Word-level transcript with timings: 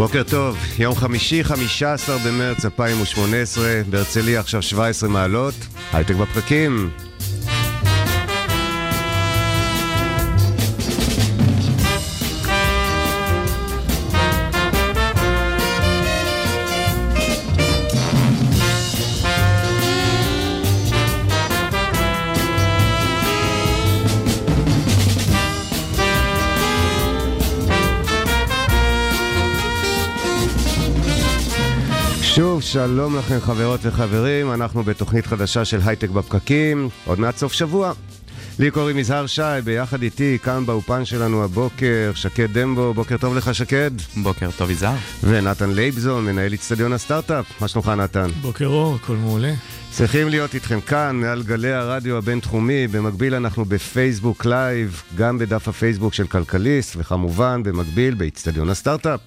בוקר 0.00 0.22
טוב, 0.22 0.56
יום 0.78 0.94
חמישי, 0.94 1.44
15 1.44 2.16
במרץ 2.26 2.64
2018, 2.64 3.64
בהרצליה 3.90 4.40
עכשיו 4.40 4.62
17 4.62 5.08
מעלות, 5.08 5.54
הייטק 5.92 6.14
בפקקים. 6.14 6.90
שלום 32.72 33.16
לכם 33.16 33.40
חברות 33.40 33.80
וחברים, 33.82 34.52
אנחנו 34.52 34.82
בתוכנית 34.82 35.26
חדשה 35.26 35.64
של 35.64 35.78
הייטק 35.84 36.08
בפקקים, 36.08 36.88
עוד 37.04 37.20
מעט 37.20 37.36
סוף 37.36 37.52
שבוע. 37.52 37.92
לי 38.58 38.70
קוראים 38.70 38.98
יזהר 38.98 39.26
שי, 39.26 39.42
ביחד 39.64 40.02
איתי, 40.02 40.38
כאן 40.42 40.66
באופן 40.66 41.04
שלנו 41.04 41.44
הבוקר, 41.44 42.12
שקד 42.14 42.58
דמבו, 42.58 42.94
בוקר 42.94 43.16
טוב 43.16 43.36
לך 43.36 43.54
שקד. 43.54 43.90
בוקר 44.16 44.50
טוב 44.58 44.70
יזהר. 44.70 44.96
ונתן 45.24 45.70
לייבזון, 45.70 46.24
מנהל 46.24 46.52
איצטדיון 46.52 46.92
הסטארט-אפ, 46.92 47.46
מה 47.60 47.68
שלומך 47.68 47.88
נתן? 47.88 48.28
בוקר 48.40 48.66
אור, 48.66 48.94
הכל 48.94 49.16
מעולה. 49.16 49.52
צריכים 49.90 50.28
להיות 50.28 50.54
איתכם 50.54 50.80
כאן, 50.80 51.16
מעל 51.16 51.42
גלי 51.42 51.72
הרדיו 51.72 52.16
הבינתחומי, 52.16 52.86
במקביל 52.86 53.34
אנחנו 53.34 53.64
בפייסבוק 53.64 54.46
live, 54.46 55.02
גם 55.16 55.38
בדף 55.38 55.68
הפייסבוק 55.68 56.14
של 56.14 56.26
כלכליסט, 56.26 56.96
וכמובן 56.98 57.62
במקביל 57.62 58.14
באיצטדיון 58.14 58.70
הסטארט-אפ. 58.70 59.20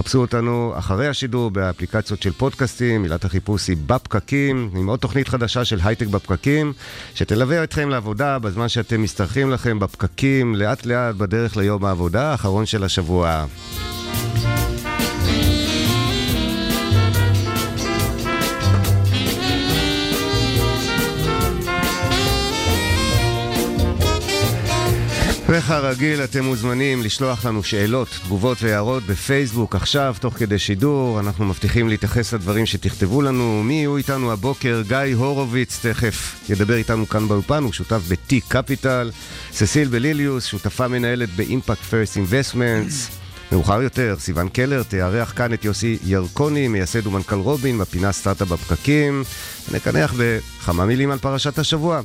חפשו 0.00 0.20
אותנו 0.20 0.72
אחרי 0.76 1.08
השידור 1.08 1.50
באפליקציות 1.50 2.22
של 2.22 2.32
פודקאסטים, 2.32 3.02
מילת 3.02 3.24
החיפוש 3.24 3.68
היא 3.68 3.76
בפקקים, 3.86 4.70
עם 4.74 4.88
עוד 4.88 4.98
תוכנית 4.98 5.28
חדשה 5.28 5.64
של 5.64 5.78
הייטק 5.84 6.06
בפקקים, 6.06 6.72
שתלווה 7.14 7.64
אתכם 7.64 7.88
לעבודה 7.88 8.38
בזמן 8.38 8.68
שאתם 8.68 9.02
משתרכים 9.02 9.50
לכם 9.50 9.78
בפקקים, 9.78 10.54
לאט 10.54 10.86
לאט 10.86 11.14
בדרך 11.14 11.56
ליום 11.56 11.84
העבודה 11.84 12.30
האחרון 12.30 12.66
של 12.66 12.84
השבוע. 12.84 13.46
וכרגיל 25.52 26.24
אתם 26.24 26.44
מוזמנים 26.44 27.02
לשלוח 27.02 27.44
לנו 27.44 27.62
שאלות, 27.62 28.08
תגובות 28.24 28.62
והערות 28.62 29.02
בפייסבוק 29.02 29.76
עכשיו, 29.76 30.16
תוך 30.20 30.34
כדי 30.34 30.58
שידור. 30.58 31.20
אנחנו 31.20 31.44
מבטיחים 31.44 31.88
להתייחס 31.88 32.34
לדברים 32.34 32.66
שתכתבו 32.66 33.22
לנו. 33.22 33.62
מי 33.64 33.74
יהיו 33.74 33.96
איתנו 33.96 34.32
הבוקר? 34.32 34.82
גיא 34.88 35.14
הורוביץ 35.14 35.78
תכף 35.86 36.34
ידבר 36.48 36.74
איתנו 36.74 37.08
כאן 37.08 37.28
באולפן, 37.28 37.62
הוא 37.62 37.72
שותף 37.72 38.00
ב-T 38.08 38.52
Capital. 38.52 39.12
ססיל 39.52 39.88
בליליוס, 39.88 40.44
שותפה 40.44 40.88
מנהלת 40.88 41.28
ב-Impact 41.36 41.92
First 41.92 42.16
Investments. 42.16 43.12
מאוחר 43.52 43.82
יותר, 43.82 44.16
סיון 44.18 44.48
קלר 44.48 44.82
תארח 44.82 45.32
כאן 45.36 45.52
את 45.52 45.64
יוסי 45.64 45.98
ירקוני, 46.04 46.68
מייסד 46.68 47.06
ומנכ"ל 47.06 47.36
רובין, 47.36 47.78
בפינה 47.78 48.12
סטארט-אפ 48.12 48.48
בפקקים. 48.48 49.24
נקנח 49.72 50.14
בכמה 50.16 50.86
מילים 50.86 51.10
על 51.10 51.18
פרשת 51.18 51.58
השבוע. 51.58 52.00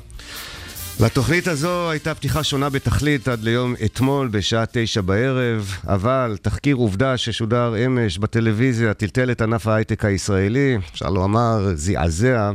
לתוכנית 0.99 1.47
הזו 1.47 1.89
הייתה 1.89 2.15
פתיחה 2.15 2.43
שונה 2.43 2.69
בתכלית 2.69 3.27
עד 3.27 3.43
ליום 3.43 3.75
אתמול 3.85 4.27
בשעה 4.27 4.63
תשע 4.71 5.01
בערב, 5.01 5.77
אבל 5.87 6.37
תחקיר 6.41 6.75
עובדה 6.75 7.17
ששודר 7.17 7.85
אמש 7.85 8.17
בטלוויזיה 8.17 8.93
טלטל 8.93 9.31
את 9.31 9.41
ענף 9.41 9.67
ההייטק 9.67 10.05
הישראלי, 10.05 10.77
אפשר 10.91 11.09
לומר 11.09 11.71
זעזע, 11.75 12.51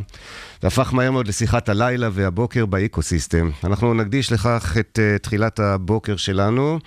והפך 0.62 0.94
מהר 0.94 1.10
מאוד 1.10 1.28
לשיחת 1.28 1.69
הלילה 1.69 2.09
והבוקר 2.12 2.66
באקוסיסטם. 2.66 3.50
אנחנו 3.65 3.94
נקדיש 3.94 4.32
לכך 4.32 4.76
את 4.81 4.98
uh, 4.98 5.19
תחילת 5.22 5.60
הבוקר 5.60 6.16
שלנו, 6.16 6.78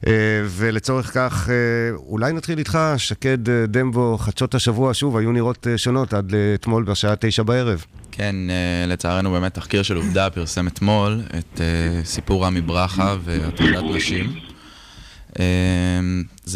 uh, 0.00 0.08
ולצורך 0.46 1.14
כך 1.14 1.48
uh, 1.48 1.50
אולי 1.96 2.32
נתחיל 2.32 2.58
איתך, 2.58 2.78
שקד 2.96 3.46
uh, 3.46 3.50
דמבו, 3.68 4.18
חדשות 4.18 4.54
השבוע, 4.54 4.94
שוב, 4.94 5.16
היו 5.16 5.32
נראות 5.32 5.66
uh, 5.66 5.78
שונות 5.78 6.14
עד 6.14 6.34
אתמול 6.54 6.84
בשעה 6.84 7.14
תשע 7.16 7.42
בערב. 7.42 7.84
כן, 8.12 8.36
אה, 8.50 8.86
לצערנו 8.86 9.30
באמת 9.30 9.54
תחקיר 9.54 9.82
של 9.82 9.96
עובדה 9.96 10.30
פרסם 10.30 10.66
אתמול 10.66 11.20
את 11.38 11.60
אה, 11.60 12.04
סיפור 12.04 12.46
רמי 12.46 12.60
ברכה 12.60 13.16
והטרדת 13.24 13.84
נשים. 13.94 14.34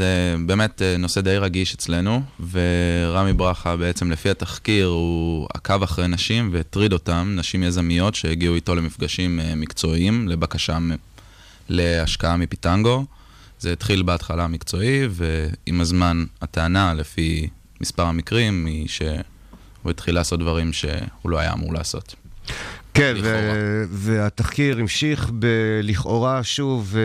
אה, 0.00 0.06
זה 0.06 0.37
באמת 0.47 0.82
נושא 0.99 1.21
די 1.21 1.37
רגיש 1.37 1.75
אצלנו, 1.75 2.22
ורמי 2.50 3.32
ברכה 3.32 3.77
בעצם 3.77 4.10
לפי 4.10 4.31
התחקיר 4.31 4.87
הוא 4.87 5.49
עקב 5.55 5.82
אחרי 5.82 6.09
נשים 6.09 6.50
והטריד 6.53 6.93
אותם, 6.93 7.32
נשים 7.37 7.62
יזמיות 7.62 8.15
שהגיעו 8.15 8.55
איתו 8.55 8.75
למפגשים 8.75 9.41
מקצועיים, 9.56 10.28
לבקשה 10.28 10.78
להשקעה 11.69 12.37
מפיטנגו. 12.37 13.05
זה 13.60 13.72
התחיל 13.72 14.03
בהתחלה 14.03 14.47
מקצועי, 14.47 15.09
ועם 15.10 15.81
הזמן 15.81 16.25
הטענה, 16.43 16.94
לפי 16.94 17.49
מספר 17.81 18.03
המקרים, 18.03 18.66
היא 18.66 18.88
ש... 18.88 19.03
הוא 19.82 19.91
התחיל 19.91 20.15
לעשות 20.15 20.41
דברים 20.41 20.72
שהוא 20.72 21.31
לא 21.31 21.38
היה 21.38 21.53
אמור 21.53 21.72
לעשות. 21.72 22.15
כן, 22.94 23.15
ו- 23.22 23.84
והתחקיר 23.91 24.78
המשיך 24.78 25.31
בלכאורה 25.32 26.43
שוב 26.43 26.97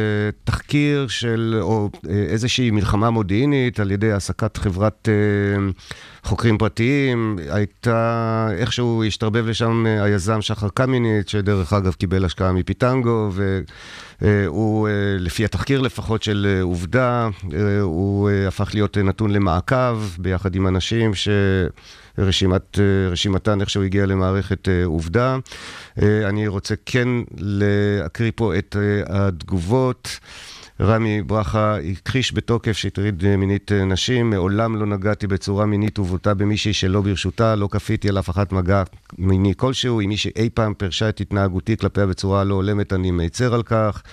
תחקיר 0.43 1.07
של, 1.07 1.57
או 1.61 1.89
איזושהי 2.09 2.71
מלחמה 2.71 3.09
מודיעינית 3.09 3.79
על 3.79 3.91
ידי 3.91 4.11
העסקת 4.11 4.57
חברת 4.57 5.09
אה, 5.09 5.71
חוקרים 6.23 6.57
פרטיים. 6.57 7.39
הייתה, 7.49 8.47
איכשהו 8.57 9.03
השתרבב 9.03 9.47
לשם 9.47 9.85
היזם 9.85 10.41
שחר 10.41 10.69
קמיניץ, 10.69 11.31
שדרך 11.31 11.73
אגב 11.73 11.93
קיבל 11.93 12.25
השקעה 12.25 12.51
מפיטנגו, 12.51 13.31
והוא, 14.21 14.87
אה, 14.87 14.93
לפי 15.19 15.45
התחקיר 15.45 15.81
לפחות 15.81 16.23
של 16.23 16.59
עובדה, 16.61 17.29
אה, 17.53 17.81
הוא 17.81 18.29
הפך 18.47 18.69
להיות 18.73 18.97
נתון 18.97 19.31
למעקב 19.31 20.01
ביחד 20.17 20.55
עם 20.55 20.67
אנשים 20.67 21.13
ש... 21.13 21.29
רשימת, 22.19 22.79
רשימתן, 23.11 23.61
איך 23.61 23.69
שהוא 23.69 23.83
הגיע 23.83 24.05
למערכת 24.05 24.67
עובדה. 24.85 25.37
אני 26.01 26.47
רוצה 26.47 26.75
כן 26.85 27.07
להקריא 27.37 28.31
פה 28.35 28.57
את 28.57 28.75
התגובות. 29.07 30.19
רמי 30.81 31.21
ברכה 31.21 31.77
הכחיש 31.91 32.33
בתוקף 32.33 32.71
שהטריד 32.71 33.35
מינית 33.37 33.71
נשים, 33.71 34.29
מעולם 34.29 34.75
לא 34.75 34.85
נגעתי 34.85 35.27
בצורה 35.27 35.65
מינית 35.65 35.99
ובוטה 35.99 36.33
במישהי 36.33 36.73
שלא 36.73 37.01
ברשותה, 37.01 37.55
לא 37.55 37.67
כפיתי 37.71 38.09
על 38.09 38.19
אף 38.19 38.29
אחת 38.29 38.51
מגע 38.51 38.83
מיני 39.17 39.53
כלשהו, 39.57 40.01
אם 40.01 40.09
מישהי 40.09 40.31
אי 40.35 40.49
פעם 40.53 40.73
פירשה 40.73 41.09
את 41.09 41.21
התנהגותי 41.21 41.77
כלפיה 41.77 42.05
בצורה 42.05 42.43
לא 42.43 42.53
הולמת, 42.53 42.93
אני 42.93 43.11
מצר 43.11 43.53
על 43.53 43.63
כך. 43.63 44.03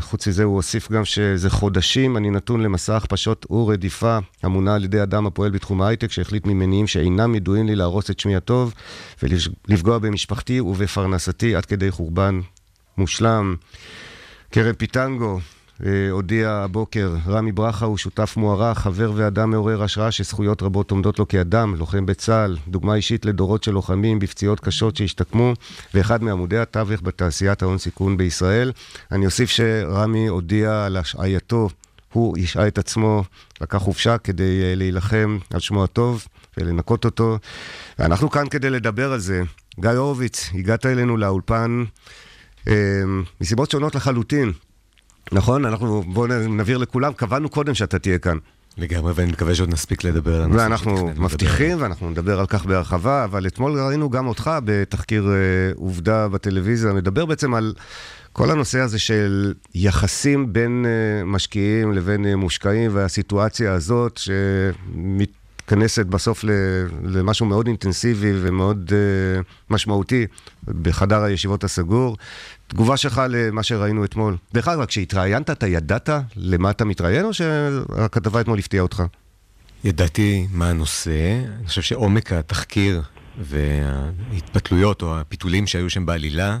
חוץ 0.00 0.28
מזה 0.28 0.44
הוא 0.44 0.54
הוסיף 0.54 0.92
גם 0.92 1.04
שזה 1.04 1.50
חודשים, 1.50 2.16
אני 2.16 2.30
נתון 2.30 2.62
למסע 2.62 2.96
הכפשות 2.96 3.50
ורדיפה 3.50 4.18
המונה 4.42 4.74
על 4.74 4.84
ידי 4.84 5.02
אדם 5.02 5.26
הפועל 5.26 5.50
בתחום 5.50 5.82
ההייטק, 5.82 6.10
שהחליט 6.10 6.46
ממניעים 6.46 6.86
שאינם 6.86 7.34
ידועים 7.34 7.66
לי 7.66 7.74
להרוס 7.76 8.10
את 8.10 8.20
שמי 8.20 8.36
הטוב 8.36 8.74
ולפגוע 9.22 9.98
במשפחתי 9.98 10.60
ובפרנסתי 10.60 11.54
עד 11.54 11.64
כדי 11.66 11.90
חורבן 11.90 12.40
מושלם. 12.98 13.56
קרן 14.50 14.72
פיטנגו, 14.72 15.40
הודיע 16.10 16.50
הבוקר, 16.50 17.14
רמי 17.26 17.52
ברכה 17.52 17.86
הוא 17.86 17.96
שותף 17.96 18.34
מוערך, 18.36 18.78
חבר 18.78 19.12
ואדם 19.14 19.50
מעורר 19.50 19.82
השראה 19.82 20.10
שזכויות 20.10 20.62
רבות 20.62 20.90
עומדות 20.90 21.18
לו 21.18 21.28
כאדם, 21.28 21.74
לוחם 21.74 22.06
בצה"ל, 22.06 22.56
דוגמה 22.68 22.94
אישית 22.94 23.24
לדורות 23.24 23.64
של 23.64 23.72
לוחמים 23.72 24.18
בפציעות 24.18 24.60
קשות 24.60 24.96
שהשתקמו, 24.96 25.54
ואחד 25.94 26.22
מעמודי 26.22 26.58
התווך 26.58 27.00
בתעשיית 27.02 27.62
ההון 27.62 27.78
סיכון 27.78 28.16
בישראל. 28.16 28.72
אני 29.12 29.26
אוסיף 29.26 29.50
שרמי 29.50 30.26
הודיע 30.26 30.84
על 30.84 30.96
השעייתו, 30.96 31.68
הוא 32.12 32.36
השעה 32.38 32.68
את 32.68 32.78
עצמו, 32.78 33.24
לקח 33.60 33.78
חופשה 33.78 34.18
כדי 34.18 34.76
להילחם 34.76 35.38
על 35.52 35.60
שמו 35.60 35.84
הטוב 35.84 36.26
ולנקות 36.56 37.04
אותו. 37.04 37.38
ואנחנו 37.98 38.30
כאן 38.30 38.48
כדי 38.48 38.70
לדבר 38.70 39.12
על 39.12 39.18
זה. 39.18 39.42
גיא 39.80 39.90
הורוביץ, 39.90 40.50
הגעת 40.54 40.86
אלינו 40.86 41.16
לאולפן 41.16 41.84
מסיבות 43.40 43.70
שונות 43.70 43.94
לחלוטין. 43.94 44.52
נכון? 45.32 45.64
אנחנו, 45.66 46.02
בואו 46.02 46.26
נבהיר 46.48 46.78
לכולם, 46.78 47.12
קבענו 47.12 47.48
קודם 47.48 47.74
שאתה 47.74 47.98
תהיה 47.98 48.18
כאן. 48.18 48.38
לגמרי, 48.78 49.12
ואני 49.14 49.32
מקווה 49.32 49.54
שעוד 49.54 49.68
נספיק 49.72 50.04
לדבר 50.04 50.34
על 50.36 50.42
הנושא 50.42 50.60
ואנחנו 50.62 50.90
שתכננו 50.90 51.10
לדבר 51.10 51.22
מבטיחים, 51.24 51.76
ואנחנו 51.82 52.10
נדבר 52.10 52.40
על 52.40 52.46
כך 52.46 52.64
בהרחבה, 52.66 53.24
אבל 53.24 53.46
אתמול 53.46 53.80
ראינו 53.80 54.10
גם 54.10 54.26
אותך 54.26 54.50
בתחקיר 54.64 55.28
אה, 55.28 55.34
עובדה 55.76 56.28
בטלוויזיה, 56.28 56.92
מדבר 56.92 57.26
בעצם 57.26 57.54
על 57.54 57.74
כל 58.32 58.50
הנושא 58.50 58.80
הזה 58.80 58.98
של 58.98 59.54
יחסים 59.74 60.52
בין 60.52 60.86
אה, 60.86 61.24
משקיעים 61.24 61.92
לבין 61.92 62.26
אה, 62.26 62.36
מושקעים, 62.36 62.90
והסיטואציה 62.94 63.72
הזאת 63.72 64.16
שמתכנסת 64.16 66.06
בסוף 66.06 66.44
ל- 66.44 66.50
למשהו 67.04 67.46
מאוד 67.46 67.66
אינטנסיבי 67.66 68.32
ומאוד 68.40 68.92
אה, 68.92 69.40
משמעותי 69.70 70.26
בחדר 70.82 71.22
הישיבות 71.22 71.64
הסגור. 71.64 72.16
תגובה 72.68 72.96
שלך 72.96 73.22
למה 73.28 73.62
שראינו 73.62 74.04
אתמול. 74.04 74.36
דרך 74.54 74.68
אגב, 74.68 74.84
כשהתראיינת, 74.84 75.50
אתה 75.50 75.66
ידעת 75.66 76.10
למה 76.36 76.70
אתה 76.70 76.84
מתראיין, 76.84 77.24
או 77.24 77.34
שהכתבה 77.34 78.40
אתמול 78.40 78.58
הפתיעה 78.58 78.82
אותך? 78.82 79.02
ידעתי 79.84 80.46
מה 80.50 80.70
הנושא, 80.70 81.40
אני 81.58 81.66
חושב 81.66 81.82
שעומק 81.82 82.32
התחקיר 82.32 83.02
וההתפתלויות 83.38 85.02
או 85.02 85.20
הפיתולים 85.20 85.66
שהיו 85.66 85.90
שם 85.90 86.06
בעלילה 86.06 86.58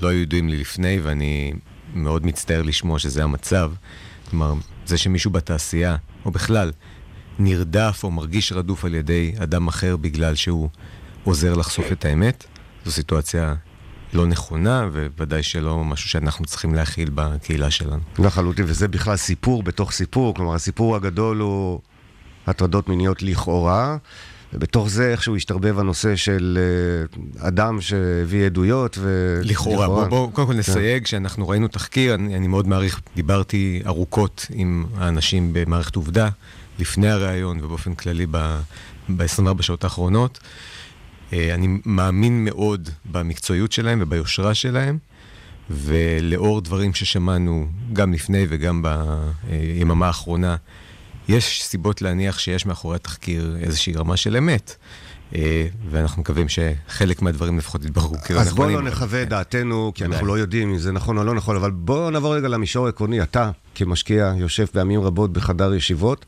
לא 0.00 0.08
היו 0.08 0.18
ידועים 0.18 0.48
לי 0.48 0.56
לפני, 0.56 1.00
ואני 1.02 1.52
מאוד 1.94 2.26
מצטער 2.26 2.62
לשמוע 2.62 2.98
שזה 2.98 3.24
המצב. 3.24 3.72
כלומר, 4.30 4.54
זה 4.86 4.98
שמישהו 4.98 5.30
בתעשייה, 5.30 5.96
או 6.24 6.30
בכלל, 6.30 6.72
נרדף 7.38 8.00
או 8.04 8.10
מרגיש 8.10 8.52
רדוף 8.52 8.84
על 8.84 8.94
ידי 8.94 9.34
אדם 9.42 9.68
אחר 9.68 9.96
בגלל 9.96 10.34
שהוא 10.34 10.68
עוזר 11.24 11.54
לחשוף 11.54 11.92
את 11.92 12.04
האמת, 12.04 12.44
זו 12.84 12.92
סיטואציה 12.92 13.54
לא 14.12 14.26
נכונה, 14.26 14.88
וודאי 15.18 15.42
שלא 15.42 15.84
משהו 15.84 16.08
שאנחנו 16.08 16.44
צריכים 16.44 16.74
להכיל 16.74 17.10
בקהילה 17.14 17.70
שלנו. 17.70 18.00
לחלוטין, 18.18 18.64
וזה 18.68 18.88
בכלל 18.88 19.16
סיפור 19.16 19.62
בתוך 19.62 19.92
סיפור, 19.92 20.34
כלומר 20.34 20.54
הסיפור 20.54 20.96
הגדול 20.96 21.38
הוא 21.38 21.80
הטרדות 22.46 22.88
מיניות 22.88 23.22
לכאורה, 23.22 23.96
ובתוך 24.52 24.88
זה 24.88 25.10
איכשהו 25.10 25.36
השתרבב 25.36 25.78
הנושא 25.78 26.16
של 26.16 26.58
אה, 27.40 27.48
אדם 27.48 27.80
שהביא 27.80 28.46
עדויות 28.46 28.98
ו... 29.00 29.40
לכאורה, 29.44 29.86
בואו 29.86 30.08
בוא, 30.08 30.32
קודם 30.32 30.46
כל 30.46 30.54
נסייג 30.54 31.06
שאנחנו 31.06 31.48
ראינו 31.48 31.68
תחקיר, 31.68 32.14
אני, 32.14 32.36
אני 32.36 32.46
מאוד 32.46 32.68
מעריך, 32.68 33.00
דיברתי 33.16 33.82
ארוכות 33.86 34.46
עם 34.50 34.84
האנשים 34.96 35.50
במערכת 35.52 35.96
עובדה, 35.96 36.28
לפני 36.78 37.08
הראיון 37.08 37.64
ובאופן 37.64 37.94
כללי 37.94 38.26
ב-24 38.26 39.62
שעות 39.62 39.84
האחרונות. 39.84 40.38
אה, 41.32 41.54
אני 41.54 41.78
מאמין 41.84 42.44
מאוד 42.44 42.88
במקצועיות 43.04 43.72
שלהם 43.72 43.98
וביושרה 44.02 44.54
שלהם, 44.54 44.98
ולאור 45.70 46.60
דברים 46.60 46.94
ששמענו 46.94 47.68
גם 47.92 48.12
לפני 48.12 48.46
וגם 48.48 48.84
ביממה 49.44 50.06
האחרונה, 50.06 50.56
יש 51.28 51.62
סיבות 51.64 52.02
להניח 52.02 52.38
שיש 52.38 52.66
מאחורי 52.66 52.96
התחקיר 52.96 53.56
איזושהי 53.60 53.92
רמה 53.92 54.16
של 54.16 54.36
אמת. 54.36 54.76
אה, 55.34 55.66
ואנחנו 55.90 56.22
מקווים 56.22 56.46
שחלק 56.48 57.22
מהדברים 57.22 57.58
לפחות 57.58 57.84
יתבררו 57.84 58.14
כאילו 58.24 58.40
אז 58.40 58.52
בואו. 58.52 58.68
לא 58.70 58.82
נחווה 58.82 59.22
את 59.22 59.28
דעתנו, 59.28 59.92
כי 59.94 60.04
אנחנו. 60.04 60.26
לא 60.26 60.38
יודעים 60.38 60.70
אם 60.70 60.78
זה 60.78 60.92
נכון 60.92 61.18
או 61.18 61.24
לא 61.24 61.34
נכון, 61.34 61.56
אבל 61.56 61.70
בואו 61.70 62.10
נעבור 62.10 62.34
רגע 62.34 62.48
למישור 62.48 62.86
העקרוני. 62.86 63.22
אתה, 63.22 63.50
כמשקיע, 63.74 64.32
יושב 64.36 64.66
פעמים 64.66 65.00
רבות 65.00 65.32
בחדר 65.32 65.74
ישיבות, 65.74 66.26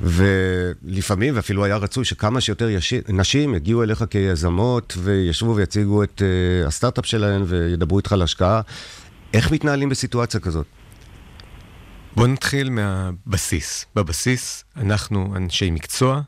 ולפעמים, 0.00 1.36
ואפילו 1.36 1.64
היה 1.64 1.76
רצוי 1.76 2.04
שכמה 2.04 2.40
שיותר 2.40 2.68
ישי, 2.68 3.00
נשים 3.08 3.54
יגיעו 3.54 3.82
אליך 3.82 4.04
כיזמות, 4.10 4.94
וישבו 4.98 5.56
ויציגו 5.56 6.02
את 6.02 6.22
uh, 6.22 6.68
הסטארט-אפ 6.68 7.06
שלהן, 7.06 7.42
וידברו 7.46 7.98
איתך 7.98 8.12
על 8.12 8.22
השקעה. 8.22 8.60
איך 9.34 9.52
מתנהלים 9.52 9.88
בסיטואציה 9.88 10.40
כזאת? 10.40 10.66
בואו 12.16 12.26
נתחיל 12.26 12.70
מהבסיס. 12.70 13.86
בבסיס 13.94 14.64
אנחנו 14.76 15.36
אנשי 15.36 15.70
מקצוע, 15.70 16.20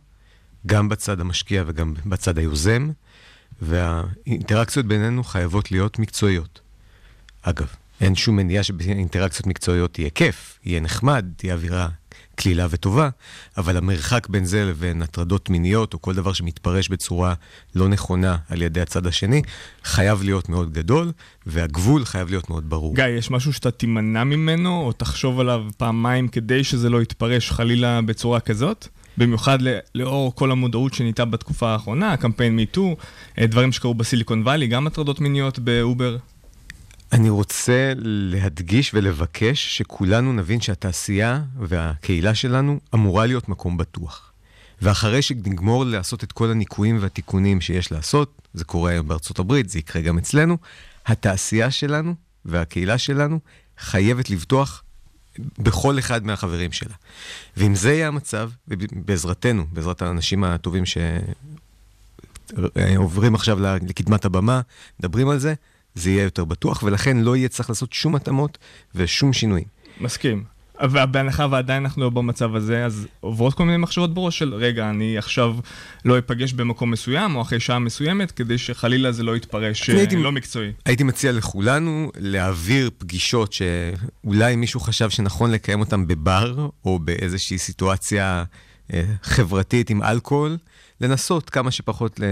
גם 0.66 0.88
בצד 0.88 1.20
המשקיע 1.20 1.64
וגם 1.66 1.94
בצד 2.06 2.38
היוזם, 2.38 2.90
והאינטראקציות 3.62 4.86
בינינו 4.86 5.24
חייבות 5.24 5.70
להיות 5.70 5.98
מקצועיות. 5.98 6.60
אגב, 7.42 7.66
אין 8.00 8.14
שום 8.14 8.36
מניעה 8.36 8.62
שבאינטראקציות 8.62 9.46
מקצועיות 9.46 9.98
יהיה 9.98 10.10
כיף, 10.10 10.58
יהיה 10.64 10.80
נחמד, 10.80 11.26
תהיה 11.36 11.54
אווירה 11.54 11.88
קלילה 12.38 12.66
וטובה, 12.70 13.08
אבל 13.56 13.76
המרחק 13.76 14.28
בין 14.28 14.44
זה 14.44 14.64
לבין 14.64 15.02
הטרדות 15.02 15.50
מיניות, 15.50 15.94
או 15.94 16.02
כל 16.02 16.14
דבר 16.14 16.32
שמתפרש 16.32 16.88
בצורה 16.88 17.34
לא 17.74 17.88
נכונה 17.88 18.36
על 18.48 18.62
ידי 18.62 18.80
הצד 18.80 19.06
השני, 19.06 19.42
חייב 19.84 20.22
להיות 20.22 20.48
מאוד 20.48 20.72
גדול, 20.72 21.12
והגבול 21.46 22.04
חייב 22.04 22.30
להיות 22.30 22.50
מאוד 22.50 22.70
ברור. 22.70 22.94
גיא, 22.94 23.04
יש 23.06 23.30
משהו 23.30 23.52
שאתה 23.52 23.70
תימנע 23.70 24.24
ממנו, 24.24 24.80
או 24.80 24.92
תחשוב 24.92 25.40
עליו 25.40 25.64
פעמיים 25.76 26.28
כדי 26.28 26.64
שזה 26.64 26.90
לא 26.90 27.02
יתפרש 27.02 27.50
חלילה 27.50 28.00
בצורה 28.02 28.40
כזאת? 28.40 28.88
במיוחד 29.18 29.58
לאור 29.94 30.34
כל 30.34 30.50
המודעות 30.50 30.94
שניתה 30.94 31.24
בתקופה 31.24 31.68
האחרונה, 31.68 32.12
הקמפיין 32.12 32.56
מיטו, 32.56 32.96
דברים 33.40 33.72
שקרו 33.72 33.94
בסיליקון 33.94 34.42
וואלי, 34.42 34.66
גם 34.66 34.86
הטרדות 34.86 35.20
מיניות 35.20 35.58
באובר. 35.58 36.16
אני 37.12 37.30
רוצה 37.30 37.92
להדגיש 37.96 38.94
ולבקש 38.94 39.78
שכולנו 39.78 40.32
נבין 40.32 40.60
שהתעשייה 40.60 41.42
והקהילה 41.58 42.34
שלנו 42.34 42.80
אמורה 42.94 43.26
להיות 43.26 43.48
מקום 43.48 43.76
בטוח. 43.76 44.32
ואחרי 44.82 45.22
שנגמור 45.22 45.84
לעשות 45.84 46.24
את 46.24 46.32
כל 46.32 46.50
הניקויים 46.50 46.98
והתיקונים 47.00 47.60
שיש 47.60 47.92
לעשות, 47.92 48.42
זה 48.54 48.64
קורה 48.64 48.90
היום 48.90 49.08
בארצות 49.08 49.38
הברית, 49.38 49.68
זה 49.68 49.78
יקרה 49.78 50.02
גם 50.02 50.18
אצלנו, 50.18 50.56
התעשייה 51.06 51.70
שלנו 51.70 52.14
והקהילה 52.44 52.98
שלנו 52.98 53.40
חייבת 53.78 54.30
לבטוח 54.30 54.82
בכל 55.58 55.98
אחד 55.98 56.26
מהחברים 56.26 56.72
שלה. 56.72 56.94
ואם 57.56 57.74
זה 57.74 57.92
יהיה 57.92 58.08
המצב, 58.08 58.50
ובעזרתנו, 58.68 59.66
בעזרת 59.72 60.02
האנשים 60.02 60.44
הטובים 60.44 60.84
שעוברים 62.56 63.34
עכשיו 63.34 63.58
לקדמת 63.88 64.24
הבמה, 64.24 64.60
מדברים 65.00 65.28
על 65.28 65.38
זה, 65.38 65.54
זה 65.98 66.10
יהיה 66.10 66.24
יותר 66.24 66.44
בטוח, 66.44 66.82
ולכן 66.82 67.16
לא 67.16 67.36
יהיה 67.36 67.48
צריך 67.48 67.68
לעשות 67.68 67.92
שום 67.92 68.14
התאמות 68.16 68.58
ושום 68.94 69.32
שינויים. 69.32 69.64
מסכים. 70.00 70.44
ובהנחה 70.82 71.46
ועדיין 71.50 71.82
אנחנו 71.84 72.02
לא 72.02 72.10
במצב 72.10 72.54
הזה, 72.54 72.84
אז 72.84 73.06
עוברות 73.20 73.54
כל 73.54 73.64
מיני 73.64 73.76
מחשבות 73.76 74.14
בראש 74.14 74.38
של, 74.38 74.54
רגע, 74.54 74.90
אני 74.90 75.18
עכשיו 75.18 75.56
לא 76.04 76.18
אפגש 76.18 76.52
במקום 76.52 76.90
מסוים, 76.90 77.36
או 77.36 77.42
אחרי 77.42 77.60
שעה 77.60 77.78
מסוימת, 77.78 78.30
כדי 78.30 78.58
שחלילה 78.58 79.12
זה 79.12 79.22
לא 79.22 79.36
יתפרש 79.36 79.90
הייתי- 79.90 80.16
לא 80.16 80.32
מקצועי. 80.32 80.72
הייתי 80.86 81.04
מציע 81.04 81.32
לכולנו 81.32 82.10
להעביר 82.18 82.90
פגישות 82.98 83.52
שאולי 83.52 84.56
מישהו 84.56 84.80
חשב 84.80 85.10
שנכון 85.10 85.50
לקיים 85.50 85.80
אותן 85.80 86.06
בבר, 86.06 86.68
או 86.84 86.98
באיזושהי 86.98 87.58
סיטואציה 87.58 88.44
אה, 88.92 89.02
חברתית 89.22 89.90
עם 89.90 90.02
אלכוהול, 90.02 90.58
לנסות 91.00 91.50
כמה 91.50 91.70
שפחות 91.70 92.20
ל- 92.20 92.24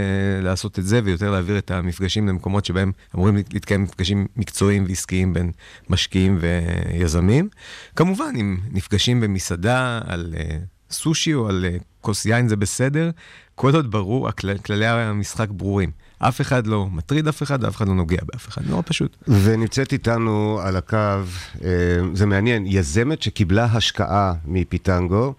לעשות 0.43 0.79
את 0.79 0.87
זה, 0.87 1.01
ויותר 1.05 1.31
להעביר 1.31 1.59
את 1.59 1.71
המפגשים 1.71 2.29
למקומות 2.29 2.65
שבהם 2.65 2.93
אמורים 3.15 3.37
להתקיים 3.53 3.83
מפגשים 3.83 4.27
מקצועיים 4.37 4.85
ועסקיים 4.89 5.35
בין 5.35 5.53
משקיעים 5.91 6.39
ויזמים. 6.41 7.49
כמובן, 7.97 8.33
אם 8.41 8.57
נפגשים 8.73 9.21
במסעדה 9.21 10.01
על 10.07 10.35
אה, 10.37 10.59
סושי 10.91 11.35
או 11.35 11.49
על 11.49 11.65
אה, 11.69 11.77
כוס 12.01 12.27
יין 12.27 12.49
זה 12.49 12.57
בסדר, 12.57 13.11
כל 13.55 13.75
עוד 13.75 13.91
ברור, 13.91 14.29
הכלל, 14.29 14.59
כללי 14.59 14.87
המשחק 14.87 15.49
ברורים. 15.51 15.91
אף 16.19 16.41
אחד 16.41 16.67
לא 16.67 16.89
מטריד 16.93 17.29
אף 17.29 17.43
אחד, 17.43 17.65
אף 17.65 17.77
אחד 17.77 17.89
לא 17.89 17.95
נוגע 17.95 18.19
באף 18.33 18.49
אחד, 18.49 18.63
נורא 18.67 18.83
פשוט. 18.87 19.17
ונמצאת 19.29 19.93
איתנו 19.93 20.61
על 20.63 20.77
הקו, 20.77 20.97
אה, 21.65 21.69
זה 22.15 22.27
מעניין, 22.27 22.67
יזמת 22.67 23.23
שקיבלה 23.23 23.65
השקעה 23.65 24.35
מפיטנגו, 24.45 25.35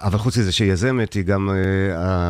אבל 0.00 0.18
חוץ 0.18 0.38
מזה 0.38 0.52
שהיא 0.52 0.72
יזמת, 0.72 1.12
היא 1.12 1.22
גם 1.22 1.50
אה, 1.50 1.54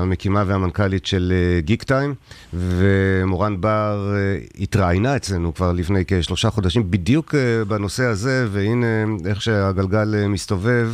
המקימה 0.00 0.44
והמנכ"לית 0.46 1.06
של 1.06 1.32
אה, 1.34 1.60
Geektime, 1.61 2.14
ומורן 2.52 3.60
בר 3.60 4.14
אה, 4.14 4.38
התראיינה 4.60 5.16
אצלנו 5.16 5.54
כבר 5.54 5.72
לפני 5.72 6.04
כשלושה 6.06 6.50
חודשים 6.50 6.90
בדיוק 6.90 7.34
אה, 7.34 7.64
בנושא 7.64 8.04
הזה, 8.04 8.46
והנה 8.50 9.04
איך 9.26 9.42
שהגלגל 9.42 10.14
אה, 10.14 10.28
מסתובב. 10.28 10.90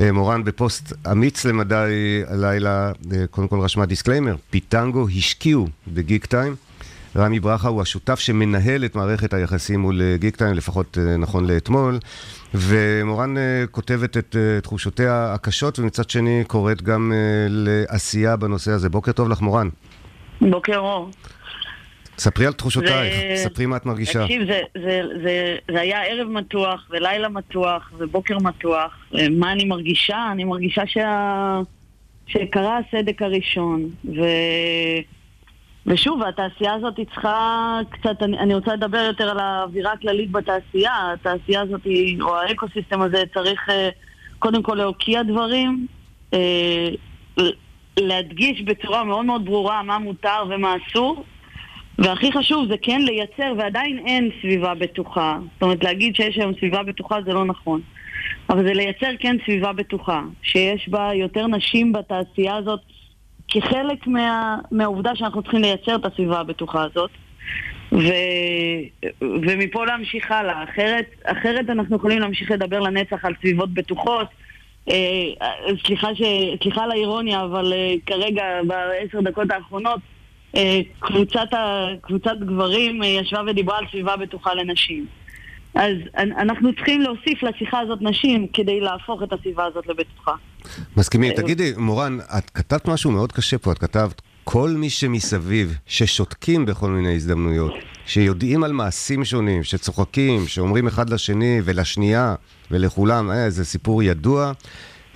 אה, 0.00 0.12
מורן 0.12 0.44
בפוסט 0.44 0.92
אמיץ 1.12 1.44
למדי 1.44 2.22
הלילה, 2.26 2.92
אה, 3.12 3.26
קודם 3.30 3.48
כל 3.48 3.60
רשמה 3.60 3.86
disclaimer, 3.86 4.36
פיטנגו 4.50 5.06
השקיעו 5.16 5.68
ב 5.88 6.26
Geektime. 6.26 6.56
רמי 7.18 7.40
ברכה 7.40 7.68
הוא 7.68 7.82
השותף 7.82 8.18
שמנהל 8.18 8.84
את 8.84 8.94
מערכת 8.96 9.34
היחסים 9.34 9.80
מול 9.80 10.02
אה, 10.02 10.16
גיק 10.16 10.36
טיים, 10.36 10.54
לפחות 10.54 10.98
אה, 10.98 11.16
נכון 11.16 11.46
לאתמול. 11.50 11.98
ומורן 12.54 13.36
אה, 13.36 13.64
כותבת 13.70 14.16
את 14.16 14.36
תחושותיה 14.62 15.32
הקשות, 15.34 15.78
ומצד 15.78 16.10
שני 16.10 16.44
קוראת 16.46 16.82
גם 16.82 17.12
לעשייה 17.48 18.36
בנושא 18.36 18.70
הזה. 18.70 18.88
בוקר 18.88 19.12
טוב 19.12 19.28
לך, 19.28 19.40
מורן. 19.40 19.68
בוקר 20.40 20.78
אור. 20.78 21.10
ספרי 22.18 22.46
על 22.46 22.52
תחושותייך, 22.52 23.14
זה- 23.14 23.42
ספרי 23.48 23.66
מה 23.66 23.76
את 23.76 23.86
מרגישה. 23.86 24.22
תקשיב, 24.22 24.42
זה, 24.46 24.60
זה, 24.84 25.00
זה, 25.22 25.56
זה 25.72 25.80
היה 25.80 26.02
ערב 26.04 26.28
מתוח, 26.28 26.88
ולילה 26.90 27.28
מתוח, 27.28 27.92
ובוקר 27.98 28.38
מתוח. 28.38 28.92
מה 29.30 29.52
אני 29.52 29.64
מרגישה? 29.64 30.28
אני 30.32 30.44
מרגישה 30.44 30.82
שה... 30.86 31.60
שקרה 32.26 32.78
הסדק 32.78 33.22
הראשון, 33.22 33.82
ו... 34.04 34.20
ושוב, 35.88 36.22
התעשייה 36.22 36.74
הזאת 36.74 36.96
היא 36.96 37.06
צריכה 37.06 37.80
קצת, 37.90 38.22
אני, 38.22 38.38
אני 38.38 38.54
רוצה 38.54 38.74
לדבר 38.74 38.98
יותר 38.98 39.30
על 39.30 39.38
האווירה 39.38 39.92
הכללית 39.92 40.30
בתעשייה. 40.30 41.12
התעשייה 41.12 41.60
הזאת, 41.60 41.84
היא, 41.84 42.22
או 42.22 42.36
האקוסיסטם 42.36 43.02
הזה, 43.02 43.22
צריך 43.34 43.68
אה, 43.70 43.88
קודם 44.38 44.62
כל 44.62 44.74
להוקיע 44.74 45.22
דברים, 45.22 45.86
אה, 46.34 46.88
להדגיש 47.98 48.62
בצורה 48.62 49.04
מאוד 49.04 49.24
מאוד 49.24 49.44
ברורה 49.44 49.82
מה 49.82 49.98
מותר 49.98 50.44
ומה 50.50 50.74
אסור, 50.76 51.24
והכי 51.98 52.32
חשוב 52.32 52.68
זה 52.68 52.74
כן 52.82 53.02
לייצר, 53.02 53.52
ועדיין 53.58 53.98
אין 54.06 54.30
סביבה 54.40 54.74
בטוחה. 54.74 55.38
זאת 55.54 55.62
אומרת, 55.62 55.84
להגיד 55.84 56.16
שיש 56.16 56.36
היום 56.36 56.52
סביבה 56.54 56.82
בטוחה 56.82 57.22
זה 57.22 57.32
לא 57.32 57.44
נכון. 57.44 57.80
אבל 58.50 58.66
זה 58.66 58.72
לייצר 58.72 59.10
כן 59.20 59.36
סביבה 59.44 59.72
בטוחה, 59.72 60.22
שיש 60.42 60.88
בה 60.88 61.10
יותר 61.14 61.46
נשים 61.46 61.92
בתעשייה 61.92 62.56
הזאת, 62.56 62.80
כחלק 63.48 64.06
מה, 64.06 64.56
מהעובדה 64.70 65.16
שאנחנו 65.16 65.42
צריכים 65.42 65.60
לייצר 65.60 65.96
את 65.96 66.04
הסביבה 66.04 66.40
הבטוחה 66.40 66.84
הזאת. 66.84 67.10
ו, 67.92 68.04
ומפה 69.22 69.84
להמשיך 69.84 70.30
הלאה. 70.30 70.64
אחרת, 70.64 71.06
אחרת 71.24 71.70
אנחנו 71.70 71.96
יכולים 71.96 72.18
להמשיך 72.18 72.50
לדבר 72.50 72.80
לנצח 72.80 73.24
על 73.24 73.34
סביבות 73.40 73.74
בטוחות. 73.74 74.26
אה, 74.90 75.74
סליחה, 75.86 76.14
ש, 76.14 76.22
סליחה 76.62 76.84
על 76.84 76.90
האירוניה, 76.90 77.44
אבל 77.44 77.72
אה, 77.72 77.94
כרגע, 78.06 78.42
בעשר 78.66 79.20
דקות 79.20 79.50
האחרונות, 79.50 80.00
אה, 80.56 80.80
קבוצת, 80.98 81.52
ה, 81.52 81.86
קבוצת 82.00 82.36
גברים 82.40 83.02
אה, 83.02 83.08
ישבה 83.08 83.42
ודיברה 83.46 83.78
על 83.78 83.84
סביבה 83.90 84.16
בטוחה 84.16 84.54
לנשים. 84.54 85.06
אז 85.74 85.96
אנחנו 86.16 86.74
צריכים 86.74 87.00
להוסיף 87.00 87.42
לשיחה 87.42 87.78
הזאת 87.78 87.98
נשים 88.02 88.46
כדי 88.52 88.80
להפוך 88.80 89.22
את 89.22 89.32
הסביבה 89.32 89.64
הזאת 89.64 89.86
לבטוחה. 89.86 90.32
מסכימים. 90.96 91.32
תגידי, 91.32 91.72
מורן, 91.76 92.18
את 92.38 92.50
כתבת 92.50 92.88
משהו 92.88 93.10
מאוד 93.10 93.32
קשה 93.32 93.58
פה, 93.58 93.72
את 93.72 93.78
כתבת 93.78 94.22
כל 94.44 94.70
מי 94.70 94.90
שמסביב, 94.90 95.78
ששותקים 95.86 96.66
בכל 96.66 96.90
מיני 96.90 97.14
הזדמנויות, 97.14 97.72
שיודעים 98.06 98.64
על 98.64 98.72
מעשים 98.72 99.24
שונים, 99.24 99.64
שצוחקים, 99.64 100.46
שאומרים 100.46 100.86
אחד 100.86 101.10
לשני 101.10 101.60
ולשנייה 101.64 102.34
ולכולם, 102.70 103.30
אה, 103.30 103.50
זה 103.50 103.64
סיפור 103.64 104.02
ידוע, 104.02 104.52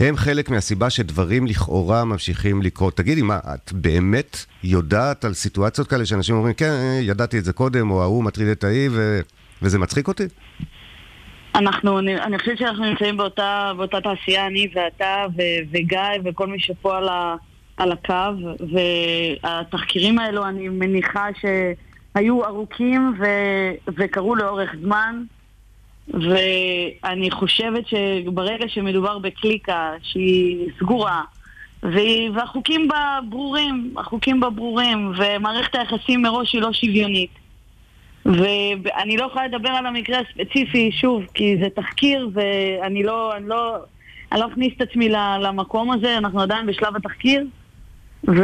הם 0.00 0.16
חלק 0.16 0.50
מהסיבה 0.50 0.90
שדברים 0.90 1.46
לכאורה 1.46 2.04
ממשיכים 2.04 2.62
לקרות. 2.62 2.96
תגידי, 2.96 3.22
מה, 3.22 3.38
את 3.54 3.72
באמת 3.72 4.36
יודעת 4.64 5.24
על 5.24 5.34
סיטואציות 5.34 5.88
כאלה 5.88 6.06
שאנשים 6.06 6.34
אומרים, 6.34 6.54
כן, 6.54 6.70
אה, 6.70 6.98
ידעתי 7.02 7.38
את 7.38 7.44
זה 7.44 7.52
קודם, 7.52 7.90
או 7.90 8.02
ההוא 8.02 8.24
מטריד 8.24 8.48
את 8.48 8.64
ההיא, 8.64 8.88
ו... 8.92 9.20
וזה 9.62 9.78
מצחיק 9.78 10.08
אותי? 10.08 10.24
אנחנו, 11.54 11.98
אני, 11.98 12.16
אני 12.16 12.38
חושבת 12.38 12.58
שאנחנו 12.58 12.84
נמצאים 12.84 13.16
באותה, 13.16 13.72
באותה 13.76 14.00
תעשייה, 14.00 14.46
אני 14.46 14.68
ואתה 14.74 15.26
ו, 15.36 15.42
וגיא 15.70 15.98
וכל 16.24 16.46
מי 16.46 16.60
שפה 16.60 16.98
על, 16.98 17.08
ה, 17.08 17.34
על 17.76 17.92
הקו, 17.92 18.32
והתחקירים 18.72 20.18
האלו, 20.18 20.46
אני 20.46 20.68
מניחה 20.68 21.26
שהיו 21.40 22.44
ארוכים 22.44 23.14
ו, 23.18 23.24
וקרו 23.96 24.34
לאורך 24.34 24.70
זמן, 24.82 25.22
ואני 26.08 27.30
חושבת 27.30 27.84
שברגע 27.86 28.68
שמדובר 28.68 29.18
בקליקה 29.18 29.92
שהיא 30.02 30.68
סגורה, 30.78 31.22
והחוקים 32.34 32.88
בה 32.88 33.18
ברורים, 33.28 33.94
החוקים 33.96 34.40
בה 34.40 34.50
ברורים, 34.50 35.12
ומערכת 35.16 35.74
היחסים 35.74 36.22
מראש 36.22 36.52
היא 36.52 36.62
לא 36.62 36.72
שוויונית. 36.72 37.41
ואני 38.26 39.16
לא 39.16 39.24
יכולה 39.24 39.46
לדבר 39.46 39.68
על 39.68 39.86
המקרה 39.86 40.18
הספציפי, 40.18 40.92
שוב, 40.92 41.24
כי 41.34 41.56
זה 41.62 41.70
תחקיר 41.70 42.28
ואני 42.32 43.02
לא, 43.02 43.36
אני 43.36 43.48
לא, 43.48 43.76
אני 44.32 44.40
לא 44.40 44.46
אכניס 44.52 44.72
את 44.76 44.80
עצמי 44.80 45.08
למקום 45.40 45.90
הזה, 45.90 46.18
אנחנו 46.18 46.40
עדיין 46.40 46.66
בשלב 46.66 46.96
התחקיר. 46.96 47.46
ו... 48.28 48.42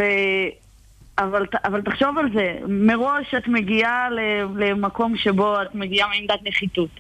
אבל, 1.19 1.47
אבל 1.65 1.83
תחשוב 1.83 2.19
על 2.19 2.29
זה, 2.35 2.59
מראש 2.69 3.35
את 3.35 3.49
מגיעה 3.49 4.09
למקום 4.57 5.17
שבו 5.17 5.63
את 5.63 5.75
מגיעה 5.75 6.09
מעמדת 6.09 6.41
נחיתות. 6.47 6.91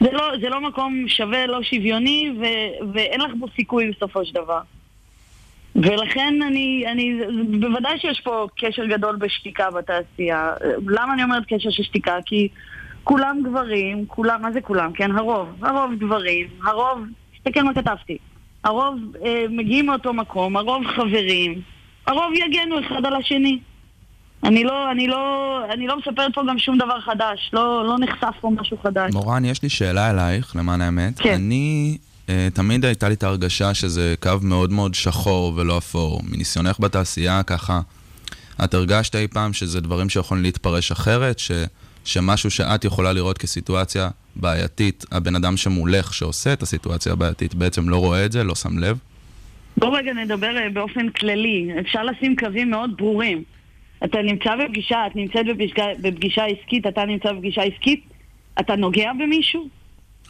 זה 0.00 0.12
לא, 0.12 0.32
זה 0.40 0.48
לא 0.48 0.60
מקום 0.60 1.04
שווה, 1.08 1.46
לא 1.46 1.62
שוויוני, 1.62 2.32
ו, 2.40 2.44
ואין 2.94 3.20
לך 3.20 3.30
בו 3.38 3.46
סיכוי 3.56 3.90
בסופו 3.90 4.24
של 4.24 4.34
דבר. 4.34 4.60
ולכן 5.82 6.34
אני, 6.46 6.84
אני, 6.92 7.20
בוודאי 7.60 7.98
שיש 7.98 8.20
פה 8.20 8.46
קשר 8.58 8.86
גדול 8.86 9.16
בשתיקה 9.16 9.70
בתעשייה. 9.70 10.52
למה 10.86 11.14
אני 11.14 11.22
אומרת 11.22 11.42
קשר 11.48 11.70
של 11.70 11.82
שתיקה? 11.82 12.16
כי 12.26 12.48
כולם 13.04 13.40
גברים, 13.44 14.06
כולם, 14.06 14.42
מה 14.42 14.52
זה 14.52 14.60
כולם? 14.60 14.92
כן, 14.92 15.16
הרוב. 15.16 15.48
הרוב 15.62 15.90
גברים, 15.98 16.46
הרוב, 16.64 16.98
תסתכל 17.36 17.62
מה 17.62 17.74
כתבתי. 17.74 18.18
הרוב 18.64 18.94
אה, 19.24 19.44
מגיעים 19.50 19.86
מאותו 19.86 20.12
מקום, 20.12 20.56
הרוב 20.56 20.84
חברים, 20.86 21.60
הרוב 22.06 22.32
יגנו 22.34 22.80
אחד 22.80 23.06
על 23.06 23.14
השני. 23.14 23.58
אני 24.44 24.64
לא, 24.64 24.90
אני 24.90 25.06
לא, 25.06 25.60
אני 25.70 25.86
לא 25.86 25.98
מספרת 25.98 26.34
פה 26.34 26.42
גם 26.48 26.58
שום 26.58 26.78
דבר 26.78 27.00
חדש, 27.00 27.50
לא, 27.52 27.84
לא 27.86 27.98
נחשף 27.98 28.34
פה 28.40 28.50
משהו 28.50 28.76
חדש. 28.82 29.12
מורן, 29.12 29.44
יש 29.44 29.62
לי 29.62 29.68
שאלה 29.68 30.10
אלייך, 30.10 30.56
למען 30.56 30.80
האמת. 30.80 31.18
כן. 31.18 31.34
אני 31.34 31.98
תמיד 32.54 32.84
הייתה 32.84 33.08
לי 33.08 33.14
את 33.14 33.22
ההרגשה 33.22 33.74
שזה 33.74 34.14
קו 34.20 34.30
מאוד 34.42 34.72
מאוד 34.72 34.94
שחור 34.94 35.52
ולא 35.56 35.78
אפור. 35.78 36.20
מניסיונך 36.30 36.80
בתעשייה, 36.80 37.42
ככה, 37.42 37.80
את 38.64 38.74
הרגשת 38.74 39.16
אי 39.16 39.28
פעם 39.28 39.52
שזה 39.52 39.80
דברים 39.80 40.08
שיכולים 40.08 40.44
להתפרש 40.44 40.92
אחרת? 40.92 41.38
ש, 41.38 41.50
שמשהו 42.04 42.50
שאת 42.50 42.84
יכולה 42.84 43.12
לראות 43.12 43.38
כסיטואציה 43.38 44.08
בעייתית, 44.36 45.04
הבן 45.12 45.34
אדם 45.34 45.56
שמולך 45.56 46.14
שעושה 46.14 46.52
את 46.52 46.62
הסיטואציה 46.62 47.12
הבעייתית 47.12 47.54
בעצם 47.54 47.88
לא 47.88 47.96
רואה 47.96 48.24
את 48.24 48.32
זה, 48.32 48.44
לא 48.44 48.54
שם 48.54 48.78
לב? 48.78 48.98
בואו 49.76 49.92
רגע 49.92 50.12
נדבר 50.12 50.56
אה, 50.56 50.70
באופן 50.70 51.08
כללי. 51.08 51.68
אפשר 51.80 52.04
לשים 52.04 52.36
קווים 52.36 52.70
מאוד 52.70 52.96
ברורים. 52.96 53.42
אתה 54.04 54.22
נמצא 54.22 54.56
בפגישה, 54.56 55.06
את 55.06 55.16
נמצאת 55.16 55.46
בפגישה, 55.46 55.84
בפגישה 56.00 56.44
עסקית, 56.44 56.86
אתה 56.86 57.04
נמצא 57.04 57.32
בפגישה 57.32 57.62
עסקית, 57.62 58.04
אתה 58.60 58.76
נוגע 58.76 59.12
במישהו? 59.12 59.68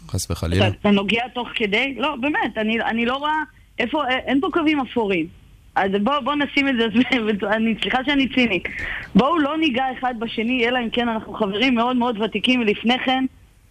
חס 0.09 0.31
וחלילה. 0.31 0.69
אתה, 0.69 0.77
אתה 0.81 0.91
נוגע 0.91 1.29
תוך 1.29 1.49
כדי? 1.55 1.95
לא, 1.99 2.17
באמת, 2.21 2.59
אני, 2.59 2.81
אני 2.81 3.07
לא 3.07 3.17
רואה... 3.17 3.43
איפה, 3.79 4.09
אין 4.09 4.41
פה 4.41 4.49
קווים 4.53 4.81
אפורים. 4.81 5.27
אז 5.75 5.91
בואו 6.03 6.25
בוא 6.25 6.35
נשים 6.35 6.69
את 6.69 6.75
זה, 6.79 6.87
סליחה 7.83 8.05
שאני 8.05 8.29
צינית. 8.35 8.69
בואו 9.15 9.39
לא 9.39 9.59
ניגע 9.59 9.85
אחד 9.99 10.15
בשני, 10.19 10.69
אלא 10.69 10.79
אם 10.79 10.91
כן 10.91 11.09
אנחנו 11.09 11.35
חברים 11.35 11.75
מאוד 11.75 11.97
מאוד 11.97 12.21
ותיקים 12.21 12.63
לפני 12.63 12.99
כן, 12.99 13.25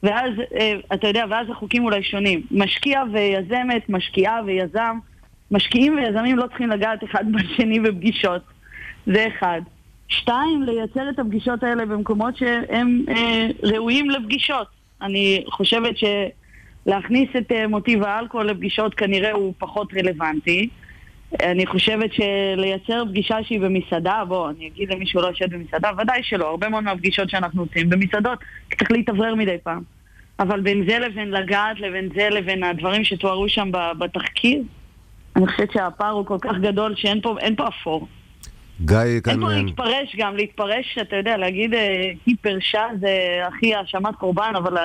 ואז, 0.04 0.32
אה, 0.60 0.74
אתה 0.94 1.08
יודע, 1.08 1.26
ואז 1.30 1.50
החוקים 1.50 1.86
אולי 1.86 2.04
שונים. 2.04 2.42
משקיע 2.52 3.04
ויזמת, 3.14 3.90
משקיעה 3.90 4.40
ויזם, 4.46 4.98
משקיעים 5.52 5.96
ויזמים 5.96 6.38
לא 6.38 6.48
צריכים 6.48 6.70
לגעת 6.70 7.04
אחד 7.04 7.24
בשני 7.34 7.80
בפגישות. 7.80 8.42
זה 9.06 9.28
אחד. 9.28 9.62
שתיים, 10.08 10.64
לייצר 10.64 11.10
את 11.10 11.20
הפגישות 11.20 11.64
האלה 11.64 11.86
במקומות 11.86 12.38
שהם 12.38 13.06
אה, 13.10 13.48
ראויים 13.64 14.10
לפגישות. 14.10 14.77
אני 15.02 15.44
חושבת 15.50 15.96
שלהכניס 15.98 17.30
את 17.38 17.52
אה, 17.52 17.68
מוטיב 17.68 18.04
האלכוהול 18.04 18.46
לפגישות 18.46 18.94
כנראה 18.94 19.32
הוא 19.32 19.54
פחות 19.58 19.94
רלוונטי. 19.94 20.70
אני 21.44 21.66
חושבת 21.66 22.10
שלייצר 22.14 23.04
פגישה 23.10 23.38
שהיא 23.44 23.60
במסעדה, 23.60 24.24
בוא, 24.28 24.50
אני 24.50 24.68
אגיד 24.68 24.90
למי 24.92 25.08
שהוא 25.08 25.22
לא 25.22 25.28
יושב 25.28 25.56
במסעדה, 25.56 25.90
ודאי 25.98 26.24
שלא, 26.24 26.50
הרבה 26.50 26.70
מאוד 26.70 26.84
מהפגישות 26.84 27.30
שאנחנו 27.30 27.62
עושים 27.62 27.90
במסעדות, 27.90 28.40
צריך 28.78 28.92
להתאוורר 28.92 29.36
מדי 29.36 29.58
פעם. 29.64 29.82
אבל 30.40 30.62
בין 30.62 30.86
זה 30.90 31.00
לבין 31.00 31.32
לגעת, 31.32 31.80
לבין 31.80 32.10
זה 32.16 32.30
לבין 32.30 32.64
הדברים 32.64 33.04
שתוארו 33.04 33.50
שם 33.50 33.72
בתחקיר, 33.98 34.62
אני 35.36 35.48
חושבת 35.48 35.72
שהפער 35.72 36.12
הוא 36.12 36.26
כל 36.26 36.38
כך 36.42 36.58
גדול 36.62 36.96
שאין 36.96 37.22
פה, 37.22 37.38
פה 37.58 37.68
אפור. 37.68 38.08
גיא 38.82 38.98
כאן... 39.24 39.34
אין 39.34 39.42
פה 39.42 39.54
להתפרש 39.54 40.16
גם, 40.18 40.36
להתפרש, 40.36 40.98
אתה 41.02 41.16
יודע, 41.16 41.38
להגיד 41.38 41.74
אה, 41.74 42.12
היא 42.26 42.36
פרשה 42.42 42.84
זה 43.00 43.10
הכי 43.48 43.76
האשמת 43.76 44.16
קורבן, 44.16 44.54
אבל 44.58 44.78
אה, 44.78 44.84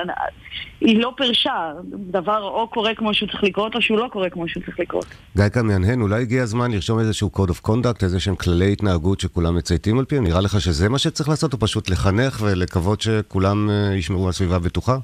היא 0.81 0.99
לא 0.99 1.13
פרשה. 1.17 1.71
דבר 1.93 2.43
או 2.43 2.67
קורה 2.67 2.95
כמו 2.95 3.13
שהוא 3.13 3.29
צריך 3.29 3.43
לקרות, 3.43 3.75
או 3.75 3.81
שהוא 3.81 3.97
לא 3.97 4.07
קורה 4.11 4.29
כמו 4.29 4.47
שהוא 4.47 4.63
צריך 4.63 4.79
לקרות. 4.79 5.05
גיא 5.37 5.49
כאן 5.49 5.65
מהנהן, 5.65 6.01
אולי 6.01 6.21
הגיע 6.21 6.43
הזמן 6.43 6.71
לרשום 6.71 6.99
איזשהו 6.99 7.31
code 7.35 7.49
of 7.49 7.69
conduct, 7.69 8.03
איזה 8.03 8.19
שהם 8.19 8.35
כללי 8.35 8.71
התנהגות 8.71 9.19
שכולם 9.19 9.55
מצייתים 9.55 9.99
על 9.99 10.05
פיהם? 10.05 10.23
נראה 10.23 10.41
לך 10.41 10.61
שזה 10.61 10.89
מה 10.89 10.99
שצריך 10.99 11.29
לעשות, 11.29 11.53
או 11.53 11.59
פשוט 11.59 11.89
לחנך 11.89 12.41
ולקוות 12.41 13.01
שכולם 13.01 13.69
אה, 13.69 13.95
ישמרו 13.95 14.27
על 14.27 14.31
סביבה 14.31 14.59
בטוחה? 14.59 14.97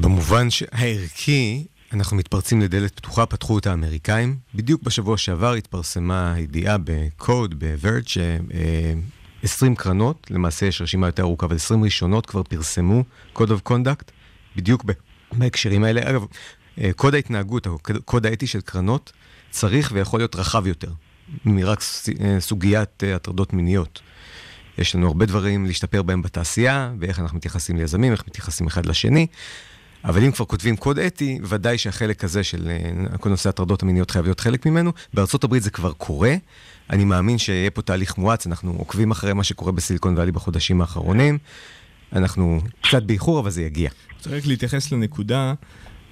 במובן 0.00 0.48
הערכי, 0.72 1.64
אנחנו 1.94 2.16
מתפרצים 2.16 2.60
לדלת 2.60 2.94
פתוחה, 2.94 3.26
פתחו 3.26 3.54
אותה 3.54 3.70
האמריקאים. 3.70 4.36
בדיוק 4.54 4.82
בשבוע 4.82 5.18
שעבר 5.18 5.52
התפרסמה 5.52 6.34
ידיעה 6.38 6.76
בקוד, 6.84 7.58
בוורד, 7.58 8.08
ש-20 8.08 9.74
קרנות, 9.76 10.26
למעשה 10.30 10.66
יש 10.66 10.82
רשימה 10.82 11.08
יותר 11.08 11.22
ארוכה, 11.22 11.46
אבל 11.46 11.56
20 11.56 11.84
ראשונות 11.84 12.26
כבר 12.26 12.42
פרסמו 12.42 13.04
Code 13.36 13.38
of 13.38 13.70
Conduct, 13.70 14.10
בדיוק 14.56 14.84
בהקשרים 15.32 15.84
האלה. 15.84 16.10
אגב, 16.10 16.24
אה, 16.80 16.90
קוד 16.96 17.14
ההתנהגות, 17.14 17.66
הקוד 17.66 18.26
האתי 18.26 18.46
של 18.46 18.60
קרנות, 18.60 19.12
צריך 19.50 19.90
ויכול 19.94 20.20
להיות 20.20 20.36
רחב 20.36 20.66
יותר, 20.66 20.90
מרק 21.44 21.80
אה, 22.20 22.40
סוגיית 22.40 23.04
אה, 23.04 23.16
הטרדות 23.16 23.52
מיניות. 23.52 24.00
יש 24.78 24.94
לנו 24.94 25.06
הרבה 25.06 25.26
דברים 25.26 25.66
להשתפר 25.66 26.02
בהם 26.02 26.22
בתעשייה, 26.22 26.92
ואיך 27.00 27.18
אנחנו 27.20 27.36
מתייחסים 27.36 27.76
ליזמים, 27.76 28.12
איך 28.12 28.24
מתייחסים 28.26 28.66
אחד 28.66 28.86
לשני. 28.86 29.26
אבל 30.04 30.24
אם 30.24 30.32
כבר 30.32 30.44
כותבים 30.44 30.76
קוד 30.76 30.98
אתי, 30.98 31.38
ודאי 31.42 31.78
שהחלק 31.78 32.24
הזה 32.24 32.44
של 32.44 32.70
אה, 32.70 33.18
כל 33.18 33.28
נושא 33.28 33.48
הטרדות 33.48 33.82
המיניות 33.82 34.10
חייב 34.10 34.24
להיות 34.24 34.40
חלק 34.40 34.66
ממנו. 34.66 34.92
הברית 35.42 35.62
זה 35.62 35.70
כבר 35.70 35.92
קורה. 35.92 36.34
אני 36.90 37.04
מאמין 37.04 37.38
שיהיה 37.38 37.70
פה 37.70 37.82
תהליך 37.82 38.18
מואץ, 38.18 38.46
אנחנו 38.46 38.74
עוקבים 38.78 39.10
אחרי 39.10 39.32
מה 39.32 39.44
שקורה 39.44 39.72
בסיליקון 39.72 40.18
ואלי 40.18 40.32
בחודשים 40.32 40.80
האחרונים. 40.80 41.38
אנחנו 42.12 42.60
קצת 42.80 43.02
באיחור, 43.02 43.40
אבל 43.40 43.50
זה 43.50 43.62
יגיע. 43.62 43.90
צריך 44.20 44.46
להתייחס 44.48 44.92
לנקודה 44.92 45.54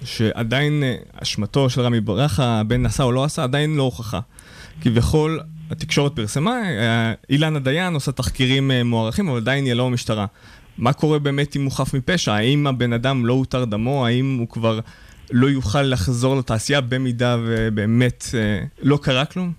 שעדיין 0.03 0.83
אה, 0.83 0.95
אשמתו 1.13 1.69
של 1.69 1.81
רמי 1.81 2.01
ברכה, 2.01 2.59
הבן 2.59 2.85
עשה 2.85 3.03
או 3.03 3.11
לא 3.11 3.23
עשה, 3.23 3.43
עדיין 3.43 3.75
לא 3.75 3.83
הוכחה. 3.83 4.19
כביכול, 4.81 5.39
התקשורת 5.71 6.15
פרסמה, 6.15 6.61
אה, 6.63 7.13
אילנה 7.29 7.59
דיין 7.59 7.93
עושה 7.93 8.11
תחקירים 8.11 8.71
מוערכים, 8.85 9.29
אבל 9.29 9.37
עדיין 9.37 9.65
היא 9.65 9.73
לא 9.73 9.85
המשטרה. 9.85 10.25
מה 10.77 10.93
קורה 10.93 11.19
באמת 11.19 11.55
אם 11.55 11.63
הוא 11.63 11.71
חף 11.71 11.93
מפשע? 11.93 12.33
האם 12.33 12.67
הבן 12.67 12.93
אדם 12.93 13.25
לא 13.25 13.33
הותר 13.33 13.65
דמו? 13.65 14.05
האם 14.05 14.37
הוא 14.39 14.47
כבר 14.49 14.79
לא 15.31 15.47
יוכל 15.47 15.81
לחזור 15.81 16.35
לתעשייה 16.35 16.81
במידה 16.81 17.37
ובאמת 17.39 18.25
לא 18.81 18.99
קרה 19.01 19.25
כלום? 19.25 19.53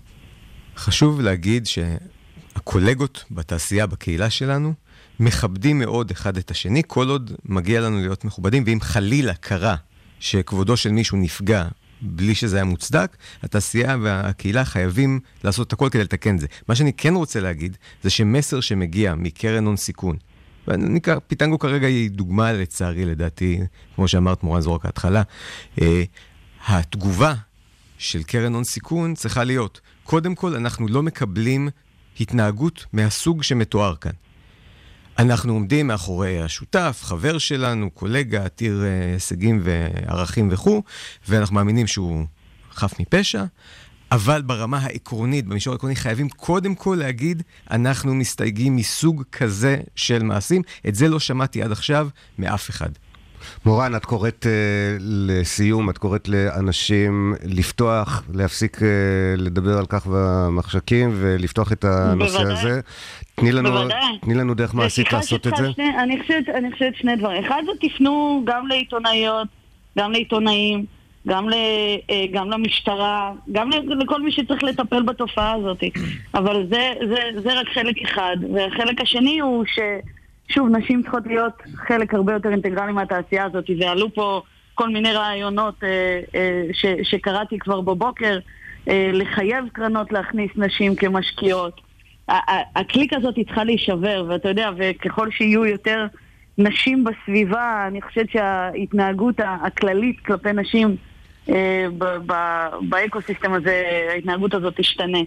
חשוב 0.77 1.21
להגיד 1.21 1.67
שהקולגות 1.67 3.23
בתעשייה, 3.31 3.87
בקהילה 3.87 4.29
שלנו, 4.29 4.73
מכבדים 5.19 5.79
מאוד 5.79 6.11
אחד 6.11 6.37
את 6.37 6.51
השני, 6.51 6.81
כל 6.87 7.09
עוד 7.09 7.31
מגיע 7.45 7.81
לנו 7.81 7.99
להיות 7.99 8.25
מכובדים, 8.25 8.63
ואם 8.65 8.81
חלילה 8.81 9.33
קרה 9.33 9.75
שכבודו 10.19 10.77
של 10.77 10.91
מישהו 10.91 11.17
נפגע 11.17 11.67
בלי 12.01 12.35
שזה 12.35 12.55
היה 12.55 12.65
מוצדק, 12.65 13.17
התעשייה 13.43 13.97
והקהילה 14.01 14.65
חייבים 14.65 15.19
לעשות 15.43 15.67
את 15.67 15.73
הכל 15.73 15.89
כדי 15.91 16.03
לתקן 16.03 16.35
את 16.35 16.39
זה. 16.39 16.47
מה 16.69 16.75
שאני 16.75 16.93
כן 16.93 17.15
רוצה 17.15 17.39
להגיד, 17.39 17.77
זה 18.03 18.09
שמסר 18.09 18.59
שמגיע 18.59 19.15
מקרן 19.15 19.65
הון 19.65 19.77
סיכון, 19.77 20.17
פיטנגו 21.27 21.59
כרגע 21.59 21.87
היא 21.87 22.11
דוגמה 22.11 22.53
לצערי, 22.53 23.05
לדעתי, 23.05 23.59
כמו 23.95 24.07
שאמרת, 24.07 24.43
מורן 24.43 24.61
זו 24.61 24.73
רק 24.73 24.85
ההתחלה, 24.85 25.21
אה, 25.81 26.03
התגובה 26.67 27.33
של 27.97 28.23
קרן 28.23 28.53
הון 28.53 28.63
סיכון 28.63 29.15
צריכה 29.15 29.43
להיות, 29.43 29.81
קודם 30.03 30.35
כל, 30.35 30.55
אנחנו 30.55 30.87
לא 30.87 31.03
מקבלים 31.03 31.69
התנהגות 32.19 32.85
מהסוג 32.93 33.43
שמתואר 33.43 33.95
כאן. 33.95 34.11
אנחנו 35.19 35.53
עומדים 35.53 35.87
מאחורי 35.87 36.41
השותף, 36.41 36.99
חבר 37.03 37.37
שלנו, 37.37 37.91
קולגה, 37.91 38.45
עתיר 38.45 38.83
אה, 38.83 39.13
הישגים 39.13 39.61
וערכים 39.63 40.49
וכו', 40.51 40.83
ואנחנו 41.27 41.55
מאמינים 41.55 41.87
שהוא 41.87 42.25
חף 42.71 42.99
מפשע, 42.99 43.43
אבל 44.15 44.41
ברמה 44.41 44.77
העקרונית, 44.77 45.45
במישור 45.45 45.73
העקרוני, 45.73 45.95
חייבים 45.95 46.29
קודם 46.29 46.75
כל 46.75 46.97
להגיד, 46.99 47.43
אנחנו 47.71 48.13
מסתייגים 48.15 48.75
מסוג 48.75 49.23
כזה 49.31 49.77
של 49.95 50.23
מעשים. 50.23 50.61
את 50.87 50.95
זה 50.95 51.07
לא 51.07 51.19
שמעתי 51.19 51.61
עד 51.61 51.71
עכשיו 51.71 52.07
מאף 52.39 52.69
אחד. 52.69 52.89
מורן, 53.65 53.95
את 53.95 54.05
קוראת 54.05 54.45
uh, 54.45 55.01
לסיום, 55.01 55.89
את 55.89 55.97
קוראת 55.97 56.27
לאנשים 56.27 57.33
לפתוח, 57.43 58.23
להפסיק 58.33 58.77
uh, 58.77 58.81
לדבר 59.37 59.77
על 59.77 59.85
כך 59.85 60.07
במחשכים 60.11 61.11
ולפתוח 61.13 61.71
את 61.71 61.83
הנושא 61.83 62.37
בוודאי. 62.37 62.53
הזה. 62.53 62.79
תני 63.35 63.51
לנו, 63.51 63.69
תני 64.21 64.33
לנו 64.33 64.53
דרך 64.53 64.73
מעשית 64.73 65.13
לעשות 65.13 65.47
את 65.47 65.53
זה. 65.57 65.71
שני, 65.71 65.89
אני, 66.03 66.21
חושבת, 66.21 66.49
אני 66.49 66.71
חושבת 66.71 66.95
שני 66.95 67.15
דברים. 67.15 67.45
אחד 67.45 67.61
זה 67.65 67.87
תפנו 67.87 68.43
גם 68.45 68.67
לעיתונאיות, 68.67 69.47
גם 69.97 70.11
לעיתונאים, 70.11 70.85
גם, 71.27 71.49
ל, 71.49 71.53
אה, 72.09 72.25
גם 72.31 72.51
למשטרה, 72.51 73.31
גם 73.51 73.69
לכל 73.87 74.21
מי 74.21 74.31
שצריך 74.31 74.63
לטפל 74.63 75.01
בתופעה 75.03 75.53
הזאת. 75.53 75.83
אבל 76.39 76.67
זה, 76.69 76.93
זה, 77.09 77.41
זה 77.41 77.59
רק 77.59 77.67
חלק 77.73 77.95
אחד. 78.01 78.37
והחלק 78.53 79.01
השני 79.01 79.39
הוא 79.39 79.65
ש... 79.65 79.79
שוב, 80.47 80.69
נשים 80.69 81.01
צריכות 81.01 81.27
להיות 81.27 81.63
חלק 81.75 82.13
הרבה 82.13 82.33
יותר 82.33 82.49
אינטגרלי 82.49 82.91
מהתעשייה 82.91 83.45
הזאת, 83.45 83.69
ועלו 83.79 84.13
פה 84.13 84.41
כל 84.75 84.89
מיני 84.89 85.13
רעיונות 85.13 85.83
אה, 85.83 86.19
אה, 86.35 86.63
ש, 86.73 86.85
שקראתי 87.03 87.59
כבר 87.59 87.81
בבוקר, 87.81 88.39
אה, 88.87 89.09
לחייב 89.13 89.65
קרנות 89.73 90.11
להכניס 90.11 90.51
נשים 90.55 90.95
כמשקיעות. 90.95 91.81
הקליק 92.75 93.13
הזאת 93.13 93.35
צריכה 93.45 93.63
להישבר, 93.63 94.25
ואתה 94.29 94.49
יודע, 94.49 94.69
וככל 94.77 95.31
שיהיו 95.31 95.65
יותר 95.65 96.05
נשים 96.57 97.03
בסביבה, 97.03 97.83
אני 97.87 98.01
חושבת 98.01 98.29
שההתנהגות 98.29 99.35
הכללית 99.39 100.19
כלפי 100.19 100.53
נשים 100.53 100.95
באקוסיסטם 102.81 103.53
הזה, 103.53 103.83
ההתנהגות 104.09 104.53
הזאת 104.53 104.73
תשתנה. 104.77 105.19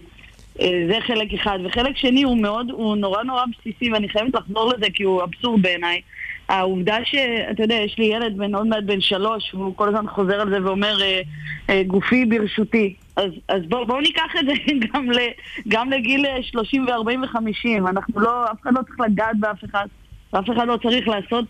אה, 0.60 0.86
זה 0.88 0.98
חלק 1.00 1.34
אחד. 1.34 1.58
וחלק 1.64 1.96
שני 1.96 2.22
הוא 2.22 2.38
מאוד, 2.38 2.70
הוא 2.70 2.96
נורא 2.96 3.22
נורא 3.22 3.44
בסיסי, 3.58 3.92
ואני 3.92 4.08
חייבת 4.08 4.34
לחזור 4.34 4.72
לזה 4.72 4.86
כי 4.94 5.02
הוא 5.02 5.22
אבסורד 5.22 5.62
בעיניי. 5.62 6.00
העובדה 6.48 6.96
שאתה 7.04 7.62
יודע, 7.62 7.74
יש 7.74 7.98
לי 7.98 8.04
ילד 8.04 8.36
בן 8.36 8.54
עוד 8.54 8.66
מעט 8.66 8.84
בן 8.84 9.00
שלוש, 9.00 9.54
והוא 9.54 9.76
כל 9.76 9.88
הזמן 9.88 10.08
חוזר 10.08 10.40
על 10.40 10.50
זה 10.50 10.64
ואומר, 10.64 11.02
אה, 11.02 11.20
אה, 11.70 11.82
גופי 11.86 12.24
ברשותי. 12.24 12.94
אז, 13.16 13.30
אז 13.48 13.62
בואו 13.68 13.86
בוא 13.86 14.00
ניקח 14.00 14.32
את 14.40 14.46
זה 14.46 14.52
גם, 14.86 15.12
ל, 15.12 15.18
גם 15.68 15.90
לגיל 15.90 16.26
30 16.42 16.86
ו-40 16.86 17.18
ו-50. 17.18 17.88
אנחנו 17.88 18.20
לא, 18.20 18.44
אף 18.44 18.62
אחד 18.62 18.74
לא 18.74 18.80
צריך 18.82 19.00
לגעת 19.00 19.36
באף 19.40 19.64
אחד, 19.64 19.86
ואף 20.32 20.50
אחד 20.50 20.66
לא 20.66 20.76
צריך 20.82 21.08
לעשות 21.08 21.44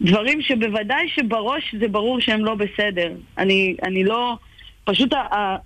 דברים 0.00 0.42
שבוודאי 0.42 1.08
שבראש 1.08 1.74
זה 1.80 1.88
ברור 1.88 2.20
שהם 2.20 2.44
לא 2.44 2.54
בסדר. 2.54 3.12
אני, 3.38 3.76
אני 3.82 4.04
לא... 4.04 4.36
פשוט 4.86 5.12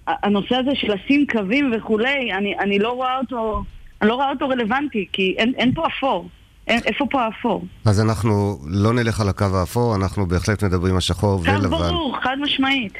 הנושא 0.06 0.56
הזה 0.56 0.70
של 0.74 0.94
לשים 0.94 1.26
קווים 1.32 1.72
וכולי, 1.76 2.32
אני, 2.32 2.58
אני 2.58 2.78
לא 2.78 2.92
רואה 2.92 3.18
אותו, 3.18 3.62
אני 4.02 4.08
לא 4.08 4.14
רואה 4.14 4.30
אותו 4.30 4.48
רלוונטי, 4.48 5.06
כי 5.12 5.34
אין, 5.38 5.52
אין 5.56 5.74
פה 5.74 5.86
אפור. 5.86 6.28
אין, 6.66 6.80
איפה 6.86 7.06
פה 7.10 7.22
האפור? 7.22 7.64
אז 7.84 8.00
אנחנו 8.00 8.58
לא 8.66 8.92
נלך 8.92 9.20
על 9.20 9.28
הקו 9.28 9.44
האפור, 9.60 9.96
אנחנו 9.96 10.26
בהחלט 10.26 10.64
מדברים 10.64 10.94
על 10.94 11.00
שחור 11.00 11.40
ולבן. 11.40 11.68
קו 11.68 11.78
ברור, 11.78 12.16
חד 12.22 12.36
משמעית. 12.40 12.92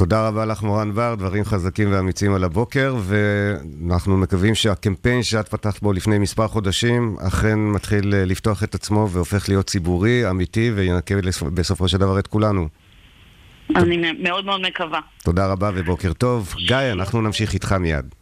תודה 0.00 0.28
רבה 0.28 0.44
לך 0.44 0.62
מורן 0.62 0.94
בר, 0.94 1.14
דברים 1.14 1.44
חזקים 1.44 1.92
ואמיצים 1.92 2.34
על 2.34 2.44
הבוקר, 2.44 2.96
ואנחנו 3.00 4.16
מקווים 4.16 4.54
שהקמפיין 4.54 5.22
שאת 5.22 5.48
פתחת 5.48 5.82
בו 5.82 5.92
לפני 5.92 6.18
מספר 6.18 6.48
חודשים 6.48 7.16
אכן 7.28 7.58
מתחיל 7.58 8.14
אה, 8.14 8.24
לפתוח 8.24 8.64
את 8.64 8.74
עצמו 8.74 9.08
והופך 9.10 9.48
להיות 9.48 9.66
ציבורי, 9.66 10.30
אמיתי, 10.30 10.70
וינקה 10.74 11.14
בסופו 11.54 11.88
של 11.88 11.98
דבר 11.98 12.18
את 12.18 12.26
כולנו. 12.26 12.68
אני 13.76 14.12
מאוד 14.22 14.44
מאוד 14.44 14.60
מקווה. 14.60 15.00
תודה 15.24 15.46
רבה 15.46 15.70
ובוקר 15.74 16.12
טוב. 16.12 16.54
גיא, 16.66 16.76
אנחנו 16.92 17.22
נמשיך 17.22 17.54
איתך 17.54 17.72
מיד. 17.72 18.14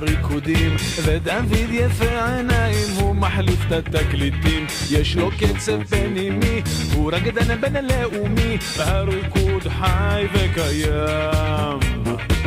הריקודים 0.00 0.76
ודוד 1.04 1.70
יפה 1.70 2.34
עיניים 2.34 2.88
הוא 3.00 3.16
מחליף 3.16 3.60
את 3.66 3.72
התקליטים. 3.72 4.66
יש 4.90 5.16
לו 5.16 5.30
קצב 5.30 5.84
פנימי 5.84 6.62
הוא 6.94 7.12
רקדן 7.12 7.60
בינלאומי 7.60 8.58
והריקוד 8.76 9.68
חי 9.68 10.26
וקיים. 10.32 11.78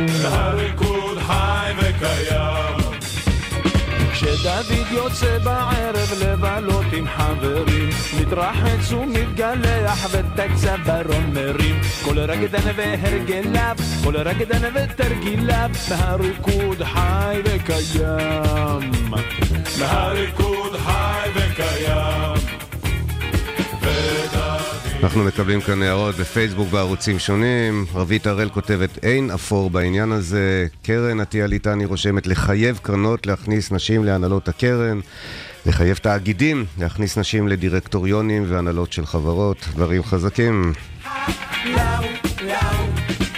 והריקוד 0.08 1.18
חי 1.18 1.72
וקיים. 1.78 2.94
כשדוד 4.12 4.88
יוצא 4.90 5.38
בערב 5.38 6.12
לבלות 6.20 6.33
עם 6.96 7.06
חברים 7.08 7.90
מתרחץ 8.20 8.92
ומתגלח 8.92 10.14
הצווארון 10.14 11.34
מרים 11.34 11.80
כל 12.04 12.18
רקדן 12.18 12.70
והרגליו 12.76 13.76
כל 14.04 14.16
רקדן 14.16 14.70
ותרגיליו 14.74 15.70
מהריקוד 15.90 16.82
חי 16.82 17.40
וקיים 17.44 18.90
מהריקוד 19.78 20.76
חי 20.76 21.28
וקיים 21.34 22.54
אנחנו 25.04 25.24
מקבלים 25.24 25.60
כאן 25.60 25.82
הערות 25.82 26.14
בפייסבוק 26.14 26.68
בערוצים 26.68 27.18
שונים. 27.18 27.86
רבית 27.94 28.26
הראל 28.26 28.48
כותבת, 28.48 29.04
אין 29.04 29.30
אפור 29.30 29.70
בעניין 29.70 30.12
הזה. 30.12 30.66
קרן 30.82 31.20
עטיה 31.20 31.46
ליטני 31.46 31.84
רושמת, 31.84 32.26
לחייב 32.26 32.80
קרנות 32.82 33.26
להכניס 33.26 33.72
נשים 33.72 34.04
להנהלות 34.04 34.48
הקרן. 34.48 35.00
לחייב 35.66 35.96
תאגידים 35.96 36.64
להכניס 36.78 37.18
נשים 37.18 37.48
לדירקטוריונים 37.48 38.44
והנהלות 38.48 38.92
של 38.92 39.06
חברות. 39.06 39.68
דברים 39.74 40.02
חזקים. 40.02 40.72
הוא 41.64 43.33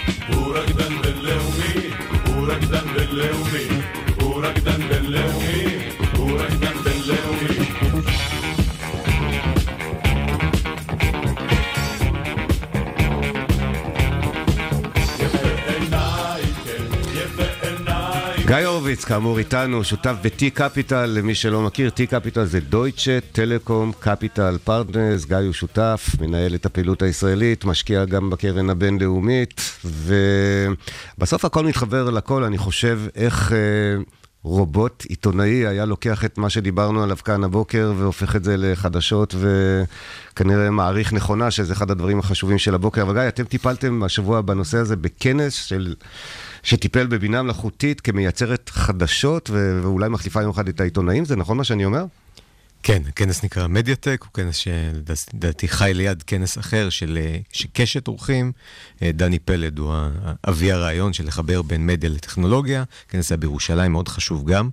גיא 18.47 18.55
הורוביץ, 18.55 19.05
כאמור 19.05 19.37
איתנו, 19.37 19.83
שותף 19.83 20.15
ב-T 20.21 20.49
Capital, 20.53 21.05
למי 21.05 21.35
שלא 21.35 21.61
מכיר, 21.61 21.89
T 21.89 22.05
Capital 22.05 22.45
זה 22.45 22.59
Deutsche 22.59 23.19
Telekom 23.31 23.91
Capital 23.99 24.57
Partners, 24.63 25.25
גיא 25.25 25.37
הוא 25.37 25.53
שותף, 25.53 26.07
מנהל 26.21 26.55
את 26.55 26.65
הפעילות 26.65 27.01
הישראלית, 27.01 27.65
משקיע 27.65 28.05
גם 28.05 28.29
בקרן 28.29 28.69
הבינלאומית, 28.69 29.79
ובסוף 29.85 31.45
הכל 31.45 31.65
מתחבר 31.65 32.09
לכל, 32.09 32.43
אני 32.43 32.57
חושב, 32.57 32.99
איך... 33.15 33.51
אה, 33.51 33.57
רובוט 34.43 35.05
עיתונאי 35.09 35.67
היה 35.67 35.85
לוקח 35.85 36.25
את 36.25 36.37
מה 36.37 36.49
שדיברנו 36.49 37.03
עליו 37.03 37.17
כאן 37.17 37.43
הבוקר 37.43 37.93
והופך 37.97 38.35
את 38.35 38.43
זה 38.43 38.57
לחדשות 38.57 39.35
וכנראה 39.39 40.69
מעריך 40.69 41.13
נכונה, 41.13 41.51
שזה 41.51 41.73
אחד 41.73 41.91
הדברים 41.91 42.19
החשובים 42.19 42.57
של 42.57 42.75
הבוקר. 42.75 43.01
אבל 43.01 43.13
גיא, 43.13 43.27
אתם 43.27 43.43
טיפלתם 43.43 44.03
השבוע 44.03 44.41
בנושא 44.41 44.77
הזה 44.77 44.95
בכנס 44.95 45.53
של... 45.53 45.95
שטיפל 46.63 47.07
בבינה 47.07 47.43
מלאכותית 47.43 48.01
כמייצרת 48.01 48.69
חדשות 48.69 49.49
ו... 49.49 49.79
ואולי 49.83 50.09
מחליפה 50.09 50.41
יום 50.41 50.51
אחד 50.51 50.67
את 50.67 50.81
העיתונאים, 50.81 51.25
זה 51.25 51.35
נכון 51.35 51.57
מה 51.57 51.63
שאני 51.63 51.85
אומר? 51.85 52.05
כן, 52.83 53.01
הכנס 53.07 53.43
נקרא 53.43 53.67
מדיאטק, 53.67 54.21
הוא 54.21 54.33
כנס 54.33 54.55
שלדעתי 54.55 55.67
חי 55.67 55.91
ליד 55.95 56.23
כנס 56.23 56.57
אחר 56.57 56.89
של 56.89 57.19
קשת 57.73 58.07
אורחים. 58.07 58.51
אה, 59.01 59.11
דני 59.11 59.39
פלד 59.39 59.79
הוא 59.79 59.93
אבי 60.49 60.71
הרעיון 60.71 61.13
של 61.13 61.27
לחבר 61.27 61.61
בין 61.61 61.85
מדיה 61.85 62.09
לטכנולוגיה. 62.09 62.83
כנס 63.09 63.31
היה 63.31 63.37
בירושלים, 63.37 63.91
מאוד 63.91 64.07
חשוב 64.07 64.51
גם. 64.51 64.69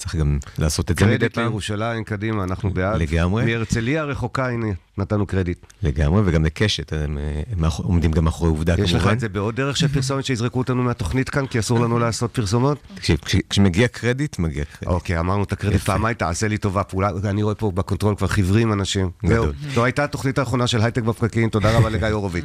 צריך 0.00 0.16
גם 0.16 0.38
לעשות 0.58 0.90
את 0.90 0.98
זה 0.98 1.06
מדי 1.06 1.18
פעם. 1.18 1.18
קרדיט 1.18 1.38
לירושלים, 1.38 2.04
קדימה, 2.04 2.44
אנחנו 2.44 2.70
בעד. 2.70 3.00
לגמרי. 3.00 3.44
מהרצליה 3.44 4.02
הרחוקה, 4.02 4.48
הנה, 4.48 4.66
נתנו 4.98 5.26
קרדיט. 5.26 5.58
לגמרי, 5.82 6.22
וגם 6.24 6.44
לקשת, 6.44 6.92
הם, 6.92 7.18
הם 7.52 7.64
עומדים 7.76 8.12
גם 8.12 8.24
מאחורי 8.24 8.50
עובדה 8.50 8.76
כמובן. 8.76 8.88
יש 8.88 8.94
לך 8.94 9.06
את 9.12 9.20
זה 9.20 9.28
בעוד 9.28 9.56
דרך 9.56 9.76
של 9.76 9.88
פרסומת 9.88 10.24
שיזרקו 10.24 10.58
אותנו 10.58 10.82
מהתוכנית 10.82 11.28
כאן, 11.28 11.46
כי 11.46 11.58
אסור 11.58 11.80
לנו 11.80 11.98
לעשות 11.98 12.30
פרסומות? 12.34 12.78
תקשיב, 12.94 13.18
כשמגיע 13.50 13.88
קרדיט, 13.88 14.38
מגיע 14.38 14.64
קרדיט. 14.64 14.88
אוקיי, 14.88 15.18
אמרנו 15.18 15.42
את 15.42 15.52
הקרדיט 15.52 15.80
פעמיים, 15.80 16.14
תעשה 16.14 16.48
לי 16.48 16.58
טובה, 16.58 16.82
פעולה, 16.82 17.10
אני 17.24 17.42
רואה 17.42 17.54
פה 17.54 17.70
ב 17.70 17.76
control 17.76 18.16
כבר 18.16 18.26
חיוורים 18.26 18.72
אנשים. 18.72 19.10
זהו, 19.26 19.46
זו 19.74 19.84
הייתה 19.84 20.04
התוכנית 20.04 20.38
האחרונה 20.38 20.66
של 20.66 20.80
הייטק 20.80 21.02
בפקקים, 21.02 21.48
תודה 21.48 21.78
רבה 21.78 21.88
לגיא 21.94 22.08
הורוביץ. 22.08 22.44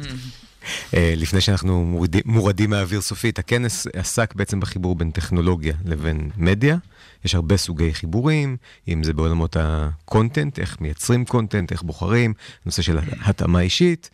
אה, 0.94 1.14
לפני 1.16 1.40
שאנחנו 1.40 2.00
מורדים 2.24 2.70
מהאוויר 2.70 3.00
סופית, 3.00 3.38
הכנס 3.38 3.86
עסק 3.92 4.34
בעצם 4.34 4.60
בחיבור 4.60 4.94
בין 4.94 5.10
טכנולוגיה 5.10 5.74
לבין 5.84 6.30
מדיה. 6.36 6.76
יש 7.24 7.34
הרבה 7.34 7.56
סוגי 7.56 7.94
חיבורים, 7.94 8.56
אם 8.88 9.02
זה 9.02 9.12
בעולמות 9.12 9.56
ה 9.60 9.71
content, 9.71 10.58
איך 10.58 10.80
מייצרים 10.80 11.24
content, 11.24 11.72
איך 11.72 11.82
בוחרים, 11.82 12.34
נושא 12.66 12.82
של 12.82 12.98
התאמה 13.24 13.60
אישית. 13.60 14.10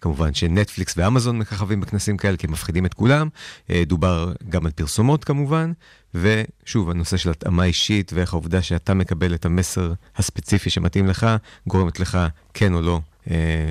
כמובן 0.00 0.34
שנטפליקס 0.34 0.94
ואמזון 0.96 1.38
מככבים 1.38 1.80
בכנסים 1.80 2.16
כאלה, 2.16 2.36
כי 2.36 2.46
הם 2.46 2.52
מפחידים 2.52 2.86
את 2.86 2.94
כולם. 2.94 3.28
אה, 3.70 3.82
דובר 3.86 4.32
גם 4.48 4.66
על 4.66 4.72
פרסומות 4.72 5.24
כמובן, 5.24 5.72
ושוב, 6.14 6.90
הנושא 6.90 7.16
של 7.16 7.30
התאמה 7.30 7.64
אישית 7.64 8.12
ואיך 8.12 8.32
העובדה 8.32 8.62
שאתה 8.62 8.94
מקבל 8.94 9.34
את 9.34 9.44
המסר 9.44 9.92
הספציפי 10.16 10.70
שמתאים 10.70 11.06
לך, 11.06 11.26
גורמת 11.66 12.00
לך 12.00 12.18
כן 12.54 12.74
או 12.74 12.82
לא 12.82 13.00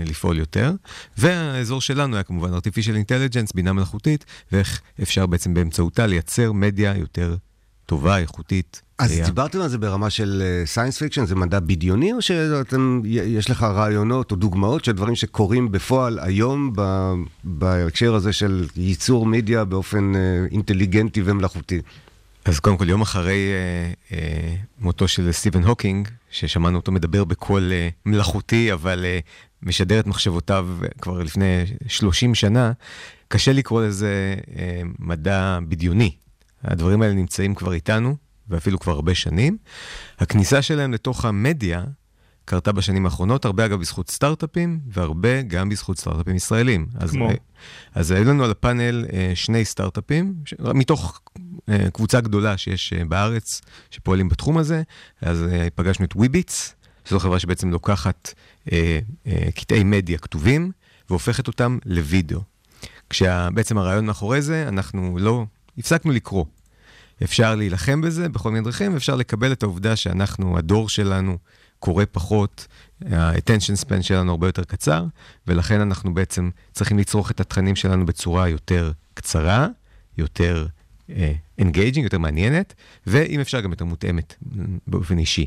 לפעול 0.05 0.37
יותר. 0.37 0.71
והאזור 1.17 1.81
שלנו 1.81 2.15
היה 2.15 2.23
כמובן 2.23 2.53
artificial 2.53 3.07
intelligence, 3.07 3.51
בינה 3.55 3.73
מלאכותית, 3.73 4.25
ואיך 4.51 4.81
אפשר 5.01 5.25
בעצם 5.25 5.53
באמצעותה 5.53 6.07
לייצר 6.07 6.51
מדיה 6.51 6.97
יותר 6.97 7.35
טובה, 7.85 8.17
איכותית. 8.17 8.81
אז 8.97 9.11
היה. 9.11 9.25
דיברתם 9.25 9.61
על 9.61 9.67
זה 9.67 9.77
ברמה 9.77 10.09
של 10.09 10.43
science 10.65 10.95
אה, 10.95 10.99
fiction, 10.99 11.25
זה 11.25 11.35
מדע 11.35 11.59
בדיוני, 11.59 12.13
או 12.13 12.21
שיש 12.21 13.49
לך 13.49 13.63
רעיונות 13.63 14.31
או 14.31 14.35
דוגמאות 14.35 14.85
של 14.85 14.91
דברים 14.91 15.15
שקורים 15.15 15.71
בפועל 15.71 16.19
היום 16.19 16.71
ב, 16.75 17.11
בהקשר 17.43 18.15
הזה 18.15 18.33
של 18.33 18.67
ייצור 18.75 19.25
מדיה 19.25 19.65
באופן 19.65 20.13
אה, 20.13 20.51
אינטליגנטי 20.51 21.21
ומלאכותי? 21.25 21.81
אז 22.45 22.59
קודם 22.59 22.77
כל, 22.77 22.89
יום 22.89 23.01
אחרי 23.01 23.51
אה, 24.09 24.11
אה, 24.11 24.15
מותו 24.79 25.07
של 25.07 25.31
סטיבן 25.31 25.63
הוקינג, 25.63 26.07
ששמענו 26.31 26.77
אותו 26.77 26.91
מדבר 26.91 27.23
בקול 27.23 27.71
אה, 27.71 28.09
מלאכותי, 28.09 28.73
אבל 28.73 29.05
אה, 29.05 29.25
משדר 29.63 29.99
את 29.99 30.07
מחשבותיו 30.07 30.67
כבר 31.01 31.23
לפני 31.23 31.63
30 31.87 32.35
שנה, 32.35 32.71
קשה 33.27 33.53
לקרוא 33.53 33.83
לזה 33.83 34.35
אה, 34.45 34.49
מדע 34.99 35.59
בדיוני. 35.69 36.15
הדברים 36.63 37.01
האלה 37.01 37.13
נמצאים 37.13 37.55
כבר 37.55 37.73
איתנו, 37.73 38.15
ואפילו 38.49 38.79
כבר 38.79 38.93
הרבה 38.93 39.15
שנים. 39.15 39.57
הכניסה 40.19 40.61
שלהם 40.61 40.93
לתוך 40.93 41.25
המדיה 41.25 41.83
קרתה 42.49 42.71
בשנים 42.71 43.05
האחרונות, 43.05 43.45
הרבה 43.45 43.65
אגב 43.65 43.79
בזכות 43.79 44.09
סטארט-אפים, 44.09 44.79
והרבה 44.87 45.41
גם 45.41 45.69
בזכות 45.69 45.97
סטארט-אפים 45.97 46.35
ישראלים. 46.35 46.87
כמו? 47.09 47.29
אז, 47.29 47.35
אז 47.95 48.11
היו 48.11 48.23
לנו 48.23 48.43
על 48.43 48.51
הפאנל 48.51 49.05
אה, 49.13 49.31
שני 49.35 49.65
סטארט-אפים, 49.65 50.33
מתוך 50.59 51.21
אה, 51.69 51.91
קבוצה 51.93 52.21
גדולה 52.21 52.57
שיש 52.57 52.93
אה, 52.93 53.05
בארץ, 53.05 53.61
שפועלים 53.91 54.29
בתחום 54.29 54.57
הזה. 54.57 54.83
אז 55.21 55.45
פגשנו 55.75 56.05
את 56.05 56.15
וויביץ, 56.15 56.75
שזו 57.07 57.19
חברה 57.19 57.39
שבעצם 57.39 57.71
לוקחת 57.71 58.33
קטעי 59.55 59.83
מדיה 59.83 60.17
כתובים, 60.17 60.71
והופכת 61.09 61.47
אותם 61.47 61.77
לוידאו. 61.85 62.41
כשבעצם 63.09 63.77
הרעיון 63.77 64.05
מאחורי 64.05 64.41
זה, 64.41 64.67
אנחנו 64.67 65.17
לא 65.19 65.45
הפסקנו 65.77 66.11
לקרוא. 66.11 66.45
אפשר 67.23 67.55
להילחם 67.55 68.01
בזה 68.01 68.29
בכל 68.29 68.51
מיני 68.51 68.63
דרכים, 68.63 68.95
אפשר 68.95 69.15
לקבל 69.15 69.51
את 69.51 69.63
העובדה 69.63 69.95
שאנחנו, 69.95 70.57
הדור 70.57 70.89
שלנו, 70.89 71.37
קורא 71.79 72.03
פחות, 72.11 72.67
ה-attention 73.11 73.85
span 73.85 74.01
שלנו 74.01 74.31
הרבה 74.31 74.47
יותר 74.47 74.63
קצר, 74.63 75.05
ולכן 75.47 75.81
אנחנו 75.81 76.13
בעצם 76.13 76.49
צריכים 76.73 76.99
לצרוך 76.99 77.31
את 77.31 77.39
התכנים 77.39 77.75
שלנו 77.75 78.05
בצורה 78.05 78.49
יותר 78.49 78.91
קצרה, 79.13 79.67
יותר 80.17 80.67
uh, 81.09 81.11
engaging, 81.61 81.99
יותר 81.99 82.17
מעניינת, 82.17 82.73
ואם 83.07 83.39
אפשר 83.39 83.61
גם 83.61 83.71
יותר 83.71 83.85
מותאמת 83.85 84.35
באופן 84.87 85.17
אישי. 85.17 85.45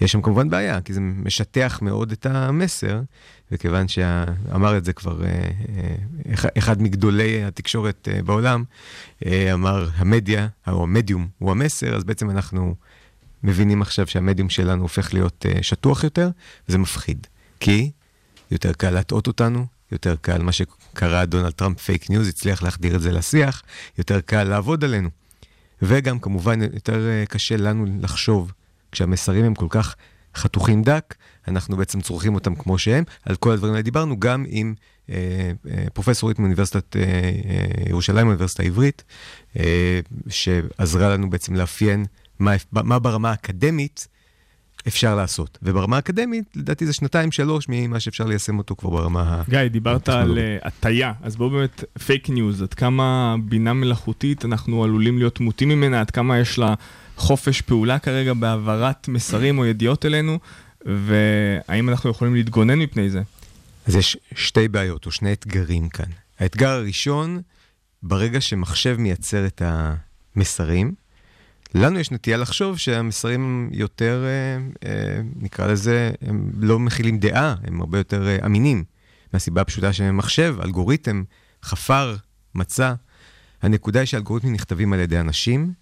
יש 0.00 0.12
שם 0.12 0.22
כמובן 0.22 0.50
בעיה, 0.50 0.80
כי 0.80 0.92
זה 0.92 1.00
משטח 1.00 1.78
מאוד 1.82 2.12
את 2.12 2.26
המסר, 2.26 3.00
וכיוון 3.52 3.88
שאמר 3.88 4.78
את 4.78 4.84
זה 4.84 4.92
כבר 4.92 5.24
אה, 5.24 5.50
אה, 6.26 6.48
אחד 6.58 6.82
מגדולי 6.82 7.44
התקשורת 7.44 8.08
אה, 8.12 8.22
בעולם, 8.22 8.64
אמר 9.26 9.88
המדיה, 9.94 10.48
או 10.68 10.82
המדיום 10.82 11.28
הוא 11.38 11.50
המסר, 11.50 11.96
אז 11.96 12.04
בעצם 12.04 12.30
אנחנו 12.30 12.74
מבינים 13.42 13.82
עכשיו 13.82 14.06
שהמדיום 14.06 14.48
שלנו 14.48 14.82
הופך 14.82 15.14
להיות 15.14 15.46
שטוח 15.62 16.04
יותר, 16.04 16.30
וזה 16.68 16.78
מפחיד. 16.78 17.26
כי 17.60 17.90
יותר 18.50 18.72
קל 18.72 18.90
להטעות 18.90 19.26
אותנו, 19.26 19.66
יותר 19.92 20.16
קל, 20.20 20.42
מה 20.42 20.52
שקרא 20.52 21.24
דונלד 21.24 21.50
טראמפ 21.50 21.80
fake 21.80 22.10
news, 22.10 22.28
הצליח 22.28 22.62
להחדיר 22.62 22.96
את 22.96 23.00
זה 23.00 23.12
לשיח, 23.12 23.62
יותר 23.98 24.20
קל 24.20 24.44
לעבוד 24.44 24.84
עלינו. 24.84 25.08
וגם 25.82 26.18
כמובן 26.18 26.62
יותר 26.62 27.24
קשה 27.28 27.56
לנו 27.56 27.86
לחשוב 28.00 28.52
כשהמסרים 28.92 29.44
הם 29.44 29.54
כל 29.54 29.66
כך 29.70 29.96
חתוכים 30.34 30.82
דק, 30.82 31.14
אנחנו 31.48 31.76
בעצם 31.76 32.00
צורכים 32.00 32.34
אותם 32.34 32.54
כמו 32.54 32.78
שהם. 32.78 33.04
על 33.24 33.36
כל 33.36 33.50
הדברים 33.50 33.72
האלה 33.72 33.82
דיברנו 33.82 34.20
גם 34.20 34.44
עם 34.48 34.74
אה, 35.10 35.14
אה, 35.70 35.84
פרופסורית 35.92 36.38
מאוניברסיטת 36.38 36.96
אה, 36.96 37.02
אה, 37.02 37.88
ירושלים, 37.88 38.26
האוניברסיטה 38.26 38.62
העברית, 38.62 39.04
אה, 39.58 40.00
שעזרה 40.28 41.08
לנו 41.08 41.30
בעצם 41.30 41.54
לאפיין 41.54 42.04
מה, 42.38 42.52
מה 42.72 42.98
ברמה 42.98 43.30
האקדמית 43.30 44.08
אפשר 44.88 45.16
לעשות. 45.16 45.58
וברמה 45.62 45.96
האקדמית, 45.96 46.44
לדעתי 46.56 46.86
זה 46.86 46.92
שנתיים, 46.92 47.32
שלוש, 47.32 47.66
ממה 47.68 48.00
שאפשר 48.00 48.24
ליישם 48.26 48.58
אותו 48.58 48.76
כבר 48.76 48.90
ברמה. 48.90 49.42
גיא, 49.48 49.68
דיברת 49.68 50.08
על 50.08 50.38
הטיה, 50.62 51.12
אז 51.22 51.36
בואו 51.36 51.50
באמת, 51.50 51.84
fake 52.06 52.30
news, 52.30 52.62
עד 52.62 52.74
כמה 52.74 53.36
בינה 53.44 53.72
מלאכותית 53.72 54.44
אנחנו 54.44 54.84
עלולים 54.84 55.18
להיות 55.18 55.40
מוטים 55.40 55.68
ממנה, 55.68 56.00
עד 56.00 56.10
כמה 56.10 56.38
יש 56.38 56.58
לה 56.58 56.74
חופש 57.20 57.60
פעולה 57.60 57.98
כרגע 57.98 58.32
בהעברת 58.34 59.08
מסרים 59.08 59.58
או 59.58 59.66
ידיעות 59.66 60.06
אלינו, 60.06 60.38
והאם 60.84 61.88
אנחנו 61.88 62.10
יכולים 62.10 62.34
להתגונן 62.34 62.78
מפני 62.78 63.10
זה? 63.10 63.22
אז 63.86 63.96
יש 63.96 64.16
שתי 64.34 64.68
בעיות 64.68 65.06
או 65.06 65.10
שני 65.10 65.32
אתגרים 65.32 65.88
כאן. 65.88 66.10
האתגר 66.38 66.68
הראשון, 66.68 67.40
ברגע 68.02 68.40
שמחשב 68.40 68.96
מייצר 68.98 69.46
את 69.46 69.62
המסרים, 69.64 70.94
לנו 71.74 71.98
יש 71.98 72.10
נטייה 72.10 72.36
לחשוב 72.36 72.78
שהמסרים 72.78 73.70
יותר, 73.72 74.24
אה, 74.24 74.88
אה, 74.90 75.20
נקרא 75.40 75.66
לזה, 75.66 76.10
הם 76.20 76.50
לא 76.56 76.78
מכילים 76.78 77.18
דעה, 77.18 77.54
הם 77.64 77.80
הרבה 77.80 77.98
יותר 77.98 78.28
אה, 78.28 78.46
אמינים. 78.46 78.84
מהסיבה 79.32 79.60
הפשוטה 79.60 79.92
שמחשב, 79.92 80.56
אלגוריתם, 80.62 81.22
חפר, 81.62 82.16
מצא. 82.54 82.94
הנקודה 83.62 84.00
היא 84.00 84.06
שאלגוריתמים 84.06 84.52
נכתבים 84.52 84.92
על 84.92 85.00
ידי 85.00 85.20
אנשים. 85.20 85.72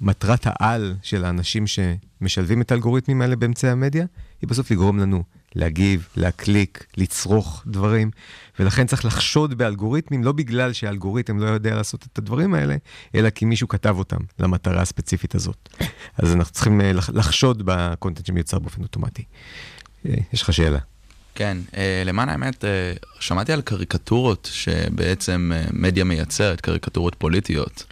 מטרת 0.00 0.40
העל 0.44 0.94
של 1.02 1.24
האנשים 1.24 1.64
שמשלבים 1.66 2.60
את 2.60 2.72
האלגוריתמים 2.72 3.22
האלה 3.22 3.36
באמצעי 3.36 3.70
המדיה, 3.70 4.06
היא 4.40 4.48
בסוף 4.48 4.70
לגרום 4.70 4.98
לנו 4.98 5.22
להגיב, 5.54 6.08
להקליק, 6.16 6.86
לצרוך 6.96 7.62
דברים, 7.66 8.10
ולכן 8.58 8.86
צריך 8.86 9.04
לחשוד 9.04 9.58
באלגוריתמים, 9.58 10.24
לא 10.24 10.32
בגלל 10.32 10.72
שהאלגוריתם 10.72 11.38
לא 11.38 11.46
יודע 11.46 11.74
לעשות 11.74 12.06
את 12.12 12.18
הדברים 12.18 12.54
האלה, 12.54 12.76
אלא 13.14 13.30
כי 13.30 13.44
מישהו 13.44 13.68
כתב 13.68 13.94
אותם 13.98 14.18
למטרה 14.38 14.82
הספציפית 14.82 15.34
הזאת. 15.34 15.68
אז 16.18 16.34
אנחנו 16.34 16.52
צריכים 16.52 16.80
אה, 16.80 16.92
לחשוד 16.92 17.62
בקונטנט 17.64 18.26
שמיוצר 18.26 18.58
באופן 18.58 18.82
אוטומטי. 18.82 19.24
אה, 20.06 20.14
יש 20.32 20.42
לך 20.42 20.52
שאלה. 20.52 20.78
כן, 21.34 21.58
אה, 21.76 22.02
למען 22.06 22.28
האמת, 22.28 22.64
שמעתי 23.20 23.52
על 23.52 23.62
קריקטורות 23.62 24.50
שבעצם 24.52 25.52
מדיה 25.72 26.04
מייצרת, 26.04 26.60
קריקטורות 26.60 27.14
פוליטיות. 27.14 27.84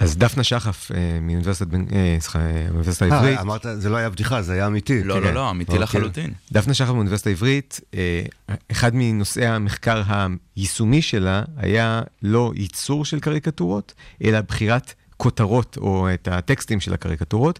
אז 0.00 0.16
דפנה 0.16 0.44
שחף 0.44 0.90
אה, 0.94 1.18
מאוניברסיטת 1.20 1.66
בן- 1.70 1.84
אה, 1.92 2.16
סליחה, 2.20 2.38
אה, 2.40 2.66
האוניברסיטה 2.68 3.04
העברית. 3.04 3.36
אה, 3.36 3.42
אמרת, 3.42 3.66
זה 3.74 3.88
לא 3.88 3.96
היה 3.96 4.10
בדיחה, 4.10 4.42
זה 4.42 4.52
היה 4.52 4.66
אמיתי. 4.66 5.04
לא, 5.04 5.14
כן. 5.14 5.20
לא, 5.22 5.34
לא, 5.34 5.50
אמיתי 5.50 5.72
אוקיי. 5.72 5.82
לחלוטין. 5.82 6.32
דפנה 6.52 6.74
שחר 6.74 6.92
באוניברסיטה 6.92 7.30
העברית, 7.30 7.80
אה, 7.94 8.22
אחד 8.72 8.90
מנושאי 8.94 9.46
המחקר 9.46 10.02
היישומי 10.56 11.02
שלה 11.02 11.42
היה 11.56 12.02
לא 12.22 12.52
ייצור 12.56 13.04
של 13.04 13.20
קריקטורות, 13.20 13.94
אלא 14.24 14.40
בחירת 14.40 14.94
כותרות 15.16 15.76
או 15.80 16.08
את 16.14 16.28
הטקסטים 16.28 16.80
של 16.80 16.94
הקריקטורות. 16.94 17.58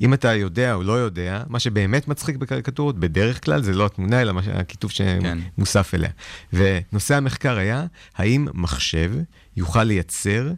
אם 0.00 0.14
אתה 0.14 0.34
יודע 0.34 0.74
או 0.74 0.82
לא 0.82 0.92
יודע, 0.92 1.42
מה 1.48 1.58
שבאמת 1.58 2.08
מצחיק 2.08 2.36
בקריקטורות, 2.36 2.98
בדרך 2.98 3.44
כלל 3.44 3.62
זה 3.62 3.72
לא 3.72 3.86
התמונה, 3.86 4.22
אלא 4.22 4.32
הכיתוב 4.54 4.90
כן. 4.94 5.38
שמוסף 5.56 5.94
אליה. 5.94 6.10
ונושא 6.52 7.14
המחקר 7.16 7.56
היה, 7.56 7.84
האם 8.16 8.46
מחשב 8.54 9.12
יוכל 9.56 9.84
לייצר 9.84 10.50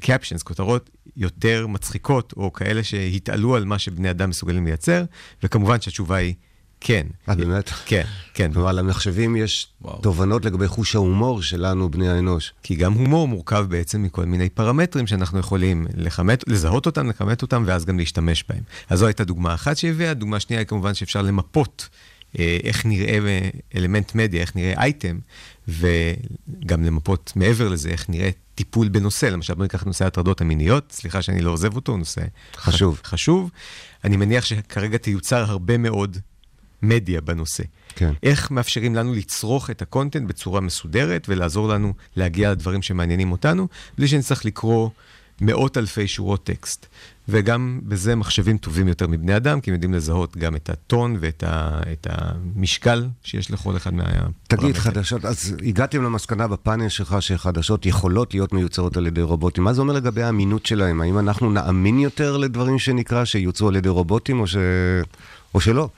קפשנס, 0.00 0.42
כותרות 0.42 0.90
יותר 1.16 1.66
מצחיקות, 1.66 2.34
או 2.36 2.52
כאלה 2.52 2.84
שהתעלו 2.84 3.56
על 3.56 3.64
מה 3.64 3.78
שבני 3.78 4.10
אדם 4.10 4.30
מסוגלים 4.30 4.66
לייצר, 4.66 5.04
וכמובן 5.42 5.80
שהתשובה 5.80 6.16
היא 6.16 6.34
כן. 6.80 7.06
אה, 7.28 7.34
באמת? 7.34 7.68
כן, 7.68 8.04
כן. 8.34 8.52
כלומר, 8.52 8.72
למחשבים 8.72 9.36
יש 9.36 9.68
וואו. 9.82 10.00
תובנות 10.00 10.44
לגבי 10.44 10.68
חוש 10.68 10.94
ההומור 10.94 11.42
שלנו, 11.42 11.90
בני 11.90 12.08
האנוש. 12.08 12.52
כי 12.62 12.74
גם 12.74 12.92
הומור 12.92 13.28
מורכב 13.28 13.66
בעצם 13.68 14.02
מכל 14.02 14.24
מיני 14.24 14.48
פרמטרים 14.48 15.06
שאנחנו 15.06 15.38
יכולים 15.38 15.86
לכמת, 15.96 16.44
לזהות 16.48 16.86
אותם, 16.86 17.08
לכמת 17.08 17.42
אותם, 17.42 17.64
ואז 17.66 17.84
גם 17.84 17.98
להשתמש 17.98 18.44
בהם. 18.48 18.62
אז 18.88 18.98
זו 18.98 19.06
הייתה 19.06 19.24
דוגמה 19.24 19.54
אחת 19.54 19.76
שהביאה. 19.76 20.14
דוגמה 20.14 20.40
שנייה 20.40 20.60
היא 20.60 20.66
כמובן 20.66 20.94
שאפשר 20.94 21.22
למפות 21.22 21.88
אה, 22.38 22.58
איך 22.62 22.86
נראה 22.86 23.18
אה, 23.26 23.48
אלמנט 23.74 24.14
מדיה, 24.14 24.40
איך 24.40 24.56
נראה 24.56 24.82
אייטם, 24.82 25.18
וגם 25.68 26.84
למפות 26.84 27.32
מעבר 27.36 27.68
לזה, 27.68 27.88
איך 27.88 28.08
נראה 28.10 28.30
טיפול 28.54 28.88
בנושא. 28.88 29.26
למשל, 29.26 29.54
בואו 29.54 29.62
ניקח 29.62 29.82
את 29.82 29.86
נושא 29.86 30.04
ההטרדות 30.04 30.40
המיניות, 30.40 30.92
סליחה 30.92 31.22
שאני 31.22 31.40
לא 31.40 31.50
עוזב 31.50 31.76
אותו, 31.76 31.96
נושא 31.96 32.20
חשוב. 32.56 33.00
ח- 33.02 33.06
חשוב. 33.06 33.50
אני 34.04 34.16
מניח 34.16 34.44
שכרגע 34.44 34.98
תיוצר 34.98 35.50
הרבה 35.50 35.78
מאוד 35.78 36.16
מדיה 36.82 37.20
בנושא. 37.20 37.62
כן. 37.96 38.12
איך 38.22 38.50
מאפשרים 38.50 38.94
לנו 38.94 39.14
לצרוך 39.14 39.70
את 39.70 39.82
הקונטנט 39.82 40.28
בצורה 40.28 40.60
מסודרת 40.60 41.26
ולעזור 41.28 41.68
לנו 41.68 41.92
להגיע 42.16 42.50
לדברים 42.52 42.82
שמעניינים 42.82 43.32
אותנו, 43.32 43.68
בלי 43.98 44.08
שנצטרך 44.08 44.44
לקרוא 44.44 44.90
מאות 45.40 45.76
אלפי 45.76 46.08
שורות 46.08 46.44
טקסט. 46.44 46.86
וגם 47.28 47.80
בזה 47.82 48.16
מחשבים 48.16 48.58
טובים 48.58 48.88
יותר 48.88 49.06
מבני 49.06 49.36
אדם, 49.36 49.60
כי 49.60 49.70
הם 49.70 49.74
יודעים 49.74 49.94
לזהות 49.94 50.36
גם 50.36 50.56
את 50.56 50.70
הטון 50.70 51.16
ואת 51.20 51.44
ה, 51.46 51.80
את 51.92 52.06
המשקל 52.10 53.08
שיש 53.22 53.50
לכל 53.50 53.76
אחד 53.76 53.94
מהפרמטרים. 53.94 54.32
תגיד, 54.46 54.76
חדשות, 54.76 55.24
אז 55.24 55.56
הגעתם 55.66 56.02
למסקנה 56.02 56.48
בפאנל 56.48 56.88
שלך 56.88 57.16
שחדשות 57.20 57.86
יכולות 57.86 58.34
להיות 58.34 58.52
מיוצרות 58.52 58.96
על 58.96 59.06
ידי 59.06 59.22
רובוטים. 59.22 59.64
מה 59.64 59.72
זה 59.72 59.80
אומר 59.80 59.92
לגבי 59.92 60.22
האמינות 60.22 60.66
שלהם? 60.66 61.00
האם 61.00 61.18
אנחנו 61.18 61.50
נאמין 61.50 61.98
יותר 61.98 62.36
לדברים 62.36 62.78
שנקרא 62.78 63.24
שיוצרו 63.24 63.68
על 63.68 63.76
ידי 63.76 63.88
רובוטים 63.88 64.40
או, 64.40 64.46
ש... 64.46 64.56
או 65.54 65.60
שלא? 65.60 65.88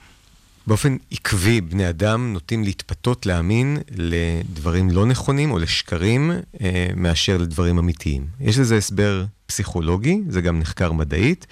באופן 0.67 0.97
עקבי, 1.11 1.61
בני 1.61 1.89
אדם 1.89 2.33
נוטים 2.33 2.65
להתפתות 2.65 3.27
להאמין 3.27 3.79
לדברים 3.91 4.91
לא 4.91 5.07
נכונים 5.07 5.51
או 5.51 5.59
לשקרים 5.59 6.33
אה, 6.61 6.87
מאשר 6.97 7.37
לדברים 7.37 7.79
אמיתיים. 7.79 8.27
יש 8.41 8.59
לזה 8.59 8.77
הסבר 8.77 9.25
פסיכולוגי, 9.53 10.23
זה 10.29 10.41
גם 10.41 10.59
נחקר 10.59 10.93
מדעית. 10.93 11.47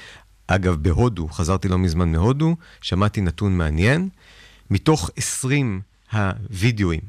אגב, 0.47 0.77
בהודו, 0.77 1.29
חזרתי 1.29 1.69
לא 1.69 1.79
מזמן 1.79 2.13
מהודו, 2.13 2.57
שמעתי 2.81 3.21
נתון 3.21 3.59
מעניין. 3.59 4.09
מתוך 4.71 5.11
20 5.17 5.81
הווידאוים 6.13 7.01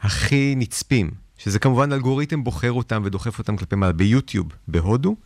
הכי 0.00 0.54
נצפים, 0.56 1.10
שזה 1.38 1.58
כמובן 1.58 1.92
אלגוריתם 1.92 2.44
בוחר 2.44 2.72
אותם 2.72 3.02
ודוחף 3.04 3.38
אותם 3.38 3.56
כלפי 3.56 3.76
מעלה, 3.76 3.92
ביוטיוב 3.92 4.48
בהודו, 4.68 5.16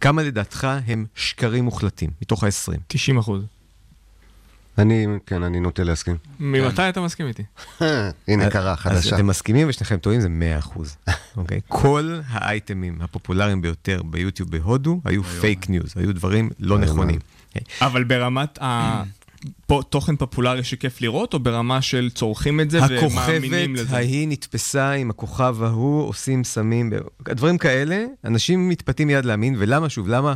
כמה 0.00 0.22
לדעתך 0.22 0.68
הם 0.86 1.06
שקרים 1.14 1.64
מוחלטים, 1.64 2.10
מתוך 2.22 2.44
ה-20? 2.44 2.78
90 2.88 3.18
אחוז. 3.18 3.42
אני, 4.78 5.06
כן, 5.26 5.42
אני 5.42 5.60
נוטה 5.60 5.82
להסכים. 5.82 6.16
ממתי 6.40 6.88
אתה 6.88 7.00
מסכים 7.00 7.26
איתי? 7.26 7.42
הנה, 8.28 8.50
קרה, 8.50 8.72
אז 8.72 8.78
חדשה. 8.78 9.16
אתם 9.16 9.26
מסכימים 9.26 9.68
ושניכם 9.68 9.96
טועים, 9.96 10.20
זה 10.20 10.28
100 10.28 10.58
אחוז. 10.58 10.96
אוקיי? 11.36 11.60
כל 11.68 12.18
האייטמים 12.28 12.98
הפופולריים 13.00 13.62
ביותר 13.62 14.02
ביוטיוב 14.02 14.50
בהודו 14.50 15.00
היו 15.04 15.22
fake 15.22 15.68
news, 15.68 15.92
היו 15.96 16.14
דברים 16.14 16.50
לא. 16.60 16.78
נכונים. 16.78 17.18
אבל 17.80 18.04
ברמת 18.04 18.62
ה... 18.62 19.02
פה, 19.66 19.82
תוכן 19.90 20.16
פופולרי 20.16 20.64
שכיף 20.64 21.00
לראות, 21.00 21.34
או 21.34 21.38
ברמה 21.38 21.82
של 21.82 22.10
צורכים 22.14 22.60
את 22.60 22.70
זה 22.70 22.78
ומאמינים 22.78 23.74
הכוכבת 23.74 23.86
לזה? 23.86 23.96
ההיא 23.96 24.28
נתפסה 24.28 24.92
עם 24.92 25.10
הכוכב 25.10 25.62
ההוא, 25.62 26.08
עושים 26.08 26.44
סמים, 26.44 26.92
דברים 27.22 27.58
כאלה, 27.58 28.04
אנשים 28.24 28.68
מתפתים 28.68 29.06
מיד 29.06 29.24
להאמין, 29.24 29.54
ולמה 29.58 29.88
שוב, 29.88 30.08
למה 30.08 30.34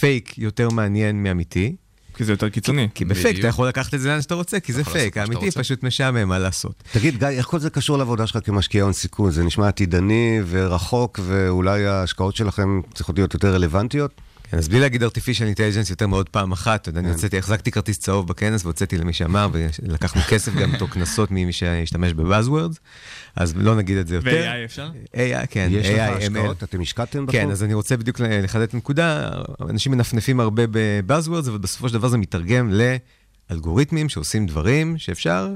פייק 0.00 0.38
יותר 0.38 0.70
מעניין 0.70 1.22
מאמיתי? 1.22 1.76
כי 2.16 2.24
זה 2.24 2.32
יותר 2.32 2.48
קיצוני. 2.48 2.88
כי 2.94 3.04
בפייק. 3.04 3.38
אתה 3.38 3.46
יכול 3.46 3.68
לקחת 3.68 3.94
את 3.94 4.00
זה 4.00 4.08
לאן 4.08 4.22
שאתה 4.22 4.34
רוצה, 4.34 4.60
כי 4.60 4.72
זה 4.72 4.84
פייק, 4.84 5.16
האמיתי. 5.16 5.50
פשוט 5.50 5.82
משעמם, 5.82 6.28
מה 6.28 6.38
לעשות. 6.38 6.84
תגיד, 6.92 7.18
גיא, 7.18 7.28
איך 7.28 7.46
כל 7.46 7.58
זה 7.58 7.70
קשור 7.70 7.98
לעבודה 7.98 8.26
שלך 8.26 8.38
כמשקיע 8.46 8.82
הון 8.82 8.92
סיכון? 8.92 9.30
זה 9.30 9.44
נשמע 9.44 9.68
עתידני 9.68 10.40
ורחוק, 10.46 11.20
ואולי 11.22 11.86
ההשקעות 11.86 12.36
שלכם 12.36 12.80
צריכות 12.94 13.18
להיות 13.18 13.34
יותר 13.34 13.54
רלוונטיות? 13.54 14.20
כן, 14.54 14.58
אז 14.58 14.68
בלי 14.68 14.80
להגיד 14.80 15.02
artificial 15.02 15.56
intelligence 15.56 15.90
יותר 15.90 16.06
מעוד 16.06 16.28
פעם 16.28 16.52
אחת, 16.52 16.82
אתה 16.82 16.88
יודע, 16.88 17.00
אני 17.00 17.08
הוצאתי, 17.10 17.38
החזקתי 17.38 17.70
כרטיס 17.70 17.98
צהוב 17.98 18.28
בכנס 18.28 18.64
והוצאתי 18.64 18.98
למי 18.98 19.12
שאמר, 19.12 19.48
ולקחנו 19.52 20.20
כסף 20.28 20.54
גם 20.54 20.72
בתור 20.72 20.88
קנסות 20.88 21.30
ממי 21.30 21.52
שהשתמש 21.52 22.12
ב 22.12 22.18
buzzwords, 22.18 22.76
אז 23.36 23.56
לא 23.56 23.76
נגיד 23.76 23.96
את 23.96 24.06
זה 24.06 24.14
יותר. 24.14 24.30
ו-AI 24.30 24.64
אפשר? 24.64 24.90
AI, 25.14 25.46
כן, 25.50 25.68
יש 25.70 25.86
לך 25.86 25.94
AI, 25.94 26.20
ML. 26.20 26.22
השקעות? 26.22 26.62
אתם 26.62 26.80
השקעתם 26.80 27.26
בחוב? 27.26 27.40
כן, 27.40 27.50
אז 27.50 27.62
אני 27.62 27.74
רוצה 27.74 27.96
בדיוק 27.96 28.20
לחדד 28.20 28.62
את 28.62 28.74
הנקודה, 28.74 29.30
אנשים 29.70 29.92
מנפנפים 29.92 30.40
הרבה 30.40 30.62
בבאזוורדס, 30.70 31.48
אבל 31.48 31.58
בסופו 31.58 31.88
של 31.88 31.94
דבר 31.94 32.08
זה 32.08 32.18
מתרגם 32.18 32.72
לאלגוריתמים 33.50 34.08
שעושים 34.08 34.46
דברים 34.46 34.98
שאפשר 34.98 35.48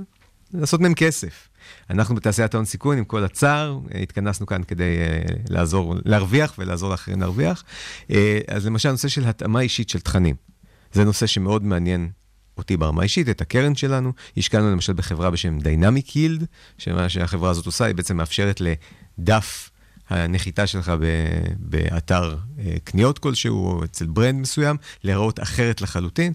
לעשות 0.54 0.80
מהם 0.80 0.94
כסף. 0.94 1.48
אנחנו 1.90 2.14
בתעשיית 2.14 2.54
ההון 2.54 2.64
סיכון, 2.64 2.98
עם 2.98 3.04
כל 3.04 3.24
הצער, 3.24 3.78
אה, 3.94 4.00
התכנסנו 4.00 4.46
כאן 4.46 4.62
כדי 4.62 4.98
אה, 4.98 5.34
לעזור, 5.48 5.94
להרוויח 6.04 6.54
ולעזור 6.58 6.90
לאחרים 6.90 7.20
להרוויח. 7.20 7.64
אה, 8.10 8.40
אז 8.48 8.66
למשל, 8.66 8.90
נושא 8.90 9.08
של 9.08 9.24
התאמה 9.24 9.60
אישית 9.60 9.88
של 9.88 10.00
תכנים. 10.00 10.36
זה 10.92 11.04
נושא 11.04 11.26
שמאוד 11.26 11.64
מעניין 11.64 12.08
אותי 12.58 12.76
ברמה 12.76 13.00
האישית, 13.00 13.28
את 13.28 13.40
הקרן 13.40 13.74
שלנו. 13.74 14.12
השקענו 14.36 14.70
למשל 14.70 14.92
בחברה 14.92 15.30
בשם 15.30 15.58
Dynamic 15.58 16.10
Yield, 16.10 16.44
שמה 16.78 17.08
שהחברה 17.08 17.50
הזאת 17.50 17.66
עושה, 17.66 17.84
היא 17.84 17.94
בעצם 17.94 18.16
מאפשרת 18.16 18.60
לדף 18.60 19.70
הנחיתה 20.10 20.66
שלך 20.66 20.92
ב- 21.00 21.52
באתר 21.58 22.36
אה, 22.58 22.74
קניות 22.84 23.18
כלשהו, 23.18 23.66
או 23.66 23.84
אצל 23.84 24.06
ברנד 24.06 24.40
מסוים, 24.40 24.76
להיראות 25.04 25.40
אחרת 25.40 25.80
לחלוטין. 25.80 26.32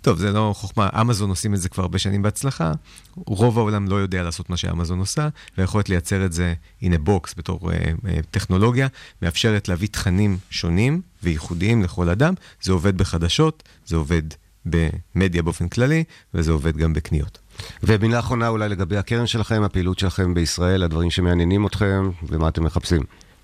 טוב, 0.00 0.18
זה 0.18 0.32
לא 0.32 0.52
חוכמה, 0.56 0.88
אמזון 1.00 1.30
עושים 1.30 1.54
את 1.54 1.60
זה 1.60 1.68
כבר 1.68 1.82
הרבה 1.82 1.98
שנים 1.98 2.22
בהצלחה. 2.22 2.72
רוב 3.14 3.58
העולם 3.58 3.88
לא 3.88 3.96
יודע 3.96 4.22
לעשות 4.22 4.50
מה 4.50 4.56
שאמזון 4.56 4.98
עושה, 4.98 5.28
והיכולת 5.58 5.88
לייצר 5.88 6.24
את 6.24 6.32
זה 6.32 6.54
in 6.82 6.86
a 6.86 7.08
box 7.08 7.34
בתור 7.36 7.72
אה, 7.72 7.76
אה, 8.08 8.18
טכנולוגיה, 8.30 8.88
מאפשרת 9.22 9.68
להביא 9.68 9.88
תכנים 9.88 10.38
שונים 10.50 11.00
וייחודיים 11.22 11.82
לכל 11.82 12.08
אדם. 12.08 12.34
זה 12.62 12.72
עובד 12.72 12.98
בחדשות, 12.98 13.62
זה 13.86 13.96
עובד 13.96 14.22
במדיה 14.66 15.42
באופן 15.42 15.68
כללי, 15.68 16.04
וזה 16.34 16.52
עובד 16.52 16.76
גם 16.76 16.92
בקניות. 16.92 17.38
ומילה 17.82 18.18
אחרונה 18.18 18.48
אולי 18.48 18.68
לגבי 18.68 18.96
הקרן 18.96 19.26
שלכם, 19.26 19.62
הפעילות 19.62 19.98
שלכם 19.98 20.34
בישראל, 20.34 20.82
הדברים 20.82 21.10
שמעניינים 21.10 21.66
אתכם, 21.66 22.10
ומה 22.28 22.48
אתם 22.48 22.64
מחפשים. 22.64 23.02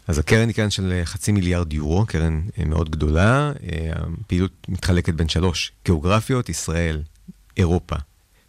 אז 0.08 0.18
הקרן 0.18 0.48
היא 0.48 0.54
קרן 0.54 0.70
של 0.70 0.92
אה, 0.92 1.04
חצי 1.04 1.32
מיליארד 1.32 1.72
יורו, 1.72 2.06
קרן 2.06 2.42
אה, 2.58 2.64
מאוד 2.64 2.90
גדולה. 2.90 3.52
אה, 3.62 3.92
הפעילות 4.24 4.50
מתחלקת 4.68 5.14
בין 5.14 5.28
שלוש 5.28 5.72
גיאוגרפיות, 5.84 6.48
ישראל, 6.48 7.02
אירופה 7.56 7.96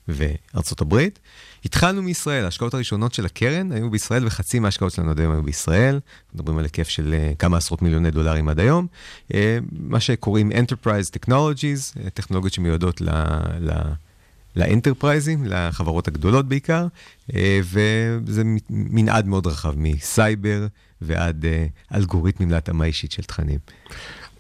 וארצות 0.08 0.82
הברית. 0.82 1.20
התחלנו 1.66 2.02
מישראל, 2.02 2.46
ההשקעות 2.46 2.74
הראשונות 2.74 3.14
של 3.14 3.26
הקרן 3.26 3.72
היו 3.72 3.90
בישראל, 3.90 4.28
וחצי 4.28 4.60
מההשקעות 4.60 4.94
שלנו 4.94 5.12
עד 5.12 5.20
היום 5.20 5.34
היו 5.34 5.44
בישראל. 5.44 6.00
מדברים 6.36 6.58
על 6.58 6.64
היקף 6.64 6.90
של 6.90 7.16
כמה 7.40 7.58
עשרות 7.58 7.82
מיליוני 7.82 8.12
דולרים 8.12 8.50
עד 8.50 8.60
היום. 8.60 8.88
מה 9.72 10.00
שקוראים 10.00 10.52
Enterprise 10.52 11.18
Technologies, 11.20 12.10
טכנולוגיות 12.14 12.54
שמיועדות 12.54 13.02
ל... 13.02 13.10
ל 13.60 13.72
לאנטרפרייזים, 14.56 15.46
לחברות 15.46 16.08
הגדולות 16.08 16.48
בעיקר, 16.48 16.88
אה, 17.36 17.60
וזה 17.64 18.44
מנעד 18.70 19.28
מאוד 19.28 19.48
רחב, 19.48 19.74
מסייבר 19.78 20.68
ועד 21.02 21.46
אה, 21.46 21.66
אלגוריתמים 21.94 22.52
להתאמה 22.52 22.86
אישית 22.86 23.12
של 23.12 23.24
תכנים. 23.24 23.60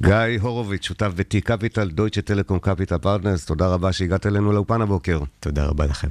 גיא 0.03 0.15
הורוביץ, 0.41 0.85
שותף 0.85 1.11
ב- 1.15 1.33
T 1.33 1.41
Capital, 1.43 1.89
Deutsche 1.89 2.21
Telekom 2.21 2.59
Capital 2.59 2.97
Partners, 2.97 3.45
תודה 3.45 3.67
רבה 3.67 3.93
שהגעת 3.93 4.25
אלינו 4.25 4.51
לאולפן 4.51 4.81
הבוקר. 4.81 5.19
תודה 5.39 5.65
רבה 5.65 5.85
לכם. 5.85 6.07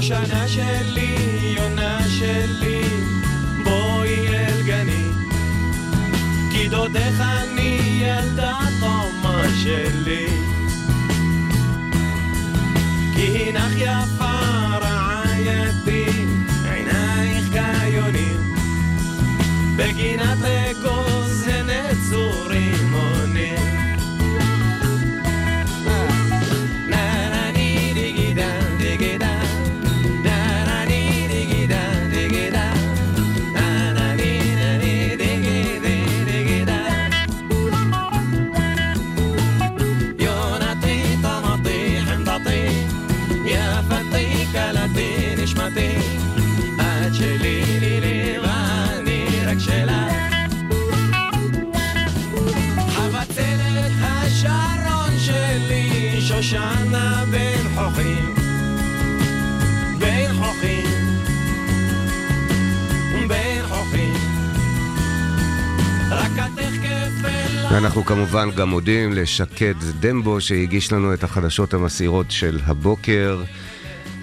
שושנה 0.00 0.48
שלי, 0.48 1.16
יונה 1.56 1.98
שלי, 2.08 2.82
בואי 3.64 4.28
אל 4.28 4.62
גני. 4.62 5.04
כי 6.52 6.68
דודך 6.68 7.20
אני 7.20 8.00
ילדה 8.02 8.58
תומה 8.80 9.42
שלי. 9.62 10.26
כי 13.14 13.48
הנך 13.48 13.72
יפה 13.76 14.29
ואנחנו 67.82 68.04
כמובן 68.04 68.48
גם 68.56 68.68
מודים 68.68 69.12
לשקד 69.12 69.74
דמבו 70.00 70.40
שהגיש 70.40 70.92
לנו 70.92 71.14
את 71.14 71.24
החדשות 71.24 71.74
המסעירות 71.74 72.30
של 72.30 72.58
הבוקר. 72.64 73.42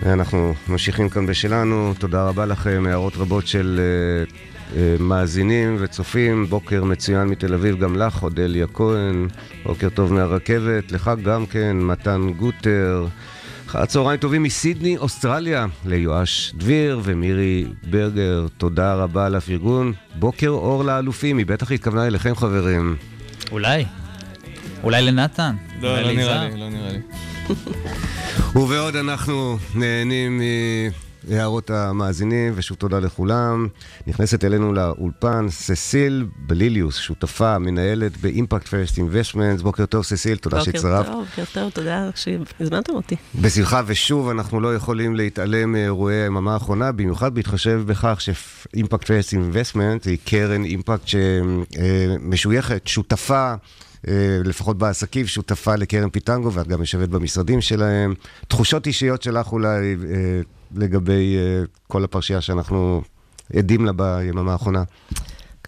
ואנחנו 0.03 0.53
ממשיכים 0.67 1.09
כאן 1.09 1.25
בשלנו. 1.25 1.93
תודה 1.99 2.27
רבה 2.27 2.45
לכם, 2.45 2.83
הערות 2.87 3.17
רבות 3.17 3.47
של 3.47 3.79
uh, 4.27 4.31
uh, 4.71 4.75
מאזינים 4.99 5.77
וצופים. 5.79 6.45
בוקר 6.45 6.83
מצוין 6.83 7.27
מתל 7.27 7.53
אביב, 7.53 7.79
גם 7.79 7.95
לך, 7.95 8.23
אודליה 8.23 8.67
כהן. 8.73 9.27
בוקר 9.63 9.89
טוב 9.89 10.13
מהרכבת. 10.13 10.91
לך 10.91 11.11
גם 11.23 11.45
כן, 11.45 11.77
מתן 11.79 12.29
גוטר. 12.37 13.07
אחר 13.67 13.81
הצהריים 13.81 14.19
טובים 14.19 14.43
מסידני, 14.43 14.97
אוסטרליה, 14.97 15.65
ליואש 15.85 16.53
דביר 16.57 16.99
ומירי 17.03 17.65
ברגר. 17.89 18.47
תודה 18.57 18.95
רבה 18.95 19.25
על 19.25 19.35
הפרגון. 19.35 19.93
בוקר 20.15 20.49
אור 20.49 20.83
לאלופים, 20.83 21.37
היא 21.37 21.45
בטח 21.45 21.71
התכוונה 21.71 22.07
אליכם, 22.07 22.35
חברים. 22.35 22.95
אולי. 23.51 23.85
אולי 24.83 25.01
לנתן. 25.01 25.55
לא, 25.81 25.91
אולי 25.91 26.03
לא 26.03 26.11
נראה. 26.13 26.47
לי, 26.47 26.57
לא 26.57 26.69
נראה 26.69 26.91
לי. 26.91 26.99
ובעוד 28.61 28.95
אנחנו 28.95 29.57
נהנים 29.75 30.41
מהערות 31.29 31.69
המאזינים, 31.69 32.53
ושוב 32.55 32.77
תודה 32.77 32.99
לכולם. 32.99 33.67
נכנסת 34.07 34.43
אלינו 34.43 34.73
לאולפן 34.73 35.45
ססיל 35.49 36.25
בליליוס, 36.47 36.95
שותפה, 36.95 37.59
מנהלת 37.59 38.17
ב 38.17 38.24
Impact 38.24 38.67
First 38.67 38.97
Investments. 38.97 39.61
בוקר 39.61 39.85
טוב, 39.85 40.03
ססיל, 40.03 40.37
תודה 40.37 40.61
שהצטרפת. 40.63 41.09
בוקר 41.09 41.13
טוב, 41.13 41.25
בוקר 41.25 41.43
טוב, 41.53 41.69
תודה 41.69 42.09
שהזמנתם 42.15 42.93
אותי. 42.93 43.15
בשמחה, 43.41 43.81
ושוב, 43.85 44.29
אנחנו 44.29 44.61
לא 44.61 44.75
יכולים 44.75 45.15
להתעלם 45.15 45.71
מאירועי 45.71 46.15
היממה 46.15 46.53
האחרונה, 46.53 46.91
במיוחד 46.91 47.35
בהתחשב 47.35 47.81
בכך 47.85 48.21
ש 48.21 48.42
Impact 48.42 49.03
First 49.07 49.33
Investment 49.33 50.05
היא 50.05 50.17
קרן 50.25 50.63
אימפקט 50.63 51.07
שמשויכת, 51.07 52.87
שותפה. 52.87 53.53
אה, 54.07 54.37
לפחות 54.45 54.77
בעסקים, 54.77 55.27
שותפה 55.27 55.75
לקרן 55.75 56.09
פיטנגו, 56.09 56.53
ואת 56.53 56.67
גם 56.67 56.79
יושבת 56.79 57.09
במשרדים 57.09 57.61
שלהם. 57.61 58.13
תחושות 58.47 58.87
אישיות 58.87 59.21
שלך 59.21 59.51
אולי 59.51 59.95
אה, 60.09 60.41
לגבי 60.75 61.37
אה, 61.37 61.63
כל 61.87 62.03
הפרשייה 62.03 62.41
שאנחנו 62.41 63.01
עדים 63.55 63.85
לה 63.85 63.91
ביממה 63.91 64.51
האחרונה. 64.51 64.83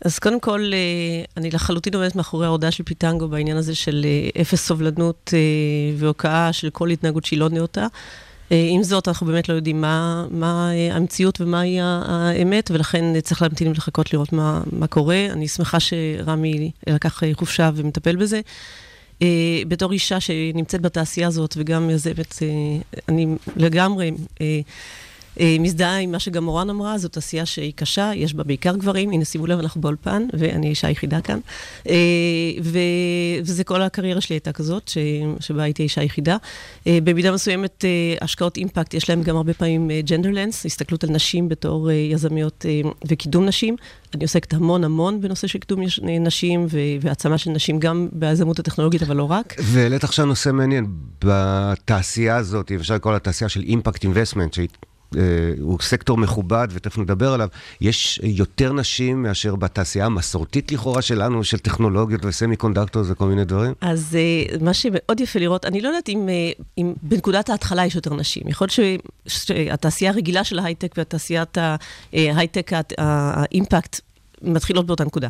אז 0.05 0.19
קודם 0.19 0.39
כל, 0.39 0.71
אני 1.37 1.51
לחלוטין 1.51 1.95
עומדת 1.95 2.15
מאחורי 2.15 2.45
ההודעה 2.45 2.71
של 2.71 2.83
פיטנגו 2.83 3.27
בעניין 3.27 3.57
הזה 3.57 3.75
של 3.75 4.05
אפס 4.41 4.67
סובלנות 4.67 5.33
והוקעה 5.97 6.53
של 6.53 6.69
כל 6.69 6.89
התנהגות 6.89 7.25
שהיא 7.25 7.39
לא 7.39 7.49
נאותה. 7.49 7.87
אה, 8.51 8.67
עם 8.69 8.83
זאת, 8.83 9.07
אנחנו 9.07 9.27
באמת 9.27 9.49
לא 9.49 9.53
יודעים 9.53 9.81
מה, 9.81 10.25
מה 10.31 10.71
אה, 10.73 10.95
המציאות 10.95 11.41
ומהי 11.41 11.77
האמת, 11.81 12.71
ולכן 12.71 13.19
צריך 13.21 13.41
להמתין 13.41 13.67
ולחכות 13.67 14.13
לראות 14.13 14.33
מה, 14.33 14.61
מה 14.71 14.87
קורה. 14.87 15.27
אני 15.29 15.47
שמחה 15.47 15.77
שרמי 15.79 16.71
לקח 16.87 17.23
אה, 17.23 17.31
חופשה 17.33 17.69
ומטפל 17.75 18.15
בזה. 18.15 18.41
אה, 19.21 19.61
בתור 19.67 19.91
אישה 19.91 20.19
שנמצאת 20.19 20.81
בתעשייה 20.81 21.27
הזאת 21.27 21.53
וגם 21.57 21.89
יזמת, 21.89 22.35
אה, 22.41 22.47
אני 23.09 23.27
לגמרי 23.55 24.11
אה, 24.41 24.59
מזדהה 25.59 25.97
עם 25.97 26.11
מה 26.11 26.19
שגם 26.19 26.43
מורן 26.43 26.69
אמרה, 26.69 26.97
זאת 26.97 27.13
תעשייה 27.13 27.45
שהיא 27.45 27.73
קשה, 27.75 28.11
יש 28.15 28.33
בה 28.33 28.43
בעיקר 28.43 28.75
גברים, 28.75 29.11
הנה 29.11 29.25
שימו 29.25 29.47
לב, 29.47 29.59
אנחנו 29.59 29.81
באולפן, 29.81 30.23
ואני 30.33 30.67
האישה 30.67 30.87
היחידה 30.87 31.21
כאן. 31.21 31.39
אה, 31.89 31.95
ו, 32.63 32.79
וזה 33.43 33.63
כל 33.63 33.81
הקריירה 33.81 34.21
שלי 34.21 34.33
הייתה 34.33 34.51
כזאת, 34.51 34.87
ש, 34.87 34.97
שבה 35.39 35.63
הייתי 35.63 35.83
האישה 35.83 36.01
היחידה. 36.01 36.37
אה, 36.87 36.97
במידה 37.03 37.31
מסוימת, 37.31 37.85
אה, 37.85 38.15
השקעות 38.21 38.57
אימפקט, 38.57 38.93
יש 38.93 39.09
להם 39.09 39.23
גם 39.23 39.35
הרבה 39.35 39.53
פעמים 39.53 39.89
ג'נדר 40.05 40.29
לנס, 40.31 40.65
הסתכלות 40.65 41.03
על 41.03 41.09
נשים 41.09 41.49
בתור 41.49 41.89
אה, 41.89 41.95
יזמיות 41.95 42.65
אה, 42.69 42.89
וקידום 43.07 43.45
נשים. 43.45 43.75
אני 44.15 44.23
עוסקת 44.23 44.53
המון 44.53 44.83
המון 44.83 45.21
בנושא 45.21 45.47
של 45.47 45.59
קידום 45.59 45.81
אה, 45.81 46.19
נשים 46.19 46.67
והעצמה 47.01 47.37
של 47.37 47.51
נשים, 47.51 47.79
גם 47.79 48.07
ביזמות 48.11 48.59
הטכנולוגית, 48.59 49.03
אבל 49.03 49.15
לא 49.15 49.31
רק. 49.31 49.55
והעלית 49.59 50.03
עכשיו 50.03 50.25
נושא 50.25 50.49
מעניין, 50.49 50.87
בתעשייה 51.23 52.35
הזאת, 52.35 52.71
אפשר 52.71 52.95
לקרוא 52.95 53.13
לה 53.13 53.19
תעשייה 53.19 53.49
של 53.49 53.61
אימפקט 53.61 54.03
אינבסטמנט, 54.03 54.57
שהוא 55.13 55.77
סקטור 55.81 56.17
מכובד 56.17 56.67
ותכף 56.71 56.97
נדבר 56.97 57.33
עליו, 57.33 57.47
יש 57.81 58.19
יותר 58.23 58.73
נשים 58.73 59.23
מאשר 59.23 59.55
בתעשייה 59.55 60.05
המסורתית 60.05 60.71
לכאורה 60.71 61.01
שלנו, 61.01 61.43
של 61.43 61.57
טכנולוגיות 61.57 62.25
וסמי 62.25 62.55
קונדקטור 62.55 63.03
וכל 63.07 63.25
מיני 63.25 63.45
דברים? 63.45 63.73
אז 63.81 64.17
uh, 64.51 64.63
מה 64.63 64.73
שמאוד 64.73 65.19
יפה 65.19 65.39
לראות, 65.39 65.65
אני 65.65 65.81
לא 65.81 65.87
יודעת 65.87 66.09
אם, 66.09 66.27
uh, 66.57 66.63
אם 66.77 66.93
בנקודת 67.01 67.49
ההתחלה 67.49 67.85
יש 67.85 67.95
יותר 67.95 68.13
נשים. 68.13 68.43
יכול 68.47 68.67
להיות 68.77 69.01
שהתעשייה 69.27 70.11
הרגילה 70.11 70.43
של 70.43 70.59
ההייטק 70.59 70.93
והתעשיית 70.97 71.57
ההייטק, 72.13 72.73
הא- 72.73 72.81
האימפקט, 72.97 74.01
מתחילות 74.41 74.85
באותה 74.85 75.03
נקודה. 75.03 75.27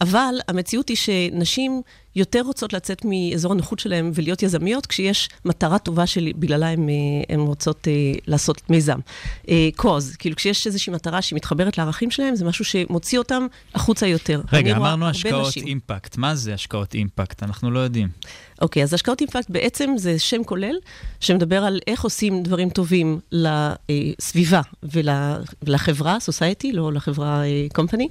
אבל 0.00 0.34
המציאות 0.48 0.88
היא 0.88 0.96
שנשים 0.96 1.82
יותר 2.16 2.40
רוצות 2.40 2.72
לצאת 2.72 3.02
מאזור 3.04 3.52
הנוחות 3.52 3.78
שלהן 3.78 4.10
ולהיות 4.14 4.42
יזמיות, 4.42 4.86
כשיש 4.86 5.28
מטרה 5.44 5.78
טובה 5.78 6.06
שבגללה 6.06 6.68
הן 6.68 6.88
הן 7.28 7.40
רוצות 7.40 7.86
uh, 7.86 8.20
לעשות 8.26 8.70
מיזם. 8.70 8.98
Uh, 9.42 9.48
cause, 9.80 10.16
כאילו 10.18 10.36
כשיש 10.36 10.66
איזושהי 10.66 10.92
מטרה 10.92 11.22
שמתחברת 11.22 11.78
לערכים 11.78 12.10
שלהן, 12.10 12.36
זה 12.36 12.44
משהו 12.44 12.64
שמוציא 12.64 13.18
אותם 13.18 13.46
החוצה 13.74 14.06
יותר. 14.06 14.40
רגע, 14.52 14.76
אמרנו 14.76 15.08
השקעות 15.08 15.48
נשים. 15.48 15.66
אימפקט. 15.66 16.16
מה 16.16 16.34
זה 16.34 16.54
השקעות 16.54 16.94
אימפקט? 16.94 17.42
אנחנו 17.42 17.70
לא 17.70 17.78
יודעים. 17.78 18.08
אוקיי, 18.60 18.82
אז 18.82 18.94
השקעות 18.94 19.20
אימפקט 19.20 19.50
בעצם 19.50 19.94
זה 19.96 20.18
שם 20.18 20.44
כולל 20.44 20.76
שמדבר 21.20 21.64
על 21.64 21.80
איך 21.86 22.04
עושים 22.04 22.42
דברים 22.42 22.70
טובים 22.70 23.20
לסביבה 23.32 24.60
ול, 24.82 25.08
ולחברה, 25.62 26.20
סוסייטי, 26.20 26.72
לא 26.72 26.92
לחברה 26.92 27.42
קומפני, 27.72 28.08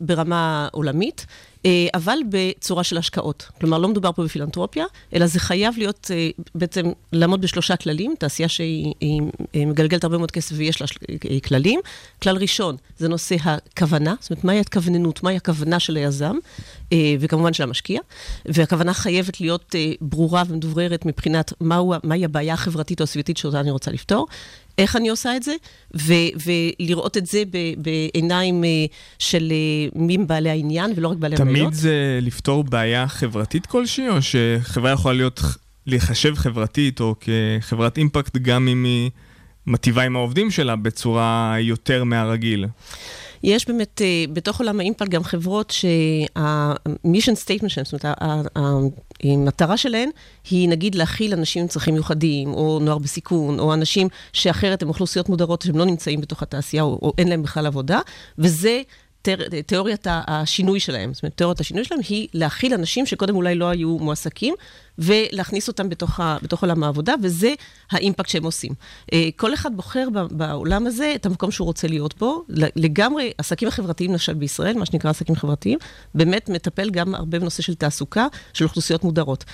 ברמה 0.00 0.68
עולמית. 0.72 1.26
אה, 1.66 1.86
אבל 1.94 2.18
בצורה 2.28 2.84
של 2.84 2.98
השקעות. 2.98 3.48
כלומר, 3.60 3.78
לא 3.78 3.88
מדובר 3.88 4.12
פה 4.12 4.24
בפילנטרופיה, 4.24 4.84
אלא 5.14 5.26
זה 5.26 5.40
חייב 5.40 5.74
להיות 5.78 6.10
אה, 6.14 6.28
בעצם 6.54 6.86
לעמוד 7.12 7.40
בשלושה 7.40 7.76
כללים, 7.76 8.14
תעשייה 8.18 8.48
שהיא 8.48 8.94
היא, 9.00 9.66
מגלגלת 9.66 10.04
הרבה 10.04 10.18
מאוד 10.18 10.30
כסף 10.30 10.54
ויש 10.56 10.80
לה 10.80 10.86
אה, 11.10 11.40
כללים. 11.40 11.80
כלל 12.22 12.36
ראשון, 12.36 12.76
זה 12.98 13.08
נושא 13.08 13.36
הכוונה, 13.44 14.14
זאת 14.20 14.30
אומרת, 14.30 14.44
מהי 14.44 14.60
התכווננות, 14.60 15.22
מהי 15.22 15.36
הכוונה 15.36 15.80
של 15.80 15.96
היזם, 15.96 16.36
וכמובן 17.20 17.52
של 17.52 17.62
המשקיע, 17.62 18.00
והכוונה 18.46 18.94
חייבת 18.94 19.40
להיות 19.40 19.74
ברורה 20.00 20.42
ומדובררת 20.48 21.06
מבחינת 21.06 21.52
מהו, 21.60 21.94
מהי 22.02 22.24
הבעיה 22.24 22.54
החברתית 22.54 23.00
או 23.00 23.04
הסביבתית 23.04 23.36
שאותה 23.36 23.60
אני 23.60 23.70
רוצה 23.70 23.90
לפתור. 23.90 24.26
איך 24.78 24.96
אני 24.96 25.08
עושה 25.08 25.36
את 25.36 25.42
זה, 25.42 25.54
ו- 25.96 26.12
ולראות 26.80 27.16
את 27.16 27.26
זה 27.26 27.42
ב- 27.50 27.74
בעיניים 27.76 28.64
אה, 28.64 28.68
של 29.18 29.52
אה, 29.52 30.00
מי 30.00 30.18
בעלי 30.18 30.50
העניין 30.50 30.92
ולא 30.96 31.08
רק 31.08 31.16
בעלי 31.16 31.36
המניות. 31.38 31.58
תמיד 31.58 31.74
זה 31.74 32.18
לפתור 32.22 32.64
בעיה 32.64 33.08
חברתית 33.08 33.66
כלשהי, 33.66 34.08
או 34.08 34.16
שחברה 34.22 34.90
יכולה 34.90 35.14
להיות, 35.14 35.40
להיחשב 35.86 36.34
חברתית 36.34 37.00
או 37.00 37.14
כחברת 37.20 37.98
אימפקט 37.98 38.36
גם 38.36 38.68
אם 38.68 38.84
היא 38.84 39.10
מטיבה 39.66 40.02
עם 40.02 40.16
העובדים 40.16 40.50
שלה 40.50 40.76
בצורה 40.76 41.56
יותר 41.60 42.04
מהרגיל? 42.04 42.66
יש 43.42 43.68
באמת, 43.68 44.02
אה, 44.02 44.24
בתוך 44.32 44.58
עולם 44.60 44.80
האימפקט 44.80 45.10
גם 45.10 45.24
חברות 45.24 45.70
שה-mission 45.70 47.34
statement 47.46 47.68
שלהם, 47.68 47.84
זאת 47.84 48.04
אומרת, 48.04 48.18
המטרה 49.24 49.76
שלהן 49.76 50.10
היא 50.50 50.68
נגיד 50.68 50.94
להכיל 50.94 51.32
אנשים 51.32 51.62
עם 51.62 51.68
צרכים 51.68 51.94
מיוחדים, 51.94 52.54
או 52.54 52.78
נוער 52.82 52.98
בסיכון, 52.98 53.60
או 53.60 53.74
אנשים 53.74 54.08
שאחרת 54.32 54.82
הם 54.82 54.88
אוכלוסיות 54.88 55.28
מודרות 55.28 55.62
שהם 55.62 55.78
לא 55.78 55.84
נמצאים 55.84 56.20
בתוך 56.20 56.42
התעשייה, 56.42 56.82
או, 56.82 56.98
או 57.02 57.12
אין 57.18 57.28
להם 57.28 57.42
בכלל 57.42 57.66
עבודה, 57.66 58.00
וזה... 58.38 58.82
תיאור- 59.28 59.62
תיאוריית 59.66 60.06
השינוי 60.10 60.80
שלהם, 60.80 61.14
זאת 61.14 61.22
אומרת, 61.22 61.36
תיאוריית 61.36 61.60
השינוי 61.60 61.84
שלהם 61.84 62.00
היא 62.08 62.28
להכיל 62.34 62.74
אנשים 62.74 63.06
שקודם 63.06 63.36
אולי 63.36 63.54
לא 63.54 63.68
היו 63.68 63.98
מועסקים, 63.98 64.54
ולהכניס 64.98 65.68
אותם 65.68 65.88
בתוך, 65.88 66.20
ה, 66.20 66.36
בתוך 66.42 66.62
עולם 66.62 66.84
העבודה, 66.84 67.14
וזה 67.22 67.54
האימפקט 67.90 68.28
שהם 68.28 68.44
עושים. 68.44 68.72
אה, 69.12 69.28
כל 69.36 69.54
אחד 69.54 69.76
בוחר 69.76 70.08
בעולם 70.30 70.86
הזה 70.86 71.12
את 71.14 71.26
המקום 71.26 71.50
שהוא 71.50 71.66
רוצה 71.66 71.88
להיות 71.88 72.18
בו. 72.18 72.44
לגמרי, 72.76 73.32
עסקים 73.38 73.68
החברתיים, 73.68 74.12
למשל 74.12 74.34
בישראל, 74.34 74.78
מה 74.78 74.86
שנקרא 74.86 75.10
עסקים 75.10 75.36
חברתיים, 75.36 75.78
באמת 76.14 76.48
מטפל 76.48 76.90
גם 76.90 77.14
הרבה 77.14 77.38
בנושא 77.38 77.62
של 77.62 77.74
תעסוקה 77.74 78.26
של 78.54 78.64
אוכלוסיות 78.64 79.04
מודרות. 79.04 79.44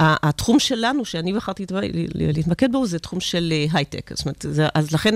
התחום 0.00 0.58
שלנו, 0.58 1.04
שאני 1.04 1.32
בחרתי 1.32 1.64
להתמ- 1.64 2.10
להתמקד 2.14 2.72
בו, 2.72 2.86
זה 2.86 2.98
תחום 2.98 3.20
של 3.20 3.52
אה, 3.52 3.66
הייטק. 3.72 4.10
זאת 4.14 4.26
אומרת, 4.26 4.46
זה, 4.48 4.66
אז 4.74 4.92
לכן 4.92 5.14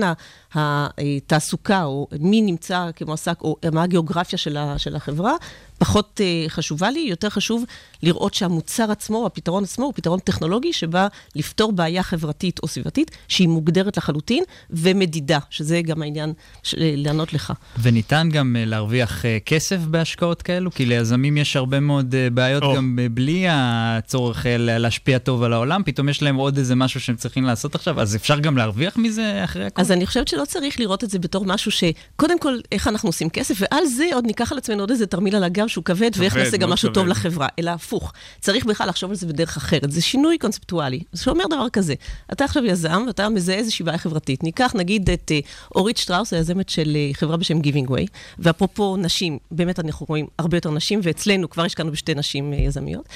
התעסוקה, 0.55 1.83
או 1.83 2.07
מי 2.19 2.41
נמצא 2.41 2.89
כמועסק, 2.95 3.41
או 3.41 3.57
מה 3.73 3.83
הגיאוגרפיה 3.83 4.37
של, 4.37 4.57
של 4.77 4.95
החברה, 4.95 5.35
פחות 5.81 6.21
אה, 6.23 6.45
חשובה 6.49 6.91
לי, 6.91 6.99
יותר 7.09 7.29
חשוב 7.29 7.63
לראות 8.03 8.33
שהמוצר 8.33 8.91
עצמו, 8.91 9.25
הפתרון 9.25 9.63
עצמו, 9.63 9.85
הוא 9.85 9.93
פתרון 9.95 10.19
טכנולוגי 10.19 10.73
שבא 10.73 11.07
לפתור 11.35 11.71
בעיה 11.71 12.03
חברתית 12.03 12.59
או 12.63 12.67
סביבתית, 12.67 13.11
שהיא 13.27 13.47
מוגדרת 13.47 13.97
לחלוטין, 13.97 14.43
ומדידה, 14.69 15.39
שזה 15.49 15.81
גם 15.81 16.01
העניין 16.01 16.33
של, 16.63 16.77
לענות 16.79 17.33
לך. 17.33 17.53
וניתן 17.81 18.29
גם 18.31 18.55
אה, 18.59 18.65
להרוויח 18.65 19.25
אה, 19.25 19.37
כסף 19.45 19.77
בהשקעות 19.77 20.41
כאלו? 20.41 20.71
כי 20.71 20.85
ליזמים 20.85 21.37
יש 21.37 21.55
הרבה 21.55 21.79
מאוד 21.79 22.15
אה, 22.15 22.29
בעיות 22.29 22.63
או. 22.63 22.75
גם 22.75 22.99
אה, 23.01 23.09
בלי 23.09 23.45
הצורך 23.49 24.45
אה, 24.45 24.57
לה- 24.57 24.77
להשפיע 24.77 25.17
טוב 25.17 25.43
על 25.43 25.53
העולם, 25.53 25.81
פתאום 25.85 26.09
יש 26.09 26.21
להם 26.23 26.35
עוד 26.35 26.57
איזה 26.57 26.75
משהו 26.75 26.99
שהם 26.99 27.15
צריכים 27.15 27.43
לעשות 27.43 27.75
עכשיו, 27.75 28.01
אז 28.01 28.15
אפשר 28.15 28.39
גם 28.39 28.57
להרוויח 28.57 28.97
מזה 28.97 29.43
אחרי 29.43 29.65
הכל? 29.65 29.81
אז 29.81 29.91
אני 29.91 30.05
חושבת 30.05 30.27
שלא 30.27 30.45
צריך 30.45 30.79
לראות 30.79 31.03
את 31.03 31.09
זה 31.09 31.19
בתור 31.19 31.45
משהו 31.45 31.71
שקודם 31.71 32.39
כל, 32.39 32.57
איך 32.71 32.87
אנחנו 32.87 33.09
עושים 33.09 33.29
כסף, 33.29 33.55
ועל 33.59 33.85
זה 33.85 34.05
עוד 34.13 34.25
ניקח 34.25 34.51
על 34.51 34.57
עצמנו 34.57 34.79
עוד 34.83 34.91
איזה 34.91 35.05
תרמיל 35.07 35.35
על 35.35 35.43
הגב 35.43 35.67
שהוא 35.71 35.83
כבד, 35.83 36.11
ואיך 36.17 36.33
כבד, 36.33 36.43
נעשה 36.43 36.57
גם 36.57 36.69
משהו 36.69 36.89
טוב 36.89 37.03
כבד. 37.03 37.11
לחברה, 37.11 37.47
אלא 37.59 37.71
הפוך. 37.71 38.13
צריך 38.39 38.65
בכלל 38.65 38.89
לחשוב 38.89 39.09
על 39.09 39.15
זה 39.15 39.27
בדרך 39.27 39.57
אחרת. 39.57 39.91
זה 39.91 40.01
שינוי 40.01 40.37
קונספטואלי, 40.37 40.99
שאומר 41.15 41.45
דבר 41.47 41.69
כזה, 41.69 41.93
אתה 42.31 42.43
עכשיו 42.43 42.65
יזם, 42.65 43.03
ואתה 43.07 43.29
מזהה 43.29 43.55
איזושהי 43.55 43.85
בעיה 43.85 43.97
חברתית. 43.97 44.43
ניקח 44.43 44.71
נגיד 44.75 45.09
את 45.09 45.31
אה, 45.31 45.39
אורית 45.75 45.97
שטראוס, 45.97 46.33
היזמת 46.33 46.69
של 46.69 46.95
אה, 46.95 47.09
חברה 47.13 47.37
בשם 47.37 47.59
Giving 47.59 47.89
Way, 47.89 48.05
ואפרופו 48.39 48.97
נשים, 48.97 49.37
באמת 49.51 49.79
אנחנו 49.79 50.05
רואים 50.09 50.27
הרבה 50.39 50.57
יותר 50.57 50.71
נשים, 50.71 50.99
ואצלנו 51.03 51.49
כבר 51.49 51.63
השקענו 51.63 51.91
בשתי 51.91 52.15
נשים 52.15 52.53
אה, 52.53 52.57
יזמיות, 52.57 53.09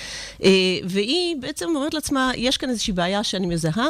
והיא 0.83 1.35
בעצם 1.39 1.65
אומרת 1.75 1.93
לעצמה, 1.93 2.31
יש 2.35 2.57
כאן 2.57 2.69
איזושהי 2.69 2.93
בעיה 2.93 3.23
שאני 3.23 3.47
מזהה, 3.47 3.87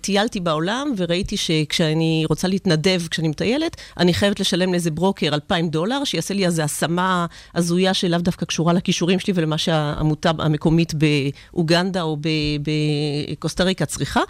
טיילתי 0.00 0.40
בעולם 0.40 0.92
וראיתי 0.96 1.36
שכשאני 1.36 2.24
רוצה 2.28 2.48
להתנדב, 2.48 3.02
כשאני 3.10 3.28
מטיילת, 3.28 3.76
אני 3.96 4.14
חייבת 4.14 4.40
לשלם 4.40 4.72
לאיזה 4.72 4.90
ברוקר 4.90 5.34
2,000 5.34 5.68
דולר, 5.68 6.04
שיעשה 6.04 6.34
לי 6.34 6.46
איזו 6.46 6.62
השמה 6.62 7.26
הזויה 7.54 7.87
שלאו 7.94 8.18
דווקא 8.18 8.46
קשורה 8.46 8.72
לכישורים 8.72 9.18
שלי 9.18 9.32
ולמה 9.36 9.58
שהעמותה 9.58 10.30
המקומית 10.38 10.92
באוגנדה 10.94 12.02
או 12.02 12.16
בקוסטה 13.32 13.64
ריקה 13.64 13.86
צריכה, 13.86 14.20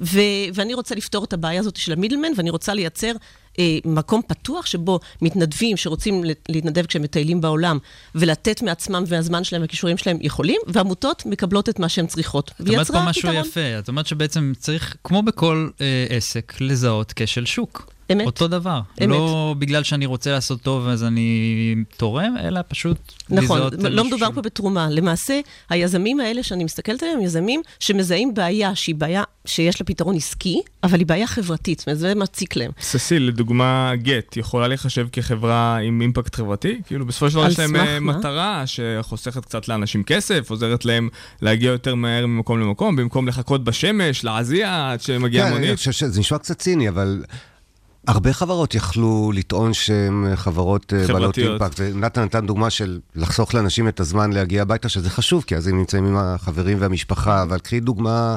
ו- 0.00 0.18
ואני 0.54 0.74
רוצה 0.74 0.94
לפתור 0.94 1.24
את 1.24 1.32
הבעיה 1.32 1.60
הזאת 1.60 1.76
של 1.76 1.92
המידלמן, 1.92 2.28
ואני 2.36 2.50
רוצה 2.50 2.74
לייצר... 2.74 3.12
אה, 3.58 3.78
מקום 3.84 4.20
פתוח 4.26 4.66
שבו 4.66 5.00
מתנדבים 5.22 5.76
שרוצים 5.76 6.24
להתנדב 6.48 6.86
כשהם 6.86 7.02
מטיילים 7.02 7.40
בעולם 7.40 7.78
ולתת 8.14 8.62
מעצמם 8.62 9.04
והזמן 9.06 9.44
שלהם 9.44 9.62
והכישורים 9.62 9.96
שלהם 9.96 10.18
יכולים, 10.20 10.60
ועמותות 10.66 11.22
מקבלות 11.26 11.68
את 11.68 11.78
מה 11.78 11.88
שהן 11.88 12.06
צריכות. 12.06 12.50
את 12.60 12.68
אומרת 12.68 12.86
פה 12.86 13.02
משהו 13.04 13.22
פתרון. 13.22 13.44
יפה, 13.46 13.78
את 13.78 13.88
אומרת 13.88 14.06
שבעצם 14.06 14.52
צריך, 14.58 14.96
כמו 15.04 15.22
בכל 15.22 15.68
אה, 15.80 16.06
עסק, 16.08 16.52
לזהות 16.60 17.12
כשל 17.16 17.44
שוק. 17.44 17.97
אמת. 18.12 18.26
אותו 18.26 18.48
דבר. 18.48 18.80
אמת. 19.00 19.08
לא 19.08 19.54
בגלל 19.58 19.82
שאני 19.82 20.06
רוצה 20.06 20.32
לעשות 20.32 20.62
טוב 20.62 20.88
אז 20.88 21.04
אני 21.04 21.74
תורם, 21.96 22.34
אלא 22.44 22.60
פשוט 22.68 22.96
נכון, 23.30 23.58
לזהות 23.58 23.72
לא 23.72 23.90
משהו 23.90 24.04
מדובר 24.04 24.26
שהוא- 24.26 24.34
פה 24.34 24.42
בתרומה. 24.42 24.88
למעשה, 24.90 25.40
היזמים 25.70 26.20
האלה 26.20 26.42
שאני 26.42 26.64
מסתכלת 26.64 27.02
עליהם, 27.02 27.18
הם 27.18 27.24
יזמים 27.24 27.60
שמזהים 27.80 28.34
בעיה 28.34 28.74
שהיא 28.74 28.94
בעיה 28.94 29.22
שיש 29.44 29.80
לה 29.80 29.86
פתרון 29.86 30.16
עסקי, 30.16 30.60
אבל 30.82 30.98
היא 30.98 31.06
בעיה 31.06 31.26
חברתית, 31.26 31.78
זאת 31.78 31.86
אומרת, 31.88 31.98
זה 31.98 32.14
מציק 32.14 32.56
להם. 32.56 32.70
ססיל, 32.80 33.22
לדוגמה, 33.28 33.92
גט, 33.96 34.36
יכולה 34.36 34.68
להיחשב 34.68 35.06
כחברה 35.12 35.76
עם 35.76 36.00
אימפקט 36.00 36.34
חברתי? 36.34 36.80
כאילו, 36.86 37.06
בסופו 37.06 37.30
של 37.30 37.36
דבר 37.36 37.46
יש 37.48 37.58
להם 37.58 37.76
אה, 37.76 38.00
מה? 38.00 38.12
מטרה 38.18 38.62
שחוסכת 38.66 39.44
קצת 39.44 39.68
לאנשים 39.68 40.02
כסף, 40.02 40.50
עוזרת 40.50 40.84
להם 40.84 41.08
להגיע 41.42 41.70
יותר 41.70 41.94
מהר 41.94 42.26
ממקום 42.26 42.60
למקום, 42.60 42.96
במקום 42.96 43.28
לחכות 43.28 43.64
בשמש, 43.64 44.24
להזיע 44.24 44.90
עד 44.92 45.00
שמגיעה 45.00 45.46
כן, 45.46 45.52
אני 45.52 45.60
מונית. 45.64 45.76
חושב 45.78 45.92
שזה 45.92 46.20
נשמע 46.20 46.38
קצת 46.38 46.58
ציני, 46.58 46.88
אבל 46.88 47.24
הרבה 48.08 48.32
חברות 48.32 48.74
יכלו 48.74 49.32
לטעון 49.34 49.74
שהן 49.74 50.36
חברות 50.36 50.92
אה, 50.92 51.06
בעלות. 51.06 51.38
אימפקט. 51.38 51.74
ונתן 51.78 52.22
נתן 52.22 52.46
דוגמה 52.46 52.70
של 52.70 53.00
לחסוך 53.14 53.54
לאנשים 53.54 53.88
את 53.88 54.00
הזמן 54.00 54.32
להגיע 54.32 54.62
הביתה, 54.62 54.88
שזה 54.88 55.10
חשוב, 55.10 55.44
כי 55.46 55.56
אז 55.56 55.66
הם 55.66 55.78
נמצאים 55.78 56.06
עם 56.06 56.16
החברים 56.16 56.76
והמשפחה, 56.80 57.42
אבל 57.42 57.58
קחי 57.58 57.80
דוגמה, 57.80 58.36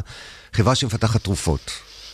חברה 0.53 0.75
שמפתחת 0.75 1.23
תרופות. 1.23 1.71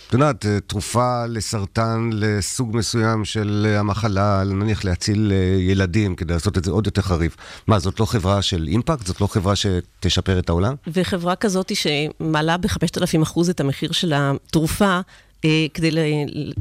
את 0.07 0.13
יודעת, 0.13 0.45
אה, 0.45 0.59
תרופה 0.67 1.25
לסרטן 1.25 2.09
לסוג 2.13 2.75
מסוים 2.77 3.25
של 3.25 3.67
אה, 3.69 3.79
המחלה, 3.79 4.43
נניח 4.45 4.85
להציל 4.85 5.31
אה, 5.31 5.61
ילדים, 5.61 6.15
כדי 6.15 6.33
לעשות 6.33 6.57
את 6.57 6.65
זה 6.65 6.71
עוד 6.71 6.85
יותר 6.85 7.01
חריף. 7.01 7.37
מה, 7.67 7.79
זאת 7.79 7.99
לא 7.99 8.05
חברה 8.05 8.41
של 8.41 8.67
אימפקט? 8.67 9.05
זאת 9.05 9.21
לא 9.21 9.27
חברה 9.27 9.53
שתשפר 9.55 10.39
את 10.39 10.49
העולם? 10.49 10.75
וחברה 10.87 11.35
כזאת 11.35 11.71
שמעלה 11.75 12.57
ב-5,000 12.57 13.23
אחוז 13.23 13.49
את 13.49 13.59
המחיר 13.59 13.91
של 13.91 14.13
התרופה, 14.15 14.85
אה, 14.85 15.01
כדי 15.73 15.91
ל- 15.91 15.99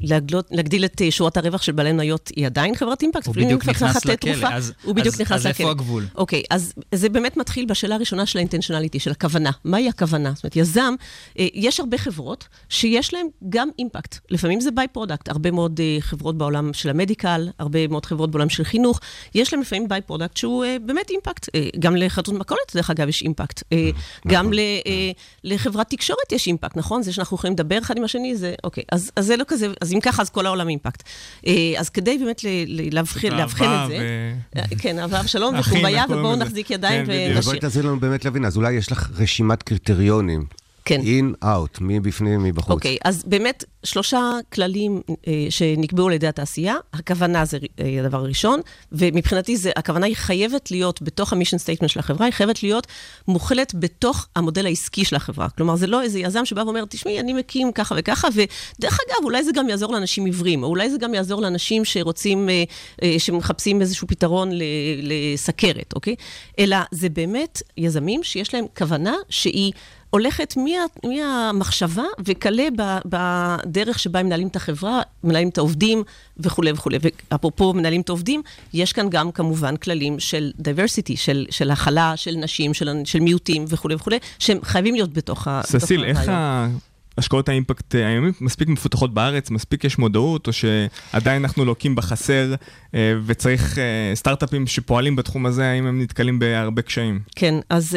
להגלות, 0.02 0.46
להגדיל 0.50 0.84
את 0.84 1.02
אה, 1.02 1.10
שורת 1.10 1.36
הרווח 1.36 1.62
של 1.62 1.72
בעלי 1.72 1.92
מניות, 1.92 2.30
היא 2.36 2.46
עדיין 2.46 2.74
חברת 2.74 3.02
אימפקט? 3.02 3.26
הוא 3.26 3.34
בדיוק 3.34 3.68
נכנס 3.68 3.96
לכלא, 3.96 4.14
תרופה, 4.14 4.54
אז- 4.54 4.72
הוא 4.84 4.94
בדיוק 4.94 5.14
אז- 5.14 5.20
נכנס 5.20 5.36
אז 5.40 5.46
לכלא. 5.46 5.64
איפה 5.64 5.70
הגבול? 5.70 6.06
אוקיי, 6.14 6.42
אז 6.50 6.72
זה 6.94 7.08
באמת 7.08 7.36
מתחיל 7.36 7.64
בשאלה 7.66 7.94
הראשונה 7.94 8.26
של 8.26 8.38
האינטנשיונליטי, 8.38 9.00
של 9.00 9.10
הכוונה. 9.10 9.50
מהי 9.64 9.88
הכוונה? 9.88 10.32
זאת 10.34 10.44
אומרת, 10.44 10.56
יזם, 10.56 10.94
אה, 11.38 11.46
יש 11.54 11.80
הרבה 11.80 11.98
חברות 11.98 12.48
שיש 12.68 13.14
להן 13.14 13.26
גם 13.48 13.68
אימפקט. 13.78 14.18
לפעמים 14.30 14.60
זה 14.60 14.70
by-product. 14.70 15.28
הרבה 15.28 15.50
מאוד 15.50 15.80
אה, 15.80 15.96
חברות 16.00 16.38
בעולם 16.38 16.72
של 16.72 16.90
ה 16.90 16.97
medical, 16.97 17.48
הרבה 17.58 17.88
מאוד 17.88 18.06
חברות 18.06 18.30
בעולם 18.30 18.48
של 18.48 18.64
חינוך, 18.64 19.00
יש 19.34 19.52
להן 19.52 19.62
לפעמים 19.62 19.88
by-product 19.88 20.36
שהוא 20.36 20.64
אה, 20.64 20.76
באמת 20.86 21.10
אימפקט. 21.10 21.48
אה, 21.54 21.68
גם 21.78 21.96
לחנות 21.96 22.34
מכולת, 22.34 22.60
דרך 22.74 22.90
אגב, 22.90 23.08
יש 23.08 23.22
אימפקט. 23.22 23.62
אה, 23.72 23.90
גם 24.28 24.52
ל- 24.52 24.58
אה, 24.58 25.10
לחברת 25.44 25.90
תקשורת 25.90 26.32
יש 26.32 26.46
אימפקט, 26.46 26.76
נכון? 26.76 27.02
זה 27.02 27.12
שאנחנו 27.12 27.34
יכולים 27.36 27.54
לדבר 27.54 27.78
אחד 27.78 27.96
עם 27.96 28.04
השני, 28.04 28.36
זה 28.36 28.54
אוקיי. 28.66 28.84
אז 28.92 29.10
אז 29.16 29.26
זה 29.26 29.36
לא 29.36 29.44
כזה, 29.48 29.66
אז 29.80 29.92
אם 29.92 30.00
ככה, 30.00 30.22
אז 30.22 30.30
כל 30.30 30.46
העולם 30.46 30.68
אימפקט. 30.68 31.02
אה, 31.46 31.52
אז 31.78 31.88
כדי 31.88 32.18
באמת 32.18 32.44
ל- 32.44 32.48
ל- 32.66 32.94
לאבחן 32.94 33.28
את 33.32 33.88
זה... 33.88 33.98
ו- 33.98 34.58
אה, 34.58 34.64
כן, 34.78 34.98
אהבה 34.98 35.20
ושלום 35.24 35.54
קוראים 35.62 36.04
ובואו? 36.10 36.36
נחזיק 36.36 36.70
ידיים 36.70 37.06
כן. 37.06 37.12
ונשאיר. 37.12 37.40
בואי 37.40 37.58
תעזרי 37.60 37.82
לנו 37.82 38.00
באמת 38.00 38.24
להבין, 38.24 38.44
אז 38.44 38.56
אולי 38.56 38.72
יש 38.72 38.92
לך 38.92 39.10
רשימת 39.16 39.62
קריטריונים. 39.62 40.44
כן. 40.86 41.00
in, 41.00 41.34
out, 41.44 41.80
מי 41.80 42.00
בפנים, 42.00 42.42
מי 42.42 42.52
בחוץ. 42.52 42.70
אוקיי, 42.70 42.96
אז 43.04 43.24
באמת 43.26 43.64
שלושה 43.84 44.30
כללים 44.52 45.02
אה, 45.26 45.46
שנקבעו 45.50 46.06
על 46.06 46.12
ידי 46.12 46.26
התעשייה. 46.26 46.74
הכוונה 46.92 47.44
זה 47.44 47.58
אה, 47.80 48.00
הדבר 48.00 48.18
הראשון, 48.18 48.60
ומבחינתי 48.92 49.56
זה, 49.56 49.70
הכוונה 49.76 50.06
היא 50.06 50.16
חייבת 50.16 50.70
להיות 50.70 51.02
בתוך 51.02 51.32
ה 51.32 51.35
mission 51.36 51.58
statement 51.58 51.90
של 51.90 52.00
החברה, 52.00 52.26
היא 52.26 52.32
חייבת 52.32 52.62
להיות 52.62 52.86
מוכלת 53.28 53.74
בתוך 53.74 54.26
המודל 54.36 54.66
העסקי 54.66 55.04
של 55.04 55.16
החברה. 55.16 55.48
כלומר, 55.48 55.76
זה 55.76 55.86
לא 55.86 56.02
איזה 56.02 56.18
יזם 56.18 56.44
שבא 56.44 56.60
ואומר, 56.60 56.84
תשמעי, 56.88 57.20
אני 57.20 57.32
מקים 57.32 57.72
ככה 57.72 57.94
וככה, 57.98 58.28
ודרך 58.34 58.98
אגב, 59.08 59.24
אולי 59.24 59.44
זה 59.44 59.50
גם 59.54 59.68
יעזור 59.68 59.92
לאנשים 59.92 60.24
עיוורים, 60.24 60.62
או 60.62 60.68
אולי 60.68 60.90
זה 60.90 60.98
גם 60.98 61.14
יעזור 61.14 61.42
לאנשים 61.42 61.84
שרוצים, 61.84 62.48
אה, 62.48 62.64
אה, 63.02 63.14
שמחפשים 63.18 63.80
איזשהו 63.80 64.08
פתרון 64.08 64.52
ל- 64.52 64.62
לסכרת, 65.02 65.92
אוקיי? 65.94 66.14
אלא 66.58 66.76
זה 66.90 67.08
באמת 67.08 67.62
יזמים 67.76 68.22
שיש 68.22 68.54
להם 68.54 68.64
כוונה 68.76 69.14
שהיא... 69.28 69.72
הולכת 70.16 70.54
מה, 70.56 71.10
מהמחשבה 71.10 72.04
וכלה 72.24 72.64
בדרך 73.04 73.98
שבה 73.98 74.20
הם 74.20 74.26
מנהלים 74.26 74.48
את 74.48 74.56
החברה, 74.56 75.02
מנהלים 75.24 75.48
את 75.48 75.58
העובדים 75.58 76.02
וכולי 76.38 76.72
וכולי. 76.72 76.98
ואפרופו 77.30 77.72
מנהלים 77.72 78.00
את 78.00 78.08
העובדים, 78.08 78.42
יש 78.72 78.92
כאן 78.92 79.10
גם 79.10 79.32
כמובן 79.32 79.76
כללים 79.76 80.20
של 80.20 80.52
diversity, 80.58 81.16
של, 81.16 81.46
של 81.50 81.70
הכלה, 81.70 82.12
של 82.16 82.34
נשים, 82.36 82.74
של, 82.74 82.88
של 83.04 83.20
מיעוטים 83.20 83.64
וכולי 83.68 83.94
וכולי, 83.94 84.18
שהם 84.38 84.58
חייבים 84.62 84.94
להיות 84.94 85.12
בתוך 85.12 85.48
ה... 85.48 85.60
ססיל, 85.64 86.04
איך 86.04 86.18
הרעיון. 86.28 86.78
השקעות 87.18 87.48
האימפקט 87.48 87.94
היומית 87.94 88.40
מספיק 88.40 88.68
מפותחות 88.68 89.14
בארץ, 89.14 89.50
מספיק 89.50 89.84
יש 89.84 89.98
מודעות, 89.98 90.46
או 90.46 90.52
שעדיין 90.52 91.42
אנחנו 91.44 91.64
לוקים 91.64 91.94
בחסר 91.94 92.54
אה, 92.94 93.12
וצריך 93.26 93.78
אה, 93.78 93.84
סטארט-אפים 94.14 94.66
שפועלים 94.66 95.16
בתחום 95.16 95.46
הזה, 95.46 95.64
האם 95.66 95.86
הם 95.86 96.02
נתקלים 96.02 96.38
בהרבה 96.38 96.82
קשיים? 96.82 97.20
כן, 97.36 97.54
אז 97.70 97.96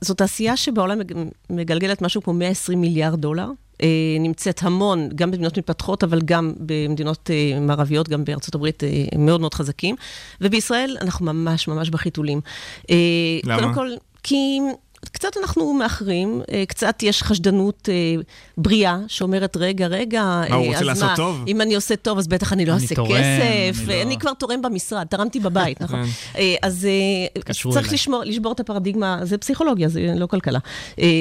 זו 0.00 0.14
תעשייה 0.14 0.56
שבעולם 0.56 0.98
מג- 0.98 1.12
מגלגלת 1.50 2.02
משהו 2.02 2.22
כמו 2.22 2.32
120 2.34 2.80
מיליארד 2.80 3.20
דולר. 3.20 3.48
אה, 3.82 3.86
נמצאת 4.20 4.62
המון, 4.62 5.08
גם 5.14 5.30
במדינות 5.30 5.58
מתפתחות, 5.58 6.04
אבל 6.04 6.20
גם 6.24 6.52
במדינות 6.58 7.30
אה, 7.30 7.60
מערביות, 7.60 8.08
גם 8.08 8.24
בארצות 8.24 8.54
הברית 8.54 8.84
אה, 8.84 8.88
מאוד 9.18 9.40
מאוד 9.40 9.54
חזקים. 9.54 9.96
ובישראל 10.40 10.96
אנחנו 11.00 11.26
ממש 11.26 11.68
ממש 11.68 11.90
בחיתולים. 11.90 12.40
אה, 12.90 12.96
למה? 13.44 13.62
קודם 13.62 13.74
כל, 13.74 13.88
כי... 14.22 14.58
קצת 15.04 15.36
אנחנו 15.42 15.72
מאחרים, 15.74 16.42
אה, 16.52 16.64
קצת 16.68 17.02
יש 17.02 17.22
חשדנות 17.22 17.88
אה, 17.88 18.22
בריאה 18.58 18.98
שאומרת, 19.08 19.56
רגע, 19.56 19.86
רגע, 19.86 20.22
מה, 20.22 20.44
הוא 20.46 20.54
אה, 20.54 20.66
רוצה 20.66 20.78
אז 20.78 20.82
לעשות 20.82 21.04
מה, 21.04 21.16
טוב? 21.16 21.44
אם 21.48 21.60
אני 21.60 21.74
עושה 21.74 21.96
טוב, 21.96 22.18
אז 22.18 22.28
בטח 22.28 22.52
אני 22.52 22.66
לא 22.66 22.72
אעשה 22.72 22.94
תורם, 22.94 23.10
כסף. 23.10 23.80
אני 23.88 23.96
לא- 23.96 24.02
אני 24.02 24.18
כבר 24.18 24.34
תורם 24.34 24.62
במשרד, 24.62 25.06
תרמתי 25.10 25.40
בבית, 25.40 25.80
נכון? 25.80 26.04
כן. 26.04 26.38
אה, 26.38 26.54
אז 26.62 26.86
צריך. 27.72 27.92
לשמור, 27.92 28.22
לשבור 28.24 28.52
את 28.52 28.60
הפרדיגמה, 28.60 29.18
זה 29.22 29.38
פסיכולוגיה, 29.38 29.88
זה 29.88 30.14
לא 30.16 30.26
כלכלה. 30.26 30.58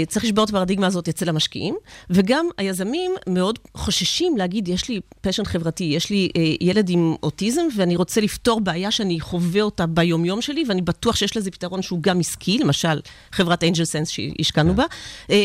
צריך 0.07 0.25
לשבור 0.25 0.43
את 0.43 0.49
הפרדיגמה 0.49 0.87
הזאת 0.87 1.07
אצל 1.07 1.29
המשקיעים, 1.29 1.75
וגם 2.09 2.45
היזמים 2.57 3.11
מאוד 3.27 3.59
חוששים 3.77 4.37
להגיד, 4.37 4.67
יש 4.67 4.89
לי 4.89 4.99
פשן 5.21 5.45
חברתי, 5.45 5.83
יש 5.83 6.09
לי 6.09 6.29
ילד 6.61 6.89
עם 6.89 7.15
אוטיזם, 7.23 7.61
ואני 7.75 7.95
רוצה 7.95 8.21
לפתור 8.21 8.61
בעיה 8.61 8.91
שאני 8.91 9.19
חווה 9.19 9.61
אותה 9.61 9.85
ביומיום 9.85 10.41
שלי, 10.41 10.63
ואני 10.67 10.81
בטוח 10.81 11.15
שיש 11.15 11.37
לזה 11.37 11.51
פתרון 11.51 11.81
שהוא 11.81 11.99
גם 12.01 12.19
עסקי, 12.19 12.57
למשל, 12.57 12.99
חברת 13.31 13.63
אנג'ל 13.69 13.85
סנס 13.85 14.09
שהשקענו 14.09 14.73
בה, 14.73 14.83
אה, 15.29 15.35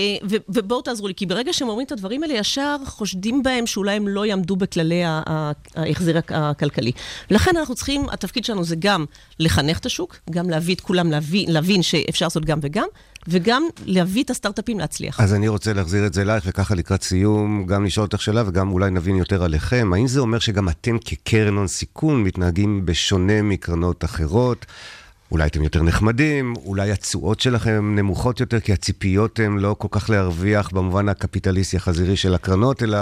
ובואו 0.49 0.83
תעזרו 0.83 1.09
לי, 1.09 1.14
כי 1.14 1.27
ברגע 1.27 1.53
שהם 1.53 1.68
אומרים 1.68 1.87
את 1.87 1.93
הדברים 1.93 2.22
האלה, 2.22 2.35
ישר 2.35 2.77
חושדים 2.87 3.43
בהם 3.43 3.66
שאולי 3.66 3.93
הם 3.97 4.09
לא 4.09 4.27
יעמדו 4.27 4.57
בכללי 4.57 5.03
ההחזר 5.05 6.16
הכ- 6.18 6.33
הכלכלי. 6.35 6.93
לכן 7.31 7.57
אנחנו 7.57 7.75
צריכים, 7.75 8.09
התפקיד 8.09 8.45
שלנו 8.45 8.64
זה 8.64 8.77
גם 8.79 9.05
לחנך 9.41 9.79
את 9.79 9.87
השוק, 9.87 10.16
גם 10.31 10.51
להביא 10.51 10.75
את 10.75 10.81
כולם 10.81 11.11
להבין, 11.11 11.53
להבין 11.53 11.83
שאפשר 11.83 12.27
לעשות 12.27 12.45
גם 12.45 12.59
וגם, 12.62 12.87
וגם 13.29 13.62
להביא 13.87 14.22
את 14.22 14.31
הסטארט-אפים 14.31 14.79
להצליח. 14.79 15.20
אז 15.20 15.35
אני 15.35 15.49
רוצה 15.49 15.72
להחזיר 15.72 16.07
את 16.07 16.14
זה 16.14 16.22
אלייך, 16.22 16.45
וככה 16.47 16.75
לקראת 16.75 17.03
סיום, 17.03 17.66
גם 17.66 17.85
לשאול 17.85 18.05
אותך 18.07 18.22
שאלה 18.22 18.43
וגם 18.47 18.72
אולי 18.72 18.91
נבין 18.91 19.16
יותר 19.16 19.45
עליכם. 19.45 19.91
האם 19.95 20.07
זה 20.07 20.20
אומר 20.20 20.39
שגם 20.39 20.68
אתם 20.68 20.97
כקרן 21.05 21.57
הון 21.57 21.66
סיכון 21.66 22.22
מתנהגים 22.22 22.87
בשונה 22.87 23.43
מקרנות 23.43 24.05
אחרות? 24.05 24.66
אולי 25.31 25.47
אתם 25.47 25.62
יותר 25.62 25.83
נחמדים, 25.83 26.55
אולי 26.64 26.91
התשואות 26.91 27.41
שלכם 27.41 27.95
נמוכות 27.97 28.41
יותר, 28.41 28.61
כי 28.61 28.72
הציפיות 28.72 29.41
הן 29.41 29.59
לא 29.59 29.77
כל 29.79 29.89
כך 29.91 30.11
להרוויח 30.11 30.70
במובן 30.72 31.09
הקפיטליסטי 31.09 31.77
החזירי 31.77 32.16
של 32.16 32.35
הקרנות, 32.35 32.83
אלא 32.83 32.99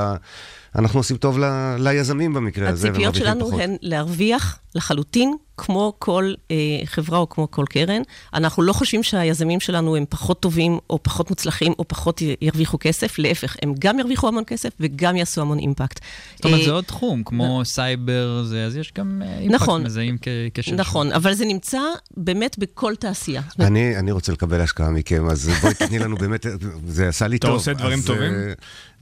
אנחנו 0.76 1.00
עושים 1.00 1.16
טוב 1.16 1.38
ל, 1.38 1.44
ליזמים 1.78 2.34
במקרה 2.34 2.68
הזה, 2.68 2.88
הציפיות 2.88 3.14
שלנו 3.14 3.46
פחות. 3.46 3.60
הן 3.60 3.76
להרוויח 3.82 4.61
לחלוטין, 4.74 5.36
כמו 5.56 5.92
כל 5.98 6.32
אה, 6.50 6.56
חברה 6.84 7.18
או 7.18 7.28
כמו 7.28 7.50
כל 7.50 7.64
קרן. 7.68 8.02
אנחנו 8.34 8.62
לא 8.62 8.72
חושבים 8.72 9.02
שהיזמים 9.02 9.60
שלנו 9.60 9.96
הם 9.96 10.04
פחות 10.08 10.40
טובים, 10.40 10.78
או 10.90 10.98
פחות 11.02 11.30
מוצלחים, 11.30 11.72
או 11.78 11.88
פחות 11.88 12.22
ירוויחו 12.40 12.78
כסף. 12.80 13.18
להפך, 13.18 13.56
הם 13.62 13.74
גם 13.78 13.98
ירוויחו 13.98 14.28
המון 14.28 14.44
כסף 14.46 14.70
וגם 14.80 15.16
יעשו 15.16 15.40
המון 15.40 15.58
אימפקט. 15.58 16.00
זאת 16.36 16.44
אומרת, 16.44 16.60
אה, 16.60 16.64
זה 16.64 16.70
עוד 16.70 16.84
תחום, 16.84 17.22
כמו 17.24 17.64
סייבר, 17.64 18.42
זה, 18.44 18.64
אז 18.64 18.76
יש 18.76 18.92
גם 18.98 19.22
אה, 19.24 19.38
אימפקט 19.38 19.54
נכון. 19.54 19.82
מזהים 19.82 20.16
כקשר. 20.52 20.74
נכון, 20.74 21.12
אבל 21.12 21.34
זה 21.34 21.44
נמצא 21.44 21.80
באמת 22.16 22.58
בכל 22.58 22.94
תעשייה. 22.96 23.42
אני, 23.60 23.98
אני 23.98 24.12
רוצה 24.12 24.32
לקבל 24.32 24.60
השקעה 24.60 24.90
מכם, 24.90 25.30
אז 25.30 25.50
בואי 25.62 25.74
תתני 25.74 25.98
לנו 25.98 26.16
באמת, 26.16 26.46
זה 26.86 27.08
עשה 27.08 27.26
לי 27.28 27.36
אתה 27.36 27.46
טוב. 27.46 27.56
עושה 27.56 27.72
דברים 27.72 27.98
אז, 27.98 28.06
טובים? 28.06 28.32
אה, 28.32 28.52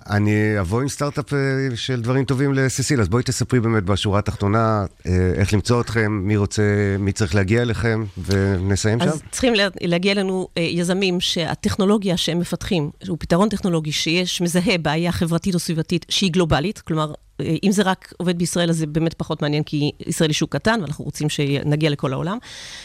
אני 0.07 0.61
אבוא 0.61 0.81
עם 0.81 0.89
סטארט-אפ 0.89 1.33
אה, 1.35 1.39
של 1.75 2.01
דברים 2.01 2.25
טובים 2.25 2.55
לסיסיל, 2.55 3.01
אז 3.01 3.09
בואי 3.09 3.23
תספרי 3.23 3.61
באמת 3.61 3.85
בשורה 3.85 4.19
התחתונה 4.19 4.85
אה, 5.07 5.33
איך 5.35 5.53
למצוא 5.61 5.81
אתכם, 5.81 6.13
מי 6.25 6.37
רוצה, 6.37 6.63
מי 6.99 7.13
צריך 7.13 7.35
להגיע 7.35 7.63
אליכם, 7.63 8.05
ונסיים 8.27 9.01
שם. 9.01 9.09
אז 9.09 9.23
צריכים 9.31 9.55
לה- 9.55 9.69
להגיע 9.81 10.13
אלינו 10.13 10.49
אה, 10.57 10.63
יזמים 10.63 11.21
שהטכנולוגיה 11.21 12.17
שהם 12.17 12.39
מפתחים, 12.39 12.91
הוא 13.09 13.17
פתרון 13.21 13.49
טכנולוגי 13.49 13.93
שיש, 13.93 14.41
מזהה 14.41 14.79
בעיה 14.79 15.13
חברתית 15.13 15.55
או 15.55 15.59
סביבתית 15.59 16.07
שהיא 16.09 16.33
גלובלית, 16.33 16.79
כלומר, 16.79 17.13
אה, 17.41 17.57
אם 17.65 17.73
זה 17.73 17.83
רק 17.83 18.13
עובד 18.19 18.39
בישראל, 18.39 18.71
אז 18.71 18.77
זה 18.77 18.87
באמת 18.87 19.15
פחות 19.15 19.43
מעניין, 19.43 19.63
כי 19.63 19.91
ישראל 20.07 20.31
היא 20.31 20.35
שוק 20.35 20.53
קטן, 20.53 20.79
ואנחנו 20.81 21.05
רוצים 21.05 21.29
שנגיע 21.29 21.91
לכל 21.91 22.13
העולם, 22.13 22.39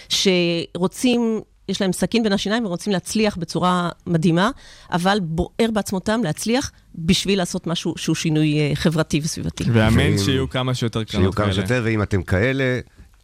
שרוצים... 0.09 1.41
יש 1.69 1.81
להם 1.81 1.93
סכין 1.93 2.23
בין 2.23 2.33
השיניים 2.33 2.65
ורוצים 2.65 2.93
להצליח 2.93 3.37
בצורה 3.37 3.89
מדהימה, 4.07 4.49
אבל 4.91 5.17
בוער 5.21 5.71
בעצמותם 5.73 6.21
להצליח 6.23 6.71
בשביל 6.95 7.37
לעשות 7.37 7.67
משהו 7.67 7.93
שהוא 7.97 8.15
שינוי 8.15 8.59
אה, 8.59 8.71
חברתי 8.75 9.19
וסביבתי. 9.23 9.63
ואמן 9.73 10.17
שיהיו 10.17 10.49
כמה 10.49 10.73
שיותר 10.73 10.99
שיהיו 10.99 11.19
קרנות 11.19 11.35
כמה 11.35 11.45
כאלה. 11.45 11.55
שיותר, 11.55 11.81
ואם 11.85 12.01
אתם 12.01 12.23
כאלה... 12.23 12.79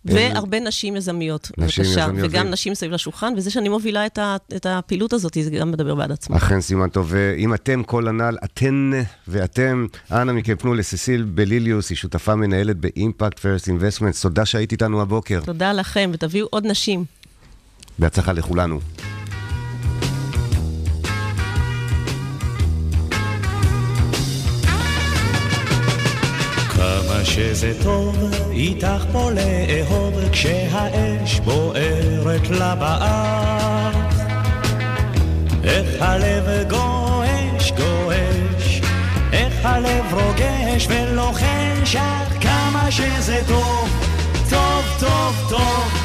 אה, 0.09 0.15
והרבה 0.15 0.59
נשים 0.59 0.95
יזמיות, 0.95 1.51
נשים 1.57 1.83
בבקשה, 1.83 2.01
יזמיות, 2.01 2.29
וגם 2.31 2.47
נשים 2.47 2.75
סביב 2.75 2.91
לשולחן, 2.91 3.33
וזה 3.37 3.51
שאני 3.51 3.69
מובילה 3.69 4.05
את, 4.05 4.17
ה, 4.17 4.35
את 4.55 4.65
הפעילות 4.65 5.13
הזאת, 5.13 5.37
זה 5.41 5.49
גם 5.49 5.71
מדבר 5.71 5.95
בעד 5.95 6.11
עצמו. 6.11 6.37
אכן 6.37 6.61
סימן 6.61 6.89
טוב, 6.89 7.07
ואם 7.09 7.53
אתם 7.53 7.83
כל 7.83 8.07
הנ"ל, 8.07 8.37
אתן 8.43 8.91
ואתם, 9.27 9.85
אנא 10.11 10.33
מכם 10.33 10.55
פנו 10.55 10.73
לסיסיל 10.73 11.23
בליליוס, 11.23 11.89
היא 11.89 11.95
שותפה 11.95 12.35
מנהלת 12.35 12.77
באימפקט 12.77 13.39
פרסט 13.39 13.67
אינבסטמנט, 13.67 14.15
תודה 14.21 14.45
שהיית 14.45 14.71
איתנו 14.71 15.01
הבוקר, 15.01 15.41
תודה 15.45 15.73
לכם, 15.73 16.09
ותביאו 16.13 16.47
עוד 16.51 16.67
נשים. 16.67 17.05
בהצלחה 18.01 18.33
לכולנו. 18.33 18.79
כמה 26.69 27.25
שזה 27.25 27.73
טוב 27.83 28.17
איתך 28.51 29.05
פה 29.11 29.29
לאהוב 29.31 30.13
כשהאש 30.31 31.39
בוערת 31.39 32.49
לבאה 32.49 33.91
איך 35.63 36.01
הלב 36.01 36.69
גועש 36.69 37.71
גועש 37.71 38.81
איך 39.33 39.53
הלב 39.63 40.13
רוגש 40.13 40.87
ולוחש 40.89 41.95
אך 41.95 42.33
כמה 42.41 42.91
שזה 42.91 43.41
טוב 43.47 43.89
טוב 44.49 44.83
טוב 44.99 45.35
טוב 45.49 46.00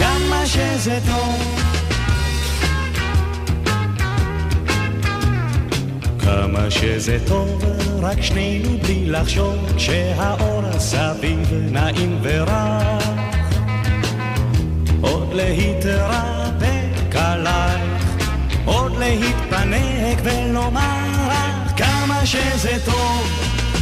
כמה 0.00 0.46
שזה 0.46 0.98
טוב. 1.06 1.60
כמה 6.18 6.70
שזה 6.70 7.18
טוב, 7.26 7.64
רק 8.02 8.22
שנינו 8.22 8.78
בלי 8.82 9.06
לחשוב, 9.06 9.56
כשהאור 9.76 10.62
סביב 10.78 11.52
נעים 11.70 12.18
ורך. 12.22 13.04
עוד 15.00 15.34
להתרפק 15.34 17.14
עלייך, 17.14 18.04
עוד 18.64 18.92
להתפנק 18.98 20.18
ולומר 20.22 21.28
לך 21.28 21.72
כמה 21.76 22.26
שזה 22.26 22.76
טוב, 22.84 23.28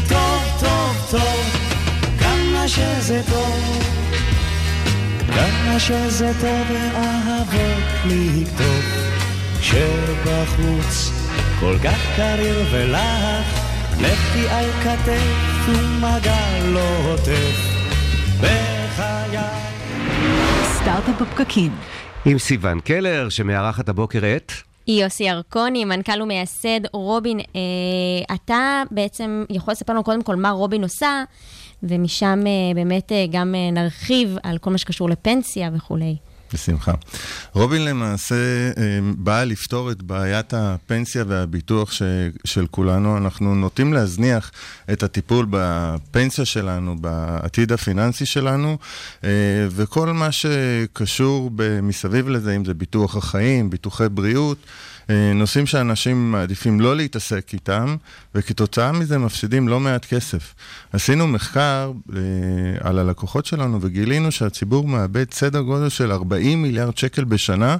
טוב 0.08 0.42
טוב 0.60 0.96
טוב, 1.10 1.58
כמה 2.20 2.68
שזה 2.68 3.20
טוב, 3.30 3.87
כמה 5.68 5.80
שזה 5.80 6.32
טוב 6.40 6.70
ואהבות 6.70 7.84
לכתוב, 8.06 8.84
שבחוץ 9.60 11.10
כל 11.60 11.74
כך 11.84 12.16
קריר 12.16 12.64
ולח, 12.72 13.44
לכי 14.00 14.48
על 14.48 14.70
כתף 14.82 15.68
ומגע 15.68 16.64
לא 16.64 17.12
עוטף 17.12 17.56
בחיי. 18.40 19.38
סטארט-אפ 20.62 21.20
בפקקים. 21.22 21.72
עם 22.24 22.38
סיון 22.38 22.80
קלר, 22.80 23.28
שמארחת 23.28 23.88
הבוקר 23.88 24.36
את... 24.36 24.52
יוסי 24.88 25.24
ירקוני, 25.24 25.84
מנכ"ל 25.84 26.22
ומייסד 26.22 26.80
רובין, 26.92 27.40
אה, 27.40 28.34
אתה 28.34 28.82
בעצם 28.90 29.44
יכול 29.50 29.72
לספר 29.72 29.92
לנו 29.92 30.04
קודם 30.04 30.22
כל 30.22 30.36
מה 30.36 30.50
רובין 30.50 30.82
עושה, 30.82 31.22
ומשם 31.82 32.44
אה, 32.46 32.74
באמת 32.74 33.12
אה, 33.12 33.26
גם 33.32 33.54
אה, 33.54 33.70
נרחיב 33.70 34.36
על 34.42 34.58
כל 34.58 34.70
מה 34.70 34.78
שקשור 34.78 35.10
לפנסיה 35.10 35.70
וכולי. 35.74 36.16
בשמחה. 36.52 36.92
רובין 37.52 37.84
למעשה 37.84 38.34
באה 39.16 39.44
לפתור 39.44 39.90
את 39.90 40.02
בעיית 40.02 40.54
הפנסיה 40.54 41.24
והביטוח 41.28 41.92
ש, 41.92 42.02
של 42.44 42.66
כולנו. 42.66 43.16
אנחנו 43.16 43.54
נוטים 43.54 43.92
להזניח 43.92 44.50
את 44.92 45.02
הטיפול 45.02 45.46
בפנסיה 45.50 46.44
שלנו, 46.44 46.98
בעתיד 46.98 47.72
הפיננסי 47.72 48.26
שלנו, 48.26 48.78
וכל 49.70 50.12
מה 50.12 50.32
שקשור 50.32 51.50
מסביב 51.82 52.28
לזה, 52.28 52.56
אם 52.56 52.64
זה 52.64 52.74
ביטוח 52.74 53.16
החיים, 53.16 53.70
ביטוחי 53.70 54.08
בריאות. 54.08 54.58
אה, 55.10 55.32
נושאים 55.34 55.66
שאנשים 55.66 56.32
מעדיפים 56.32 56.80
לא 56.80 56.96
להתעסק 56.96 57.52
איתם, 57.52 57.96
וכתוצאה 58.34 58.92
מזה 58.92 59.18
מפסידים 59.18 59.68
לא 59.68 59.80
מעט 59.80 60.04
כסף. 60.04 60.54
עשינו 60.92 61.26
מחקר 61.26 61.92
אה, 62.16 62.20
על 62.80 62.98
הלקוחות 62.98 63.46
שלנו 63.46 63.78
וגילינו 63.80 64.32
שהציבור 64.32 64.88
מאבד 64.88 65.32
סדר 65.32 65.60
גודל 65.60 65.88
של 65.88 66.12
40 66.12 66.62
מיליארד 66.62 66.98
שקל 66.98 67.24
בשנה 67.24 67.76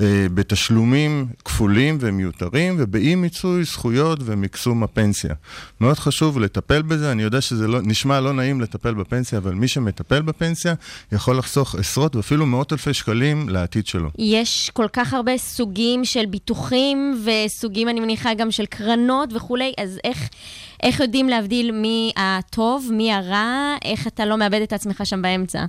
אה, 0.00 0.26
בתשלומים 0.34 1.26
כפולים 1.44 1.98
ומיותרים 2.00 2.76
ובאי 2.78 3.14
מיצוי 3.14 3.64
זכויות 3.64 4.18
ומקסום 4.24 4.82
הפנסיה. 4.82 5.34
מאוד 5.80 5.98
חשוב 5.98 6.38
לטפל 6.38 6.82
בזה, 6.82 7.12
אני 7.12 7.22
יודע 7.22 7.40
שזה 7.40 7.68
לא, 7.68 7.80
נשמע 7.82 8.20
לא 8.20 8.32
נעים 8.32 8.60
לטפל 8.60 8.94
בפנסיה, 8.94 9.38
אבל 9.38 9.54
מי 9.54 9.68
שמטפל 9.68 10.22
בפנסיה 10.22 10.74
יכול 11.12 11.38
לחסוך 11.38 11.74
עשרות 11.74 12.16
ואפילו 12.16 12.46
מאות 12.46 12.72
אלפי 12.72 12.94
שקלים 12.94 13.48
לעתיד 13.48 13.86
שלו. 13.86 14.10
יש 14.18 14.70
כל 14.74 14.86
כך 14.92 15.14
הרבה 15.14 15.38
סוגים 15.38 16.04
של 16.04 16.26
ביטוחים 16.26 16.59
ביטוחים 16.60 17.24
וסוגים, 17.24 17.88
אני 17.88 18.00
מניחה, 18.00 18.34
גם 18.34 18.50
של 18.50 18.66
קרנות 18.66 19.32
וכולי, 19.32 19.72
אז 19.80 19.98
איך, 20.04 20.28
איך 20.82 21.00
יודעים 21.00 21.28
להבדיל 21.28 21.72
מי 21.72 22.12
הטוב, 22.16 22.88
מי 22.92 23.12
הרע, 23.12 23.74
איך 23.84 24.06
אתה 24.06 24.24
לא 24.24 24.36
מאבד 24.36 24.60
את 24.62 24.72
עצמך 24.72 25.00
שם 25.04 25.22
באמצע? 25.22 25.64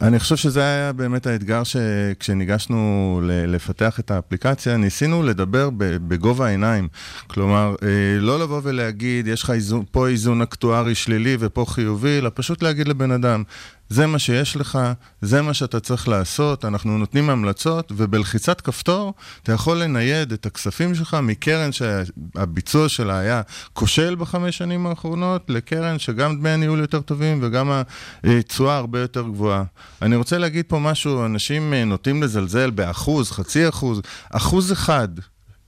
אני 0.00 0.18
חושב 0.18 0.36
שזה 0.36 0.60
היה 0.60 0.92
באמת 0.92 1.26
האתגר 1.26 1.62
שכשניגשנו 1.64 3.20
לפתח 3.24 4.00
את 4.00 4.10
האפליקציה, 4.10 4.76
ניסינו 4.76 5.22
לדבר 5.22 5.70
בגובה 6.08 6.46
העיניים. 6.46 6.88
כלומר, 7.26 7.74
אה, 7.82 7.88
לא 8.20 8.40
לבוא 8.40 8.60
ולהגיד, 8.62 9.26
יש 9.26 9.42
לך 9.42 9.50
איזון, 9.50 9.84
פה 9.90 10.08
איזון 10.08 10.42
אקטוארי 10.42 10.94
שלילי 10.94 11.36
ופה 11.40 11.64
חיובי, 11.68 12.18
אלא 12.18 12.30
פשוט 12.34 12.62
להגיד 12.62 12.88
לבן 12.88 13.10
אדם, 13.10 13.42
זה 13.88 14.06
מה 14.06 14.18
שיש 14.18 14.56
לך, 14.56 14.78
זה 15.22 15.42
מה 15.42 15.54
שאתה 15.54 15.80
צריך 15.80 16.08
לעשות, 16.08 16.64
אנחנו 16.64 16.98
נותנים 16.98 17.30
המלצות, 17.30 17.92
ובלחיצת 17.96 18.60
כפתור 18.60 19.14
אתה 19.42 19.52
יכול 19.52 19.76
לנייד 19.82 20.32
את 20.32 20.46
הכספים 20.46 20.94
שלך 20.94 21.16
מקרן 21.22 21.70
שהביצוע 21.72 22.88
שלה 22.88 23.18
היה 23.18 23.42
כושל 23.72 24.14
בחמש 24.14 24.58
שנים 24.58 24.86
האחרונות, 24.86 25.44
לקרן 25.48 25.98
שגם 25.98 26.38
דמי 26.38 26.50
הניהול 26.50 26.80
יותר 26.80 27.00
טובים 27.00 27.38
וגם 27.42 27.82
התשואה 28.24 28.76
הרבה 28.76 29.00
יותר 29.00 29.22
גבוהה. 29.22 29.64
אני 30.02 30.16
רוצה 30.16 30.38
להגיד 30.38 30.64
פה 30.68 30.78
משהו, 30.78 31.26
אנשים 31.26 31.74
אה, 31.74 31.84
נוטים 31.84 32.22
לזלזל 32.22 32.70
באחוז, 32.70 33.30
חצי 33.30 33.68
אחוז, 33.68 34.00
אחוז 34.30 34.72
אחד 34.72 35.08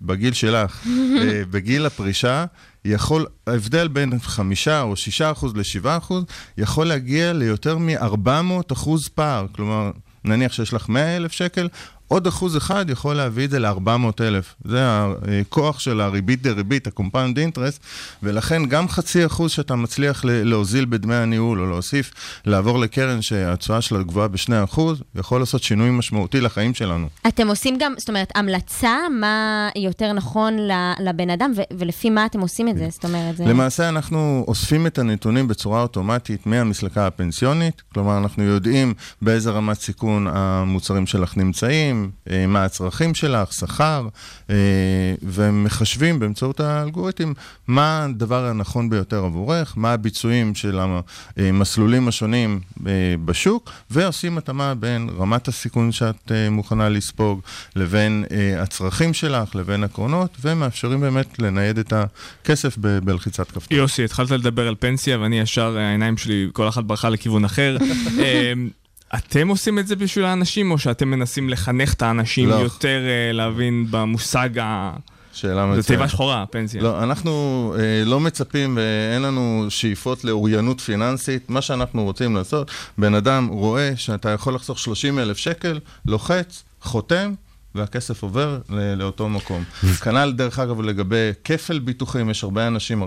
בגיל 0.03 0.33
שלך, 0.33 0.87
אה, 1.21 1.43
בגיל 1.51 1.87
הפרישה, 1.87 2.45
יכול, 2.85 3.27
ההבדל 3.47 3.89
בין 3.89 4.19
חמישה 4.19 4.83
או 4.83 4.97
שישה 4.97 5.31
אחוז 5.31 5.57
לשבעה 5.57 5.97
אחוז, 5.97 6.25
יכול 6.59 6.87
להגיע 6.87 7.33
ליותר 7.33 7.79
מ-400 7.79 8.73
אחוז 8.73 9.09
פער. 9.09 9.47
כלומר, 9.53 9.91
נניח 10.25 10.53
שיש 10.53 10.75
לך 10.75 10.89
100 10.89 11.17
אלף 11.17 11.33
שקל, 11.33 11.69
עוד 12.09 12.27
אחוז 12.27 12.57
אחד 12.57 12.91
יכול 12.91 13.15
להביא 13.15 13.45
את 13.45 13.51
זה 13.51 13.59
ל-400 13.59 14.21
אלף. 14.21 14.55
זה 14.65 14.85
הכוח 15.41 15.79
של 15.79 16.01
הריבית 16.01 16.43
דריבית, 16.43 16.87
ה-compound 16.87 17.37
interest, 17.37 17.79
ולכן 18.23 18.67
גם 18.67 18.89
חצי 18.89 19.27
אחוז 19.27 19.51
שאתה 19.51 19.77
מצליח 19.77 20.25
להוזיל 20.25 20.85
בדמי 20.85 21.15
הניהול 21.15 21.61
או 21.61 21.67
להוסיף, 21.67 22.11
לעבור 22.45 22.79
לקרן 22.79 23.23
שהתשואה 23.23 23.81
שלה 23.81 24.03
גבוהה 24.03 24.29
ב-2 24.29 24.49
אחוז, 24.65 25.03
יכול 25.15 25.41
לעשות 25.41 25.63
שינוי 25.63 25.91
משמעותי 25.91 26.41
לחיים 26.41 26.75
שלנו. 26.75 27.09
אתם 27.29 27.49
עושים 27.49 27.77
גם, 27.81 27.95
זאת 27.99 28.09
אומרת, 28.09 28.33
המלצה 28.35 28.97
מה 29.21 29.69
יותר 29.77 30.13
נכון 30.13 30.57
לבן 31.01 31.31
אדם, 31.31 31.53
ולפי 31.79 32.11
מה 32.11 32.27
אתם 32.27 32.41
עושים 32.41 32.69
את 32.69 32.77
זה? 32.77 32.87
זאת 32.91 33.05
אומרת, 33.05 33.37
זה... 33.37 33.45
למעשה 33.45 33.89
אנחנו 33.89 34.45
אוספים 34.49 34.87
את 34.87 34.99
הנתונים 34.99 35.49
בצורה 35.49 35.83
אוטומטית 35.83 36.47
מהמסלקה 36.47 37.07
הפנסיונית, 37.07 37.83
כלומר 37.95 38.19
אנחנו 38.19 38.43
יודעים 38.43 38.95
באיזה 39.23 39.51
רמת 39.51 39.81
סיכון 39.81 40.27
המוצרים 40.31 41.07
שלך 41.07 41.37
נמצאים, 41.37 41.98
יודעים 41.99 42.11
אה, 42.31 42.47
מה 42.47 42.65
הצרכים 42.65 43.15
שלך, 43.15 43.53
שכר, 43.53 44.09
אה, 44.51 44.55
ומחשבים 45.23 46.19
באמצעות 46.19 46.61
האלגוריתם 46.61 47.33
מה 47.67 48.05
הדבר 48.05 48.47
הנכון 48.47 48.91
ביותר 48.91 49.25
עבורך, 49.25 49.75
מה 49.77 49.93
הביצועים 49.93 50.55
של 50.55 50.79
המסלולים 51.37 52.09
השונים 52.09 52.61
אה, 52.87 52.93
בשוק, 53.25 53.71
ועושים 53.91 54.39
התאמה 54.39 54.75
בין 54.75 55.09
רמת 55.19 55.49
הסיכון 55.49 55.93
שאת 55.93 56.33
מוכנה 56.51 56.89
לספוג 56.89 57.41
לבין 57.77 58.25
הצרכים 58.59 59.15
שלך, 59.15 59.55
לבין 59.55 59.85
הקרונות, 59.85 60.37
ומאפשרים 60.41 61.01
באמת 61.01 61.39
לנייד 61.39 61.79
את 61.79 61.93
הכסף 61.93 62.77
ב- 62.81 62.99
בלחיצת 62.99 63.51
כפתור. 63.51 63.79
יוסי, 63.79 64.05
התחלת 64.05 64.31
לדבר 64.31 64.69
על 64.69 64.75
פנסיה, 64.79 65.19
ואני 65.21 65.41
ישר, 65.41 65.79
העיניים 65.79 66.17
שלי, 66.17 66.49
כל 66.53 66.69
אחת 66.69 66.85
ברחה 66.85 67.09
לכיוון 67.09 67.45
אחר. 67.45 67.77
אתם 69.15 69.49
עושים 69.49 69.79
את 69.79 69.87
זה 69.87 69.97
בשביל 69.97 70.25
האנשים, 70.25 70.71
או 70.71 70.79
שאתם 70.79 71.09
מנסים 71.09 71.49
לחנך 71.49 71.95
את 71.95 72.03
האנשים 72.03 72.49
לא. 72.49 72.55
יותר 72.55 73.01
uh, 73.05 73.33
להבין 73.33 73.87
במושג 73.91 74.59
ה... 74.59 74.93
שאלה 75.33 75.67
מצוינת. 75.67 75.83
זו 75.83 75.89
תיבה 75.89 76.09
שחורה, 76.09 76.45
פנסיה. 76.51 76.83
לא, 76.83 77.03
אנחנו 77.03 77.75
אה, 77.79 78.05
לא 78.05 78.21
מצפים 78.21 78.79
ואין 78.81 79.23
לנו 79.23 79.67
שאיפות 79.69 80.25
לאוריינות 80.25 80.81
פיננסית. 80.81 81.51
מה 81.51 81.63
שאנחנו 81.63 82.05
רוצים 82.05 82.37
לעשות, 82.37 82.71
בן 82.99 83.15
אדם 83.15 83.47
רואה 83.47 83.93
שאתה 83.97 84.31
יכול 84.31 84.55
לחסוך 84.55 84.79
30 84.79 85.19
אלף 85.19 85.37
שקל, 85.37 85.81
לוחץ, 86.07 86.65
חותם, 86.83 87.35
והכסף 87.75 88.23
עובר 88.23 88.59
לאותו 88.97 89.29
מקום. 89.29 89.64
כנ"ל, 90.05 90.33
דרך 90.33 90.59
אגב, 90.59 90.81
לגבי 90.81 91.31
כפל 91.45 91.79
ביטוחים, 91.79 92.31
יש 92.31 92.45
הרבה 92.45 92.66
אנשים, 92.66 93.03
43% 93.03 93.07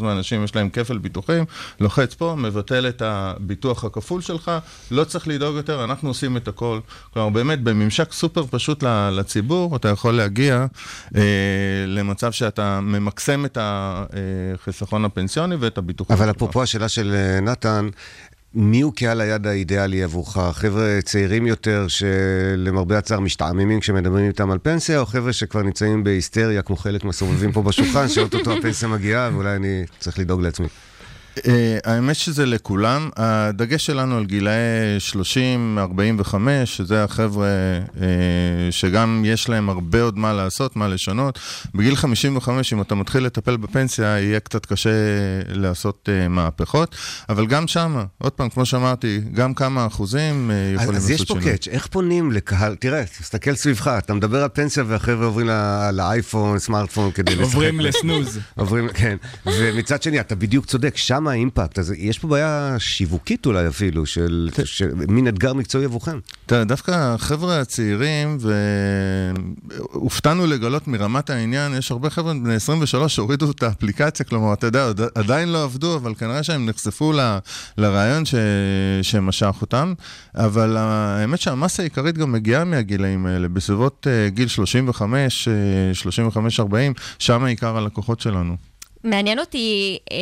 מהאנשים 0.00 0.44
יש 0.44 0.56
להם 0.56 0.70
כפל 0.70 0.98
ביטוחים, 0.98 1.44
לוחץ 1.80 2.14
פה, 2.14 2.34
מבטל 2.38 2.88
את 2.88 3.02
הביטוח 3.02 3.84
הכפול 3.84 4.20
שלך, 4.20 4.50
לא 4.90 5.04
צריך 5.04 5.28
לדאוג 5.28 5.56
יותר, 5.56 5.84
אנחנו 5.84 6.08
עושים 6.08 6.36
את 6.36 6.48
הכל. 6.48 6.80
כלומר, 7.12 7.28
באמת, 7.28 7.62
בממשק 7.62 8.12
סופר 8.12 8.44
פשוט 8.50 8.82
לציבור, 9.12 9.76
אתה 9.76 9.88
יכול 9.88 10.14
להגיע 10.14 10.66
אה, 11.16 11.22
למצב 11.86 12.32
שאתה 12.32 12.80
ממקסם 12.80 13.44
את 13.44 13.58
החיסכון 13.60 15.04
הפנסיוני 15.04 15.56
ואת 15.56 15.78
הביטוחים. 15.78 16.16
אבל 16.16 16.30
אפרופו 16.30 16.62
השאלה 16.62 16.88
של 16.88 17.14
אה, 17.14 17.40
נתן, 17.40 17.88
מי 18.54 18.80
הוא 18.80 18.92
קהל 18.92 19.20
היד 19.20 19.46
האידיאלי 19.46 20.02
עבורך? 20.02 20.38
חבר'ה 20.52 20.98
צעירים 21.04 21.46
יותר 21.46 21.86
שלמרבה 21.88 22.98
הצער 22.98 23.20
משתעממים 23.20 23.80
כשמדברים 23.80 24.28
איתם 24.28 24.50
על 24.50 24.58
פנסיה, 24.62 25.00
או 25.00 25.06
חבר'ה 25.06 25.32
שכבר 25.32 25.62
נמצאים 25.62 26.04
בהיסטריה 26.04 26.62
כמו 26.62 26.76
חלק 26.76 27.04
מהסובבים 27.04 27.52
פה 27.52 27.62
בשולחן, 27.62 28.08
שאו-טו-טו 28.08 28.52
הפנסיה 28.52 28.88
מגיעה 28.88 29.30
ואולי 29.32 29.56
אני 29.56 29.84
צריך 29.98 30.18
לדאוג 30.18 30.42
לעצמי? 30.42 30.66
אה, 31.48 31.78
האמת 31.84 32.16
שזה 32.16 32.46
לכולם. 32.46 33.10
הדגש 33.16 33.86
שלנו 33.86 34.16
על 34.16 34.24
גילאי 34.24 34.52
30-45, 36.24 36.34
שזה 36.64 37.04
החבר'ה 37.04 37.46
אה, 38.00 38.06
שגם 38.70 39.22
יש 39.26 39.48
להם 39.48 39.68
הרבה 39.68 40.02
עוד 40.02 40.18
מה 40.18 40.32
לעשות, 40.32 40.76
מה 40.76 40.88
לשנות. 40.88 41.38
בגיל 41.74 41.96
55, 41.96 42.72
אם 42.72 42.80
אתה 42.80 42.94
מתחיל 42.94 43.24
לטפל 43.24 43.56
בפנסיה, 43.56 44.06
יהיה 44.06 44.40
קצת 44.40 44.66
קשה 44.66 44.90
לעשות 45.48 46.08
אה, 46.12 46.28
מהפכות. 46.28 46.96
אבל 47.28 47.46
גם 47.46 47.66
שם, 47.66 48.04
עוד 48.18 48.32
פעם, 48.32 48.48
כמו 48.48 48.66
שאמרתי, 48.66 49.20
גם 49.32 49.54
כמה 49.54 49.86
אחוזים 49.86 50.50
יכולים 50.74 50.94
לעשות 50.94 51.06
שינוי. 51.06 51.14
אז 51.14 51.20
יש 51.20 51.24
פה 51.24 51.40
קאץ', 51.40 51.68
איך 51.68 51.86
פונים 51.86 52.32
לקהל? 52.32 52.74
תראה, 52.74 53.04
תסתכל 53.04 53.54
סביבך, 53.54 53.88
אתה 53.98 54.14
מדבר 54.14 54.42
על 54.42 54.48
פנסיה 54.48 54.84
והחבר'ה 54.86 55.26
עוברים 55.26 55.48
לאייפון, 55.92 56.58
סמארטפון 56.58 57.10
כדי 57.12 57.34
לשחק. 57.34 57.44
עוברים 57.44 57.80
לסנוז. 57.80 58.38
עוברים, 58.58 58.88
כן. 58.88 59.16
ומצד 59.46 60.02
שני, 60.02 60.20
אתה 60.20 60.34
בדיוק 60.34 60.66
צודק, 60.66 60.96
שם 60.96 61.25
שם 61.26 61.30
האימפקט? 61.30 61.78
אז 61.78 61.94
יש 61.98 62.18
פה 62.18 62.28
בעיה 62.28 62.76
שיווקית 62.78 63.46
אולי 63.46 63.68
אפילו, 63.68 64.06
של, 64.06 64.50
של 64.64 64.90
מין 65.08 65.28
אתגר 65.28 65.54
מקצועי 65.54 65.84
עבורכם. 65.84 66.18
תראה, 66.46 66.64
דווקא 66.64 66.90
החבר'ה 66.90 67.60
הצעירים, 67.60 68.38
והופתענו 69.70 70.46
לגלות 70.46 70.88
מרמת 70.88 71.30
העניין, 71.30 71.74
יש 71.74 71.90
הרבה 71.90 72.10
חבר'ה 72.10 72.34
בני 72.34 72.54
23 72.54 73.14
שהורידו 73.14 73.50
את 73.50 73.62
האפליקציה, 73.62 74.26
כלומר, 74.26 74.52
אתה 74.52 74.66
יודע, 74.66 74.90
עדיין 75.14 75.48
לא 75.48 75.64
עבדו, 75.64 75.96
אבל 75.96 76.14
כנראה 76.14 76.42
שהם 76.42 76.66
נחשפו 76.66 77.12
ל, 77.12 77.38
לרעיון 77.78 78.24
ש, 78.24 78.34
שמשך 79.02 79.56
אותם. 79.60 79.94
אבל 80.34 80.76
האמת 80.76 81.40
שהמסה 81.40 81.82
העיקרית 81.82 82.18
גם 82.18 82.32
מגיעה 82.32 82.64
מהגילאים 82.64 83.26
האלה, 83.26 83.48
בסביבות 83.48 84.06
uh, 84.06 84.34
גיל 84.34 84.48
35, 84.48 85.48
uh, 85.48 86.60
35-40, 86.60 86.72
שם 87.18 87.44
עיקר 87.44 87.76
הלקוחות 87.76 88.20
שלנו. 88.20 88.56
מעניין 89.04 89.38
אותי, 89.38 89.98
אה, 90.12 90.16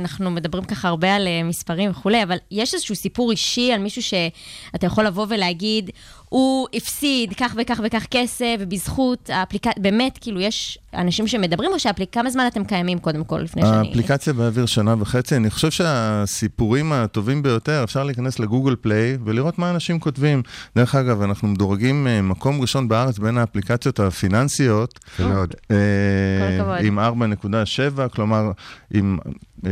אנחנו 0.00 0.30
מדברים 0.30 0.64
ככה 0.64 0.88
הרבה 0.88 1.14
על 1.14 1.26
אה, 1.26 1.42
מספרים 1.42 1.90
וכולי, 1.90 2.22
אבל 2.22 2.36
יש 2.50 2.74
איזשהו 2.74 2.94
סיפור 2.94 3.30
אישי 3.30 3.72
על 3.72 3.80
מישהו 3.80 4.02
שאתה 4.02 4.86
יכול 4.86 5.06
לבוא 5.06 5.26
ולהגיד, 5.28 5.90
הוא 6.32 6.68
הפסיד 6.74 7.34
כך 7.36 7.54
וכך 7.56 7.80
וכך 7.84 8.06
כסף, 8.10 8.56
ובזכות 8.58 9.30
האפליקציה, 9.32 9.82
באמת, 9.82 10.18
כאילו, 10.20 10.40
יש 10.40 10.78
אנשים 10.94 11.26
שמדברים, 11.26 11.70
או 11.72 11.78
שהאפליק... 11.78 12.08
כמה 12.12 12.30
זמן 12.30 12.46
אתם 12.46 12.64
קיימים 12.64 12.98
קודם 12.98 13.24
כל, 13.24 13.38
לפני 13.38 13.62
שאני... 13.62 13.88
האפליקציה 13.88 14.32
באוויר 14.32 14.66
שנה 14.66 14.94
וחצי. 14.98 15.36
אני 15.36 15.50
חושב 15.50 15.70
שהסיפורים 15.70 16.92
הטובים 16.92 17.42
ביותר, 17.42 17.84
אפשר 17.84 18.04
להיכנס 18.04 18.38
לגוגל 18.38 18.76
פליי 18.80 19.18
ולראות 19.24 19.58
מה 19.58 19.70
אנשים 19.70 20.00
כותבים. 20.00 20.42
דרך 20.76 20.94
אגב, 20.94 21.22
אנחנו 21.22 21.48
מדורגים 21.48 22.06
אה, 22.06 22.22
מקום 22.22 22.60
ראשון 22.60 22.88
בארץ 22.88 23.18
בין 23.18 23.38
האפליקציות 23.38 24.00
הפיננסיות. 24.00 25.00
מאוד. 25.18 25.54
אה, 25.70 26.78
עם 26.80 26.98
4.7, 26.98 28.08
כלומר, 28.08 28.50
עם 28.94 29.18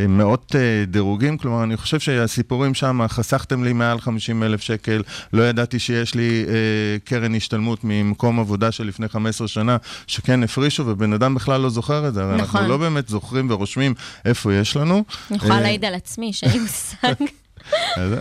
מאות 0.09 0.57
אה, 0.59 0.85
דירוגים, 0.87 1.39
כלומר, 1.39 1.65
אני 1.65 1.77
חושב 1.77 1.99
שהסיפורים 1.99 2.75
שם, 2.75 3.01
חסכתם 3.09 3.65
לי 3.65 3.73
מעל 3.73 4.01
50 4.01 4.43
אלף 4.43 4.61
שקל, 4.61 5.03
לא 5.33 5.43
ידעתי 5.43 5.79
שיש 5.79 6.15
לי 6.15 6.45
קרן 7.05 7.35
השתלמות 7.35 7.79
ממקום 7.85 8.41
עבודה 8.41 8.73
של 8.73 8.85
לפני 8.85 9.09
15 9.09 9.49
שנה, 9.49 9.77
שכן 10.07 10.43
הפרישו, 10.43 10.87
ובן 10.87 11.13
אדם 11.13 11.35
בכלל 11.35 11.61
לא 11.61 11.71
זוכר 11.71 12.09
את 12.09 12.15
זה. 12.15 12.21
נכון. 12.21 12.41
אנחנו 12.41 12.69
לא 12.69 12.77
באמת 12.77 13.09
זוכרים 13.09 13.51
ורושמים 13.51 13.95
איפה 14.25 14.55
יש 14.55 14.77
לנו. 14.77 15.05
אני 15.31 15.37
יכולה 15.37 15.55
אה, 15.55 15.61
להעיד 15.61 15.85
על 15.85 15.95
עצמי, 15.95 16.33
שאין 16.33 16.53
לי 16.53 16.59
מושג. 16.59 17.25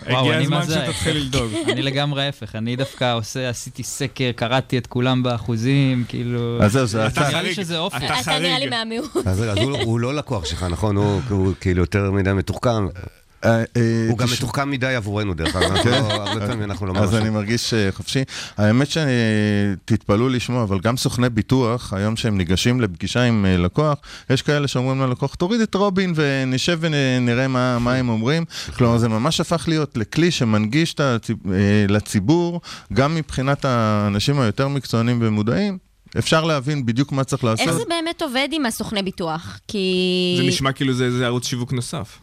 הגיע 0.06 0.38
הזמן 0.38 0.64
שתתחיל 0.64 1.18
לדאוג. 1.24 1.52
אני 1.68 1.82
לגמרי 1.82 2.26
ההפך, 2.26 2.56
אני 2.56 2.76
דווקא 2.76 3.14
עושה, 3.14 3.50
עשיתי 3.50 3.84
סקר, 3.84 4.32
קראתי 4.36 4.78
את 4.78 4.88
כולם 4.88 5.24
באחוזים, 5.24 6.04
כאילו... 6.08 6.64
אז 6.64 6.72
זהו, 6.72 6.86
זה 6.86 7.08
אתה 7.08 7.30
נראה 7.30 7.42
לי 7.42 7.54
שזה 7.54 7.80
אופי. 7.80 7.98
אתה 7.98 8.40
נראה 8.40 8.60
לי 8.60 8.70
מהמיעוט. 8.70 9.28
אז 9.28 9.44
הוא 9.84 10.00
לא 10.00 10.16
לקוח 10.16 10.46
שלך, 10.46 10.64
נכון? 10.64 10.98
הוא 10.98 11.54
כאילו 11.60 11.82
יותר 11.82 12.12
מדי 12.12 12.34
מתוחכם. 12.34 12.88
אה, 13.46 13.64
הוא 14.10 14.18
גם 14.18 14.28
מתוחכם 14.34 14.72
מדי 14.72 14.96
עבורנו, 14.96 15.34
דרך 15.34 15.56
אגב, 15.56 15.72
אנחנו 15.72 15.90
לא- 15.92 16.14
הרבה 16.14 16.48
פעמים 16.48 16.64
אנחנו 16.64 16.86
לא 16.86 16.94
כן. 16.94 17.00
אז. 17.00 17.16
אני 17.16 17.30
מרגיש 17.30 17.74
אה, 17.74 17.90
חופשי. 17.92 18.24
האמת 18.58 18.88
שתתפלאו 18.90 20.30
לשמוע, 20.30 20.64
אבל 20.64 20.80
גם 20.80 20.98
סוכני 20.98 21.30
ביטוח, 21.30 21.94
היום 21.94 22.16
שהם 22.16 22.38
ניגשים 22.38 22.82
לפגישה 22.82 23.24
עם 23.24 23.46
אה, 23.46 23.58
לקוח, 23.58 23.98
יש 24.30 24.42
כאלה 24.42 24.68
שאומרים 24.68 25.02
ללקוח, 25.02 25.36
תוריד 25.36 25.62
את 25.62 25.76
רובין 25.76 26.14
ונשב 26.16 26.78
ונראה 26.82 27.48
מה, 27.48 27.94
הם 27.94 28.10
אומרים. 28.10 28.46
כלומר, 28.78 28.98
זה 28.98 29.08
ממש 29.08 29.42
הפך 29.42 29.66
להיות 29.68 29.98
לכלי 29.98 30.32
שמנגיש 30.32 30.96
אה, 31.00 31.18
לציבור, 31.90 32.62
גם 32.94 33.16
מבחינת 33.16 33.66
האנשים 33.66 34.40
היותר 34.40 34.68
מקצוענים 34.68 35.20
ומודעים. 35.22 35.78
אפשר 36.18 36.44
להבין 36.44 36.86
בדיוק 36.86 37.12
מה 37.12 37.24
צריך 37.24 37.44
לעשות. 37.44 37.68
איך 37.68 37.76
זה 37.76 37.84
באמת 37.90 38.22
עובד 38.22 38.48
עם 38.52 38.66
הסוכני 38.66 39.04
ביטוח? 39.04 39.60
כי... 39.68 40.36
זה 40.38 40.44
נשמע 40.48 40.72
כאילו 40.72 40.94
זה 40.94 41.12
זה 41.12 41.26
ערוץ 41.26 41.48
שיווק 41.48 41.74
נוסף. 41.74 42.18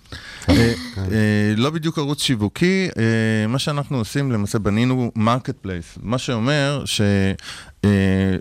אה, 0.49 0.73
אה, 0.99 1.55
לא 1.57 1.71
בדיוק 1.71 1.99
ערוץ 1.99 2.23
שיווקי, 2.23 2.89
אה, 2.99 3.47
מה 3.49 3.59
שאנחנו 3.59 3.99
עושים, 3.99 4.33
למעשה 4.33 4.59
בנינו 4.59 5.13
marketplace, 5.17 5.99
מה 6.03 6.19
שאומר 6.19 6.85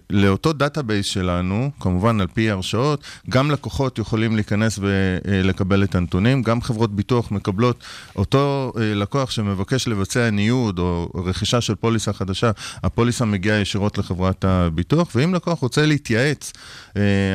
שלאותו 0.05 0.53
database 0.54 1.06
שלנו, 1.05 1.72
כמובן 1.80 2.22
על 2.22 2.28
פי 2.34 2.51
הרשאות, 2.51 3.03
גם 3.30 3.51
לקוחות 3.51 3.99
יכולים 3.99 4.36
להיכנס 4.36 4.80
ולקבל 4.82 5.84
את 5.84 5.95
הנתונים, 5.95 6.41
גם 6.41 6.61
חברות 6.61 6.95
ביטוח 6.95 7.32
מקבלות 7.32 7.84
אותו 8.16 8.74
לקוח 8.78 9.32
שמבקש 9.32 9.88
לבצע 9.88 10.30
ניוד 10.30 10.80
או 10.80 11.09
רכישה 11.16 11.61
של 11.61 11.76
פוליסה 11.76 12.13
חדשה, 12.13 12.51
הפוליסה 12.84 13.26
מגיעה 13.26 13.59
ישירות 13.59 13.97
לחברת 13.97 14.45
הביטוח, 14.45 15.07
ואם 15.16 15.34
לקוח 15.34 15.59
רוצה 15.59 15.86
להתייעץ, 15.86 16.53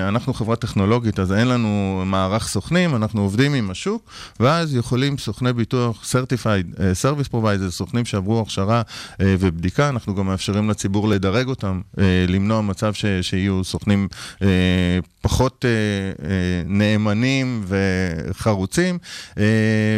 אנחנו 0.09 0.35
חברה 0.35 0.57
טכנולוגית, 0.57 1.19
אז 1.19 1.33
אין 1.33 1.49
לנו 1.49 2.03
מערך 2.07 2.49
סוכנים, 2.49 2.97
אנחנו 2.97 3.23
עובדים 3.23 3.55
עם 3.55 3.71
השוק, 3.71 4.11
ואז 4.41 4.75
יכולים 4.75 5.19
סוכני 5.19 5.53
ביטוח, 5.53 6.03
Certified 6.03 6.77
uh, 6.77 6.79
Service 6.79 7.33
Provider, 7.33 7.71
סוכנים 7.71 8.05
שעברו 8.05 8.41
הכשרה 8.41 8.83
uh, 8.83 9.15
ובדיקה, 9.21 9.89
אנחנו 9.89 10.15
גם 10.15 10.27
מאפשרים 10.27 10.71
לציבור 10.71 11.09
לדרג 11.09 11.49
אותם, 11.49 11.81
למנוע 12.29 12.61
מצב 12.61 12.95
ש, 12.95 13.05
שיהיו 13.23 13.65
סוכנים 13.65 14.09
פחות 15.21 15.65
uh, 15.65 16.21
uh, 16.21 16.25
נאמנים 16.67 17.65
וחרוצים, 17.67 18.99
uh, 19.31 19.39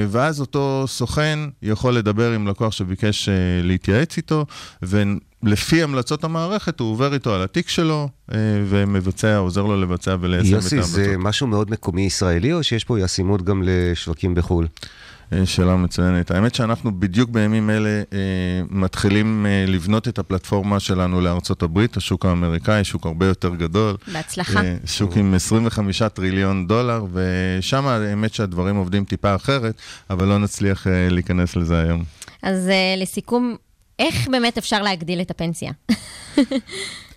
ואז 0.08 0.40
אותו 0.40 0.84
סוכן 0.86 1.38
יכול 1.62 1.96
לדבר 1.96 2.32
עם 2.32 2.48
לקוח 2.48 2.72
שביקש 2.72 3.28
uh, 3.28 3.32
להתייעץ 3.62 4.16
איתו, 4.16 4.46
ו... 4.84 5.02
לפי 5.42 5.82
המלצות 5.82 6.24
המערכת, 6.24 6.80
הוא 6.80 6.90
עובר 6.90 7.14
איתו 7.14 7.34
על 7.34 7.42
התיק 7.42 7.68
שלו 7.68 8.08
אה, 8.32 8.38
ומבצע, 8.68 9.36
עוזר 9.36 9.62
לו 9.62 9.80
לבצע 9.80 10.16
וליישם 10.20 10.48
את 10.48 10.52
יוסי, 10.52 10.74
ההמלצות. 10.74 10.94
זה 10.94 11.14
משהו 11.18 11.46
מאוד 11.46 11.70
מקומי 11.70 12.02
ישראלי, 12.02 12.52
או 12.52 12.62
שיש 12.62 12.84
פה 12.84 13.00
ישימות 13.00 13.42
גם 13.42 13.62
לשווקים 13.66 14.34
בחו"ל? 14.34 14.66
אה, 15.32 15.46
שאלה 15.46 15.76
מצוינת. 15.76 16.30
האמת 16.30 16.54
שאנחנו 16.54 17.00
בדיוק 17.00 17.30
בימים 17.30 17.70
אלה 17.70 18.02
אה, 18.12 18.18
מתחילים 18.70 19.46
אה, 19.46 19.64
לבנות 19.68 20.08
את 20.08 20.18
הפלטפורמה 20.18 20.80
שלנו 20.80 21.20
לארצות 21.20 21.62
הברית, 21.62 21.96
השוק 21.96 22.26
האמריקאי, 22.26 22.84
שוק 22.84 23.06
הרבה 23.06 23.26
יותר 23.26 23.54
גדול. 23.54 23.96
בהצלחה. 24.12 24.60
אה, 24.64 24.76
שוק 24.86 25.16
עם 25.16 25.34
25 25.34 26.02
טריליון 26.02 26.66
דולר, 26.66 27.04
ושם 27.12 27.86
האמת 27.86 28.34
שהדברים 28.34 28.76
עובדים 28.76 29.04
טיפה 29.04 29.34
אחרת, 29.34 29.74
אבל 30.10 30.26
לא 30.28 30.38
נצליח 30.38 30.86
אה, 30.86 31.08
להיכנס 31.10 31.56
לזה 31.56 31.82
היום. 31.82 32.04
אז 32.42 32.68
אה, 32.68 32.94
לסיכום, 32.96 33.56
איך 33.98 34.28
באמת 34.28 34.58
אפשר 34.58 34.82
להגדיל 34.82 35.20
את 35.20 35.30
הפנסיה? 35.30 35.72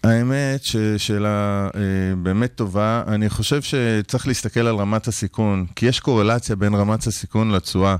האמת 0.05 0.63
ששאלה 0.63 1.67
אה, 1.75 1.81
באמת 2.17 2.55
טובה. 2.55 3.03
אני 3.07 3.29
חושב 3.29 3.61
שצריך 3.61 4.27
להסתכל 4.27 4.59
על 4.59 4.75
רמת 4.75 5.07
הסיכון, 5.07 5.65
כי 5.75 5.85
יש 5.85 5.99
קורלציה 5.99 6.55
בין 6.55 6.73
רמת 6.73 7.07
הסיכון 7.07 7.51
לתשואה. 7.51 7.95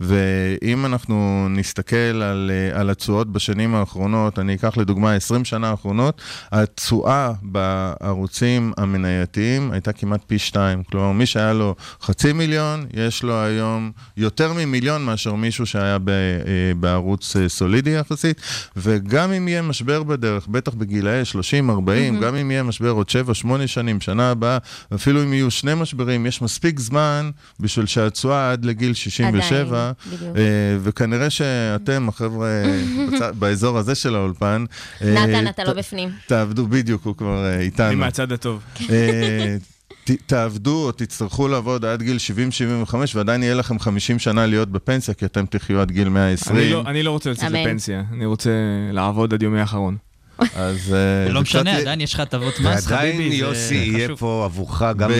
ואם 0.00 0.86
אנחנו 0.86 1.46
נסתכל 1.50 1.96
על, 1.96 2.50
אה, 2.54 2.80
על 2.80 2.90
התשואות 2.90 3.32
בשנים 3.32 3.74
האחרונות, 3.74 4.38
אני 4.38 4.54
אקח 4.54 4.76
לדוגמה 4.76 5.14
20 5.14 5.44
שנה 5.44 5.70
האחרונות, 5.70 6.20
התשואה 6.52 7.32
בערוצים 7.42 8.72
המנייתיים 8.76 9.72
הייתה 9.72 9.92
כמעט 9.92 10.20
פי 10.26 10.38
שתיים. 10.38 10.82
כלומר, 10.82 11.12
מי 11.12 11.26
שהיה 11.26 11.52
לו 11.52 11.74
חצי 12.02 12.32
מיליון, 12.32 12.86
יש 12.94 13.22
לו 13.22 13.42
היום 13.42 13.92
יותר 14.16 14.52
ממיליון 14.52 15.04
מאשר 15.04 15.34
מישהו 15.34 15.66
שהיה 15.66 15.98
ב, 15.98 16.08
אה, 16.08 16.14
בערוץ 16.80 17.36
אה, 17.36 17.48
סולידי 17.48 17.90
יחסית. 17.90 18.40
וגם 18.76 19.32
אם 19.32 19.48
יהיה 19.48 19.62
משבר 19.62 20.02
בדרך, 20.02 20.46
בטח 20.46 20.74
בגילאי 20.74 21.24
30, 21.24 21.49
40, 21.54 22.12
מהמם. 22.14 22.26
גם 22.26 22.34
אם 22.36 22.50
יהיה 22.50 22.62
משבר 22.62 22.90
עוד 22.90 23.08
7, 23.10 23.34
8 23.34 23.66
שנים, 23.66 24.00
שנה 24.00 24.30
הבאה, 24.30 24.58
אפילו 24.94 25.22
אם 25.22 25.32
יהיו 25.32 25.50
שני 25.50 25.74
משברים, 25.74 26.26
יש 26.26 26.42
מספיק 26.42 26.80
זמן 26.80 27.30
בשביל 27.60 27.86
שהתשואה 27.86 28.52
עד 28.52 28.64
לגיל 28.64 28.94
67, 28.94 29.38
עדיין, 29.78 29.92
בדיוק. 30.16 30.36
אה, 30.36 30.42
וכנראה 30.82 31.30
שאתם, 31.30 32.08
החבר'ה 32.08 32.48
בצד- 33.12 33.32
באזור 33.40 33.78
הזה 33.78 33.94
של 33.94 34.14
האולפן, 34.14 34.64
אה, 35.02 35.14
נתן, 35.14 35.48
אתה 35.48 35.62
ת- 35.62 35.66
לא 35.68 35.72
בפנים. 35.74 36.10
תעבדו, 36.26 36.66
בדיוק, 36.66 37.04
הוא 37.06 37.16
כבר 37.16 37.44
אה, 37.44 37.60
איתנו. 37.60 37.86
אני 37.88 37.94
מהצד 37.94 38.32
הטוב. 38.32 38.62
אה, 38.90 39.56
ת- 40.04 40.22
תעבדו 40.26 40.84
או 40.86 40.92
תצטרכו 40.92 41.48
לעבוד 41.48 41.84
עד 41.84 42.02
גיל 42.02 42.16
70-75 42.18 43.14
ועדיין 43.14 43.42
יהיה 43.42 43.54
לכם 43.54 43.78
50 43.78 44.18
שנה 44.18 44.46
להיות 44.46 44.68
בפנסיה, 44.68 45.14
כי 45.14 45.24
אתם 45.24 45.46
תחיו 45.46 45.80
עד 45.80 45.90
גיל 45.90 46.08
120. 46.08 46.56
אני 46.58 46.70
לא- 46.72 46.82
אני 46.86 47.02
לא 47.02 47.10
רוצה 47.10 47.30
לצאת. 47.30 47.50
לפנסיה, 47.52 48.02
אני 48.12 48.24
רוצה 48.26 48.50
לעבוד 48.92 49.34
עד 49.34 49.42
יומי 49.42 49.60
האחרון. 49.60 49.96
אז... 50.54 50.94
לא 51.28 51.40
משנה, 51.42 51.76
עדיין 51.76 52.00
יש 52.00 52.14
לך 52.14 52.20
הטבות 52.20 52.60
מס, 52.60 52.86
חביבי, 52.86 53.30
זה 53.30 53.36
יוסי 53.36 53.74
יהיה 53.74 54.04
חשוב. 54.06 54.18
פה 54.18 54.42
עבורך 54.44 54.82
גם-. 54.96 55.10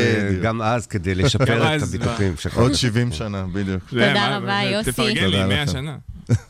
גם 0.43 0.63
אז 0.63 0.87
כדי 0.87 1.15
לשפר 1.15 1.77
את 1.77 1.83
הביטוחים. 1.83 2.31
מה? 2.31 2.37
שלך. 2.41 2.59
עוד 2.59 2.75
70 2.75 3.13
שנה, 3.13 3.45
בדיוק. 3.53 3.83
תודה 3.91 4.37
רבה, 4.37 4.61
יוסי. 4.63 4.93
תפרגן 4.93 5.25
לי, 5.25 5.31
תודה 5.33 5.47
100 5.47 5.63
לכם. 5.63 5.73
שנה. 5.73 5.97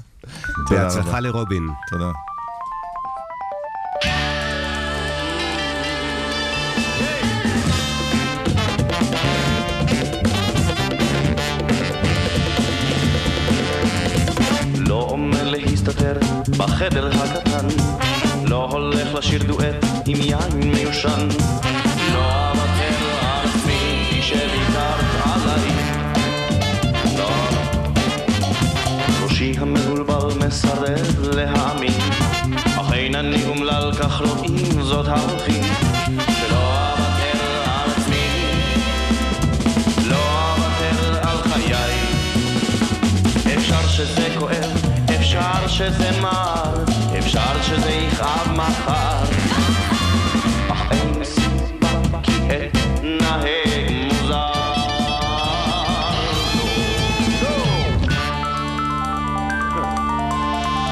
בהצלחה. 0.70 1.20
לרובין. 1.20 1.68
תודה. 1.90 2.10
לא 14.88 15.06
אומר 15.10 15.50
להסתתר 15.50 16.18
בחדר 16.58 17.10
הקטן 17.22 17.66
הולך 18.70 19.14
לשיר 19.14 19.42
דואט 19.42 19.84
עם 20.06 20.16
יין 20.20 20.72
מיושן. 20.74 21.28
לא 22.14 22.52
לא 27.18 27.30
המבולבל 29.58 30.46
מסרב 30.46 31.18
להאמין. 31.34 31.92
אך 32.80 32.92
אין 32.92 33.14
אני 33.14 33.44
אומלל 33.48 33.92
כך 34.00 34.20
לא 34.24 34.36
עם 34.42 34.82
זאת 34.82 35.08
הלכי. 35.08 35.60
שלא 36.16 36.92
אוותר 36.92 37.62
על 37.64 37.90
עצמי 37.96 38.28
לא 40.08 40.52
אוותר 40.52 41.28
על 41.28 41.42
חיי 41.42 41.94
אפשר 43.56 43.88
שזה 43.88 44.28
כואב, 44.38 44.70
אפשר 45.20 45.68
שזה 45.68 46.10
מר, 46.20 46.74
אפשר 47.30 47.62
שזה 47.62 47.90
יכאב 47.90 48.52
מחר. 48.56 49.24
אך 50.68 50.92
אין 50.92 51.24
סיבה 51.24 52.20
כי 52.22 52.32
אתנהג 52.46 53.90
מוזר. 53.90 54.52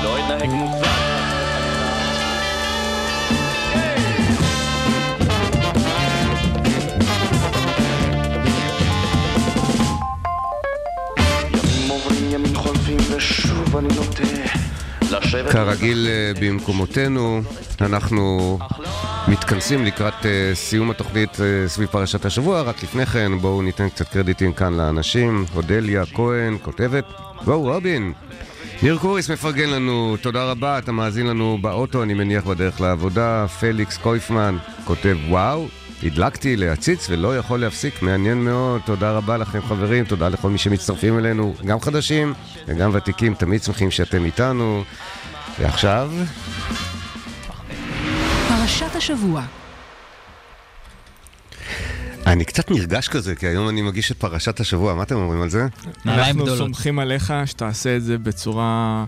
לא 0.05 0.19
אתנהג 0.19 0.51
מוזר. 0.51 0.89
ימים 11.51 11.91
עוברים, 11.91 12.31
ימים 12.31 12.57
חולפים 12.57 12.97
ושוב 13.11 13.77
אני 13.77 13.89
נוטה 13.89 14.23
לשבת 14.23 14.78
כרגיל 15.53 16.07
אה, 16.07 16.33
במקומותינו, 16.41 17.41
אנחנו 17.81 18.59
מתכנסים 19.29 19.85
לקראת 19.85 20.27
אה, 20.27 20.51
סיום 20.55 20.91
התוכנית 20.91 21.41
אה, 21.41 21.69
סביב 21.69 21.89
פרשת 21.89 22.25
השבוע, 22.25 22.63
רק 22.63 22.83
לפני 22.83 23.07
כן 23.07 23.33
בואו 23.41 23.63
ניתן 23.63 23.89
קצת 23.89 24.09
קרדיטים 24.09 24.53
כאן 24.53 24.75
לאנשים. 24.75 25.45
אודליה 25.55 26.07
כהן 26.07 26.57
כותבת, 26.63 27.05
וואו 27.45 27.63
רובין. 27.63 28.13
ניר 28.83 28.99
קוריס 28.99 29.31
מפרגן 29.31 29.71
לנו, 29.71 30.17
תודה 30.21 30.45
רבה, 30.45 30.79
אתה 30.79 30.93
מאזין 30.93 31.27
לנו 31.27 31.59
באוטו, 31.61 32.03
אני 32.03 32.15
מניח 32.15 32.45
בדרך 32.45 32.81
לעבודה. 32.81 33.47
פליקס 33.61 33.99
קויפמן 33.99 34.57
כותב, 34.85 35.17
וואו, 35.29 35.67
הדלקתי 36.03 36.57
להציץ 36.57 37.07
ולא 37.11 37.39
יכול 37.39 37.61
להפסיק, 37.61 38.03
מעניין 38.03 38.45
מאוד, 38.45 38.81
תודה 38.85 39.11
רבה 39.13 39.37
לכם 39.37 39.63
חברים, 39.63 40.05
תודה 40.05 40.29
לכל 40.29 40.51
מי 40.51 40.59
שמצטרפים 40.59 41.19
אלינו, 41.19 41.55
גם 41.65 41.81
חדשים 41.81 42.35
וגם 42.67 42.91
ותיקים, 42.95 43.35
תמיד 43.35 43.63
שמחים 43.63 43.91
שאתם 43.91 44.25
איתנו. 44.25 44.85
ועכשיו, 45.61 46.13
פרשת 48.49 48.97
השבוע. 48.97 49.43
אני 52.27 52.45
קצת 52.45 52.71
נרגש 52.71 53.09
כזה, 53.09 53.35
כי 53.35 53.47
היום 53.47 53.69
אני 53.69 53.83
מגיש 53.83 54.13
את 54.13 54.17
פרשת 54.17 54.61
השבוע, 54.61 54.95
מה 54.95 55.03
אתם 55.03 55.17
אומרים 55.17 55.43
על 55.43 55.51
זה? 55.51 55.67
אנחנו 56.07 56.57
סומכים 56.57 56.99
עליך 56.99 57.33
שתעשה 57.47 57.97
את 57.97 58.03
זה 58.03 58.19
בצורה 58.19 59.05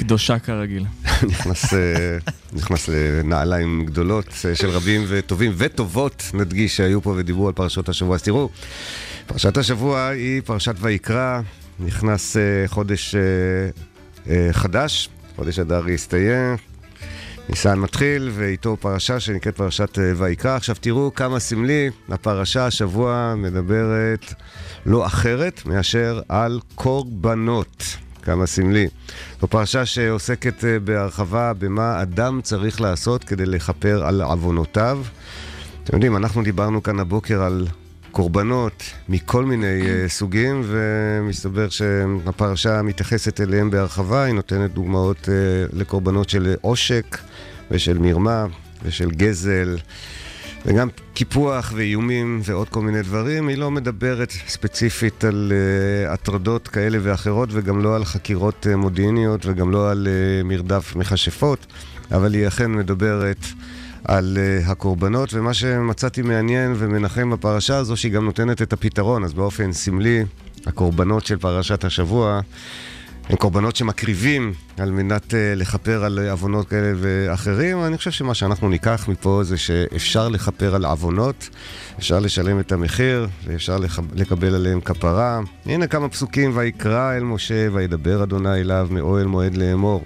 קדושה 0.00 0.38
כרגיל. 0.38 0.84
נכנס, 1.30 1.74
אה, 1.74 2.18
נכנס 2.52 2.88
לנעליים 2.88 3.86
גדולות 3.86 4.26
אה, 4.44 4.54
של 4.54 4.68
רבים 4.68 5.04
וטובים 5.08 5.52
וטובות, 5.56 6.30
נדגיש, 6.34 6.76
שהיו 6.76 7.02
פה 7.02 7.14
ודיברו 7.16 7.46
על 7.46 7.52
פרשות 7.52 7.88
השבוע. 7.88 8.14
אז 8.14 8.22
תראו, 8.22 8.48
פרשת 9.26 9.56
השבוע 9.56 10.06
היא 10.06 10.42
פרשת 10.44 10.74
ויקרא, 10.80 11.40
נכנס 11.80 12.36
אה, 12.36 12.42
חודש 12.66 13.14
חדש, 14.52 15.08
חודש 15.36 15.58
אדר 15.58 15.88
יסתיים, 15.88 16.56
ניסן 17.48 17.78
מתחיל, 17.78 18.30
ואיתו 18.34 18.76
פרשה 18.80 19.20
שנקראת 19.20 19.56
פרשת 19.56 19.98
ויקרא. 20.16 20.56
עכשיו 20.56 20.76
תראו 20.80 21.14
כמה 21.14 21.40
סמלי, 21.40 21.90
הפרשה 22.08 22.66
השבוע 22.66 23.34
מדברת 23.36 24.34
לא 24.86 25.06
אחרת 25.06 25.62
מאשר 25.66 26.20
על 26.28 26.60
קורבנות. 26.74 27.96
כמה 28.20 28.46
סמלי. 28.46 28.86
זו 29.40 29.46
פרשה 29.46 29.86
שעוסקת 29.86 30.64
אה, 30.64 30.78
בהרחבה 30.78 31.52
במה 31.58 32.02
אדם 32.02 32.40
צריך 32.42 32.80
לעשות 32.80 33.24
כדי 33.24 33.46
לכפר 33.46 34.04
על 34.06 34.22
עוונותיו. 34.22 34.98
אתם 35.84 35.96
יודעים, 35.96 36.16
אנחנו 36.16 36.42
דיברנו 36.42 36.82
כאן 36.82 37.00
הבוקר 37.00 37.42
על 37.42 37.66
קורבנות 38.10 38.82
מכל 39.08 39.44
מיני 39.44 39.82
uh, 39.82 40.08
סוגים, 40.08 40.62
ומסתבר 40.64 41.68
שהפרשה 41.68 42.82
מתייחסת 42.82 43.40
אליהם 43.40 43.70
בהרחבה, 43.70 44.24
היא 44.24 44.34
נותנת 44.34 44.74
דוגמאות 44.74 45.18
uh, 45.24 45.76
לקורבנות 45.76 46.28
של 46.28 46.54
עושק 46.60 47.18
ושל 47.70 47.98
מרמה 47.98 48.46
ושל 48.82 49.10
גזל. 49.10 49.76
וגם 50.66 50.88
קיפוח 51.14 51.72
ואיומים 51.76 52.40
ועוד 52.44 52.68
כל 52.68 52.80
מיני 52.80 53.02
דברים. 53.02 53.48
היא 53.48 53.58
לא 53.58 53.70
מדברת 53.70 54.30
ספציפית 54.30 55.24
על 55.24 55.52
uh, 55.52 56.12
הטרדות 56.12 56.68
כאלה 56.68 56.98
ואחרות, 57.02 57.48
וגם 57.52 57.82
לא 57.82 57.96
על 57.96 58.04
חקירות 58.04 58.66
uh, 58.66 58.76
מודיעיניות, 58.76 59.46
וגם 59.46 59.70
לא 59.70 59.90
על 59.90 60.08
uh, 60.08 60.46
מרדף 60.46 60.96
מכשפות, 60.96 61.66
אבל 62.12 62.34
היא 62.34 62.48
אכן 62.48 62.72
מדברת 62.72 63.46
על 64.04 64.38
uh, 64.38 64.70
הקורבנות, 64.70 65.34
ומה 65.34 65.54
שמצאתי 65.54 66.22
מעניין 66.22 66.74
ומנחם 66.76 67.30
בפרשה 67.30 67.76
הזו, 67.76 67.96
שהיא 67.96 68.12
גם 68.12 68.24
נותנת 68.24 68.62
את 68.62 68.72
הפתרון, 68.72 69.24
אז 69.24 69.32
באופן 69.32 69.72
סמלי, 69.72 70.24
הקורבנות 70.66 71.26
של 71.26 71.38
פרשת 71.38 71.84
השבוע 71.84 72.40
הם 73.30 73.36
קורבנות 73.36 73.76
שמקריבים 73.76 74.52
על 74.78 74.90
מנת 74.90 75.30
uh, 75.30 75.34
לכפר 75.56 76.04
על 76.04 76.18
עוונות 76.30 76.68
כאלה 76.68 76.92
ואחרים. 76.96 77.84
אני 77.84 77.96
חושב 77.96 78.10
שמה 78.10 78.34
שאנחנו 78.34 78.68
ניקח 78.68 79.08
מפה 79.08 79.40
זה 79.44 79.58
שאפשר 79.58 80.28
לכפר 80.28 80.74
על 80.74 80.84
עוונות, 80.84 81.48
אפשר 81.98 82.18
לשלם 82.18 82.60
את 82.60 82.72
המחיר 82.72 83.28
ואפשר 83.44 83.78
לח... 83.78 84.00
לקבל 84.14 84.54
עליהם 84.54 84.80
כפרה. 84.80 85.40
הנה 85.66 85.86
כמה 85.86 86.08
פסוקים, 86.08 86.50
ויקרא 86.54 87.16
אל 87.16 87.22
משה 87.22 87.68
וידבר 87.72 88.22
אדוני 88.22 88.60
אליו 88.60 88.88
מאוהל 88.90 89.26
מועד 89.26 89.56
לאמור. 89.56 90.04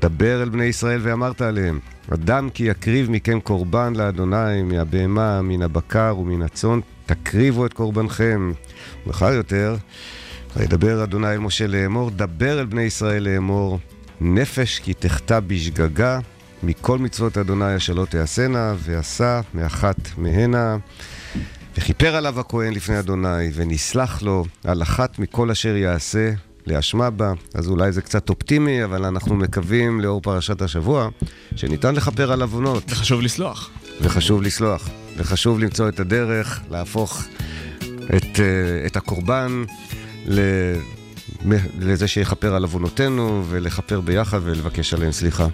דבר 0.00 0.42
אל 0.42 0.48
בני 0.48 0.64
ישראל 0.64 1.00
ואמרת 1.02 1.42
עליהם, 1.42 1.78
אדם 2.14 2.50
כי 2.50 2.64
יקריב 2.64 3.10
מכם 3.10 3.40
קורבן 3.40 3.92
לאדוני 3.96 4.62
מהבהמה, 4.62 5.42
מן 5.42 5.62
הבקר 5.62 6.16
ומן 6.18 6.42
הצאן, 6.42 6.80
תקריבו 7.06 7.66
את 7.66 7.72
קורבנכם. 7.72 8.52
מאוחר 9.06 9.32
יותר, 9.32 9.76
וידבר 10.56 11.04
אדוני 11.04 11.32
אל 11.32 11.38
משה 11.38 11.66
לאמור, 11.66 12.10
דבר 12.10 12.60
אל 12.60 12.66
בני 12.66 12.82
ישראל 12.82 13.22
לאמור, 13.22 13.78
נפש 14.20 14.78
כי 14.78 14.94
תחטא 14.94 15.40
בשגגה, 15.40 16.18
מכל 16.62 16.98
מצוות 16.98 17.38
אדוני 17.38 17.76
אשר 17.76 17.92
לא 17.92 18.04
תעשנה, 18.04 18.74
ועשה 18.78 19.40
מאחת 19.54 19.96
מהנה. 20.16 20.76
וכיפר 21.76 22.16
עליו 22.16 22.40
הכהן 22.40 22.72
לפני 22.72 22.98
אדוני, 22.98 23.50
ונסלח 23.54 24.22
לו 24.22 24.44
על 24.64 24.82
אחת 24.82 25.18
מכל 25.18 25.50
אשר 25.50 25.76
יעשה, 25.76 26.32
לאשמה 26.66 27.10
בה. 27.10 27.32
אז 27.54 27.68
אולי 27.68 27.92
זה 27.92 28.02
קצת 28.02 28.28
אופטימי, 28.28 28.84
אבל 28.84 29.04
אנחנו 29.04 29.36
מקווים, 29.36 30.00
לאור 30.00 30.20
פרשת 30.20 30.62
השבוע, 30.62 31.08
שניתן 31.56 31.94
לכפר 31.94 32.32
על 32.32 32.42
עוונות. 32.42 32.84
וחשוב 32.88 33.22
לסלוח. 33.22 33.70
וחשוב 34.00 34.42
לסלוח. 34.42 34.88
וחשוב 35.16 35.58
למצוא 35.58 35.88
את 35.88 36.00
הדרך 36.00 36.60
להפוך 36.70 37.24
את, 38.16 38.40
אה, 38.40 38.86
את 38.86 38.96
הקורבן 38.96 39.64
לזה 41.80 42.08
שיכפר 42.08 42.54
על 42.54 42.62
עוונותינו 42.62 43.44
ולכפר 43.48 44.00
ביחד 44.00 44.40
ולבקש 44.42 44.94
עליהם 44.94 45.12
סליחה. 45.12 45.46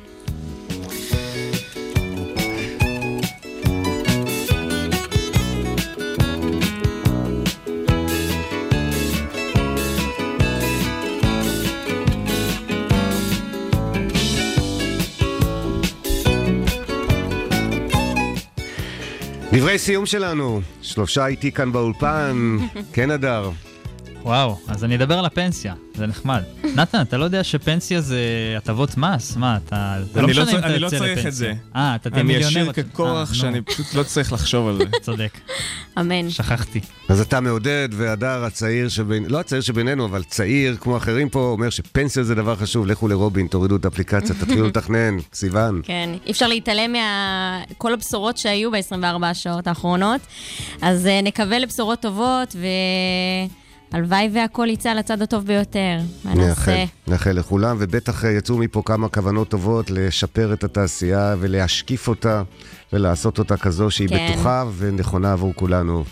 דברי 19.52 19.78
סיום 19.78 20.06
שלנו, 20.06 20.60
שלושה 20.82 21.26
איתי 21.26 21.52
כאן 21.52 21.72
באולפן, 21.72 22.56
כן 22.94 23.10
אדר. 23.10 23.50
וואו, 24.26 24.58
אז 24.68 24.84
אני 24.84 24.96
אדבר 24.96 25.18
על 25.18 25.24
הפנסיה, 25.24 25.74
זה 25.94 26.06
נחמד. 26.06 26.42
נתן, 26.76 27.02
אתה 27.02 27.16
לא 27.16 27.24
יודע 27.24 27.44
שפנסיה 27.44 28.00
זה 28.00 28.18
הטבות 28.56 28.96
מס? 28.96 29.36
מה, 29.36 29.56
אתה... 29.56 29.96
זה 30.12 30.22
לא 30.22 30.28
משנה 30.28 30.52
אם 30.52 30.58
אתה 30.58 30.66
אני 30.66 30.78
לא 30.78 30.86
יוצא 30.86 30.98
צריך 30.98 31.18
לפנסיה. 31.18 31.28
את 31.28 31.34
זה. 31.34 31.52
אה, 31.76 31.94
אתה 31.94 32.10
תהיה 32.10 32.22
מיליונר. 32.22 32.46
אני 32.46 32.70
אשאיר 32.70 32.72
ככורח 32.72 33.30
אה, 33.30 33.34
שאני. 33.34 33.62
פשוט 33.62 33.94
לא 33.94 34.02
צריך 34.02 34.32
לחשוב 34.32 34.68
על 34.68 34.76
זה. 34.76 34.84
צודק. 35.06 35.38
אמן. 35.98 36.30
שכחתי. 36.30 36.80
אז 37.08 37.20
אתה 37.20 37.40
מעודד, 37.40 37.88
והדר 37.92 38.44
הצעיר 38.44 38.88
שבין... 38.88 39.24
לא 39.28 39.40
הצעיר 39.40 39.60
שבינינו, 39.62 40.04
אבל 40.04 40.22
צעיר 40.22 40.76
כמו 40.80 40.96
אחרים 40.96 41.28
פה, 41.28 41.38
אומר 41.40 41.70
שפנסיה 41.70 42.22
זה 42.22 42.34
דבר 42.34 42.56
חשוב. 42.56 42.86
לכו 42.86 43.08
לרובין, 43.08 43.46
תורידו 43.46 43.76
את 43.76 43.84
האפליקציה, 43.84 44.34
תתחילו 44.40 44.66
לתכנן. 44.66 45.16
סיוון. 45.32 45.80
כן, 45.84 46.10
אי 46.26 46.30
אפשר 46.30 46.46
להתעלם 46.46 46.94
מכל 47.70 47.94
הבשורות 47.94 48.38
שהיו 48.38 48.70
ב-24 48.70 49.26
השעות 49.26 49.66
האחרונות. 49.66 50.20
אז 50.82 51.06
אה, 51.06 51.20
נקווה 51.22 51.58
לבשורות 51.58 52.00
טובות, 52.00 52.56
והלוואי 53.92 54.30
והכל 54.32 54.66
יצא 54.70 54.90
על 54.90 54.98
הצד 54.98 55.22
הטוב 55.22 55.46
ביותר. 55.46 55.98
מה 56.24 56.34
נעשה? 56.34 56.48
נאחל, 56.48 56.84
נאחל 57.06 57.32
לכולם, 57.32 57.76
ובטח 57.80 58.24
אה, 58.24 58.30
יצאו 58.30 58.58
מפה 58.58 58.82
כמה 58.84 59.08
כוונות 59.08 59.48
טובות 59.48 59.90
לשפר 59.90 60.52
את 60.52 60.64
התעשייה 60.64 61.34
ולהשקיף 61.40 62.08
אותה 62.08 62.42
ולעשות 62.92 63.38
אותה 63.38 63.56
כזו 63.56 63.90
שהיא 63.90 64.08
כן. 64.08 64.28
בטוחה 64.32 64.64
ונכונה 64.76 65.32
עבור 65.32 65.52
כולנו. 65.56 66.04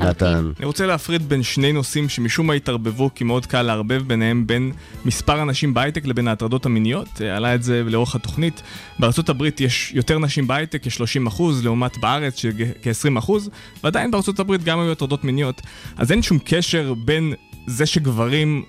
נתן. 0.00 0.52
אני 0.58 0.66
רוצה 0.66 0.86
להפריד 0.86 1.28
בין 1.28 1.42
שני 1.42 1.72
נושאים 1.72 2.08
שמשום 2.08 2.46
מה 2.46 2.52
התערבבו, 2.52 3.10
כי 3.14 3.24
מאוד 3.24 3.46
קל 3.46 3.62
לערבב 3.62 4.02
ביניהם 4.06 4.46
בין 4.46 4.72
מספר 5.04 5.40
הנשים 5.40 5.74
בהייטק 5.74 6.06
לבין 6.06 6.28
ההטרדות 6.28 6.66
המיניות. 6.66 7.08
אה, 7.20 7.36
עלה 7.36 7.54
את 7.54 7.62
זה 7.62 7.82
לאורך 7.86 8.14
התוכנית. 8.14 8.62
בארה"ב 8.98 9.42
יש 9.60 9.92
יותר 9.94 10.18
נשים 10.18 10.46
בהייטק, 10.46 10.82
כ-30 10.82 11.28
אחוז, 11.28 11.64
לעומת 11.64 11.98
בארץ 11.98 12.36
שכ-20 12.36 13.18
אחוז, 13.18 13.50
ועדיין 13.84 14.10
בארה"ב 14.10 14.64
גם 14.64 14.80
היו 14.80 14.92
הטרדות 14.92 15.24
מיניות. 15.24 15.60
אז 15.96 16.12
אין 16.12 16.22
שום 16.22 16.38
קשר 16.44 16.94
בין 16.94 17.34
זה 17.66 17.86
שגברים 17.86 18.64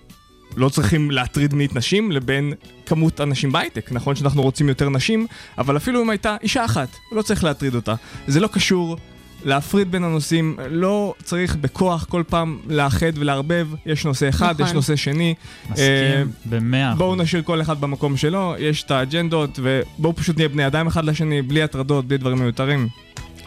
לא 0.57 0.69
צריכים 0.69 1.11
להטריד 1.11 1.53
מינית 1.53 1.76
נשים 1.76 2.11
לבין 2.11 2.53
כמות 2.86 3.19
הנשים 3.19 3.51
בהייטק. 3.51 3.91
נכון 3.91 4.15
שאנחנו 4.15 4.41
רוצים 4.41 4.69
יותר 4.69 4.89
נשים, 4.89 5.28
אבל 5.57 5.78
אפילו 5.78 6.03
אם 6.03 6.09
הייתה 6.09 6.36
אישה 6.41 6.65
אחת, 6.65 6.89
לא 7.11 7.21
צריך 7.21 7.43
להטריד 7.43 7.76
אותה. 7.76 7.95
זה 8.28 8.39
לא 8.39 8.47
קשור. 8.47 8.97
להפריד 9.45 9.91
בין 9.91 10.03
הנושאים, 10.03 10.57
לא 10.69 11.13
צריך 11.23 11.55
בכוח 11.55 12.05
כל 12.09 12.23
פעם 12.29 12.57
לאחד 12.67 13.11
ולערבב, 13.15 13.67
יש 13.85 14.05
נושא 14.05 14.29
אחד, 14.29 14.53
נכון. 14.53 14.65
יש 14.65 14.73
נושא 14.73 14.95
שני. 14.95 15.33
מסכים 15.69 15.85
אה, 15.85 16.23
במאה 16.45 16.89
אחוז. 16.89 16.99
בואו 16.99 17.15
נשאיר 17.15 17.41
כל 17.41 17.61
אחד 17.61 17.81
במקום 17.81 18.17
שלו, 18.17 18.55
יש 18.59 18.83
את 18.83 18.91
האג'נדות, 18.91 19.59
ובואו 19.63 20.15
פשוט 20.15 20.37
נהיה 20.37 20.49
בני 20.49 20.67
אדם 20.67 20.87
אחד 20.87 21.05
לשני, 21.05 21.41
בלי 21.41 21.63
הטרדות, 21.63 22.07
בלי 22.07 22.17
דברים 22.17 22.39
מיותרים. 22.39 22.87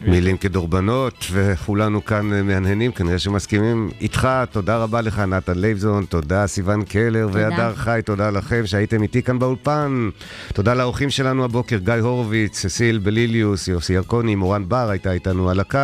מילים 0.01 0.37
כדורבנות, 0.37 1.25
וכולנו 1.33 2.05
כאן 2.05 2.33
אה, 2.33 2.43
מהנהנים, 2.43 2.93
כנראה 2.93 3.19
שמסכימים 3.19 3.91
איתך. 4.01 4.29
תודה 4.51 4.77
רבה 4.77 5.01
לך, 5.01 5.19
נתן 5.19 5.59
לייבזון, 5.59 6.05
תודה 6.05 6.47
סיון 6.47 6.85
קלר. 6.85 7.29
והדר 7.33 7.75
חי, 7.75 8.01
תודה 8.05 8.31
לכם 8.31 8.67
שהייתם 8.67 9.03
איתי 9.03 9.23
כאן 9.23 9.39
באולפן. 9.39 10.09
תודה 10.53 10.75
לאורחים 10.75 11.11
שלנו 11.11 11.45
הבוקר, 11.45 11.79
גיא 11.79 11.95
הורוביץ, 11.95 12.59
ססיל 12.59 12.99
בליליוס, 12.99 13.69
יוסי 13.69 13.93
ירקוני, 13.93 14.35
מורן 14.35 14.69
בר 14.69 14.91
הייתה 14.91 15.13
איתנו 15.13 15.51
על 15.51 15.61
הקו. 15.61 15.79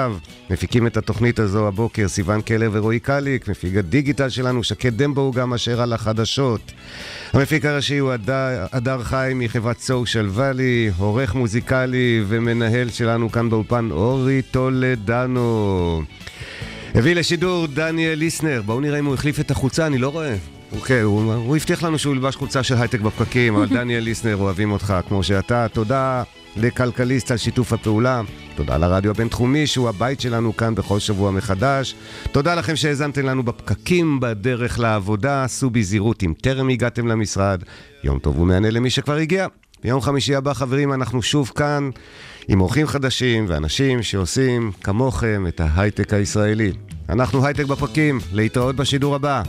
מפיקים 0.50 0.86
את 0.86 0.96
התוכנית 0.96 1.38
הזו 1.38 1.68
הבוקר, 1.68 2.08
סיון 2.08 2.40
קלר 2.40 2.70
ורועי 2.72 3.00
קליק, 3.00 3.48
מפיק 3.48 3.76
הדיגיטל 3.76 4.28
שלנו, 4.28 4.64
שקד 4.64 5.02
דמבו 5.02 5.32
גם 5.32 5.54
אשר 5.54 5.80
על 5.80 5.92
החדשות. 5.92 6.72
המפיק 7.33 7.64
הראשי 7.64 7.99
הוא 7.99 8.12
הדר, 8.12 8.66
הדר 8.72 9.03
חי 9.03 9.33
מחברת 9.35 9.78
סושיאל 9.78 10.26
ואלי, 10.30 10.91
עורך 10.99 11.35
מוזיקלי 11.35 12.24
ומנהל 12.28 12.91
שלנו 12.91 13.33
כאן 13.33 13.51
באולפן 13.51 13.89
אורי 13.91 14.43
טולדנו. 14.43 16.03
הביא 16.95 17.14
לשידור 17.14 17.66
דניאל 17.66 18.18
ליסנר, 18.18 18.62
בואו 18.66 18.80
נראה 18.80 18.99
אם 18.99 19.07
הוא 19.07 19.14
החליף 19.14 19.41
את 19.41 19.51
החולצה, 19.51 19.87
אני 19.87 19.99
לא 19.99 20.09
רואה. 20.09 20.37
אוקיי, 20.72 21.01
הוא, 21.01 21.33
הוא 21.33 21.57
הבטיח 21.57 21.83
לנו 21.83 21.99
שהוא 21.99 22.14
ילבש 22.14 22.37
חולצה 22.37 22.62
של 22.62 22.74
הייטק 22.74 23.01
בפקקים, 23.01 23.57
אבל 23.57 23.66
דניאל 23.76 24.03
ליסנר, 24.03 24.37
אוהבים 24.37 24.72
אותך 24.72 24.95
כמו 25.09 25.22
שאתה. 25.22 25.66
תודה 25.72 26.22
לכלכליסט 26.57 27.30
על 27.30 27.36
שיתוף 27.36 27.72
הפעולה. 27.72 28.22
תודה 28.57 28.78
לרדיו 28.78 29.11
הבינתחומי, 29.11 29.66
שהוא 29.66 29.88
הבית 29.88 30.20
שלנו 30.20 30.57
כאן 30.57 30.74
בכל 30.74 30.98
שבוע 30.98 31.30
מחדש. 31.30 31.94
תודה 32.32 32.55
לכם 32.55 32.76
שהאזנתם 32.76 33.26
לנו 33.26 33.42
בפקקים 33.42 34.20
בדרך 34.20 34.78
לעבודה. 34.78 35.44
סעו 35.48 35.70
בזהירות 35.70 36.22
אם 36.22 36.32
טרם 36.40 36.68
הגעתם 36.68 37.07
למשרד. 37.07 37.62
יום 38.05 38.18
טוב 38.18 38.38
ומהנה 38.38 38.70
למי 38.70 38.90
שכבר 38.90 39.14
הגיע. 39.16 39.46
ביום 39.82 40.00
חמישי 40.00 40.34
הבא, 40.34 40.53
חברים, 40.53 40.92
אנחנו 40.92 41.22
שוב 41.22 41.53
כאן 41.55 41.90
עם 42.48 42.61
אורחים 42.61 42.86
חדשים 42.86 43.44
ואנשים 43.48 44.03
שעושים 44.03 44.72
כמוכם 44.82 45.44
את 45.48 45.61
ההייטק 45.61 46.14
הישראלי. 46.14 46.72
אנחנו 47.09 47.46
הייטק 47.46 47.64
בפקים, 47.64 48.18
להתראות 48.32 48.76
בשידור 48.76 49.14
הבא. 49.14 49.42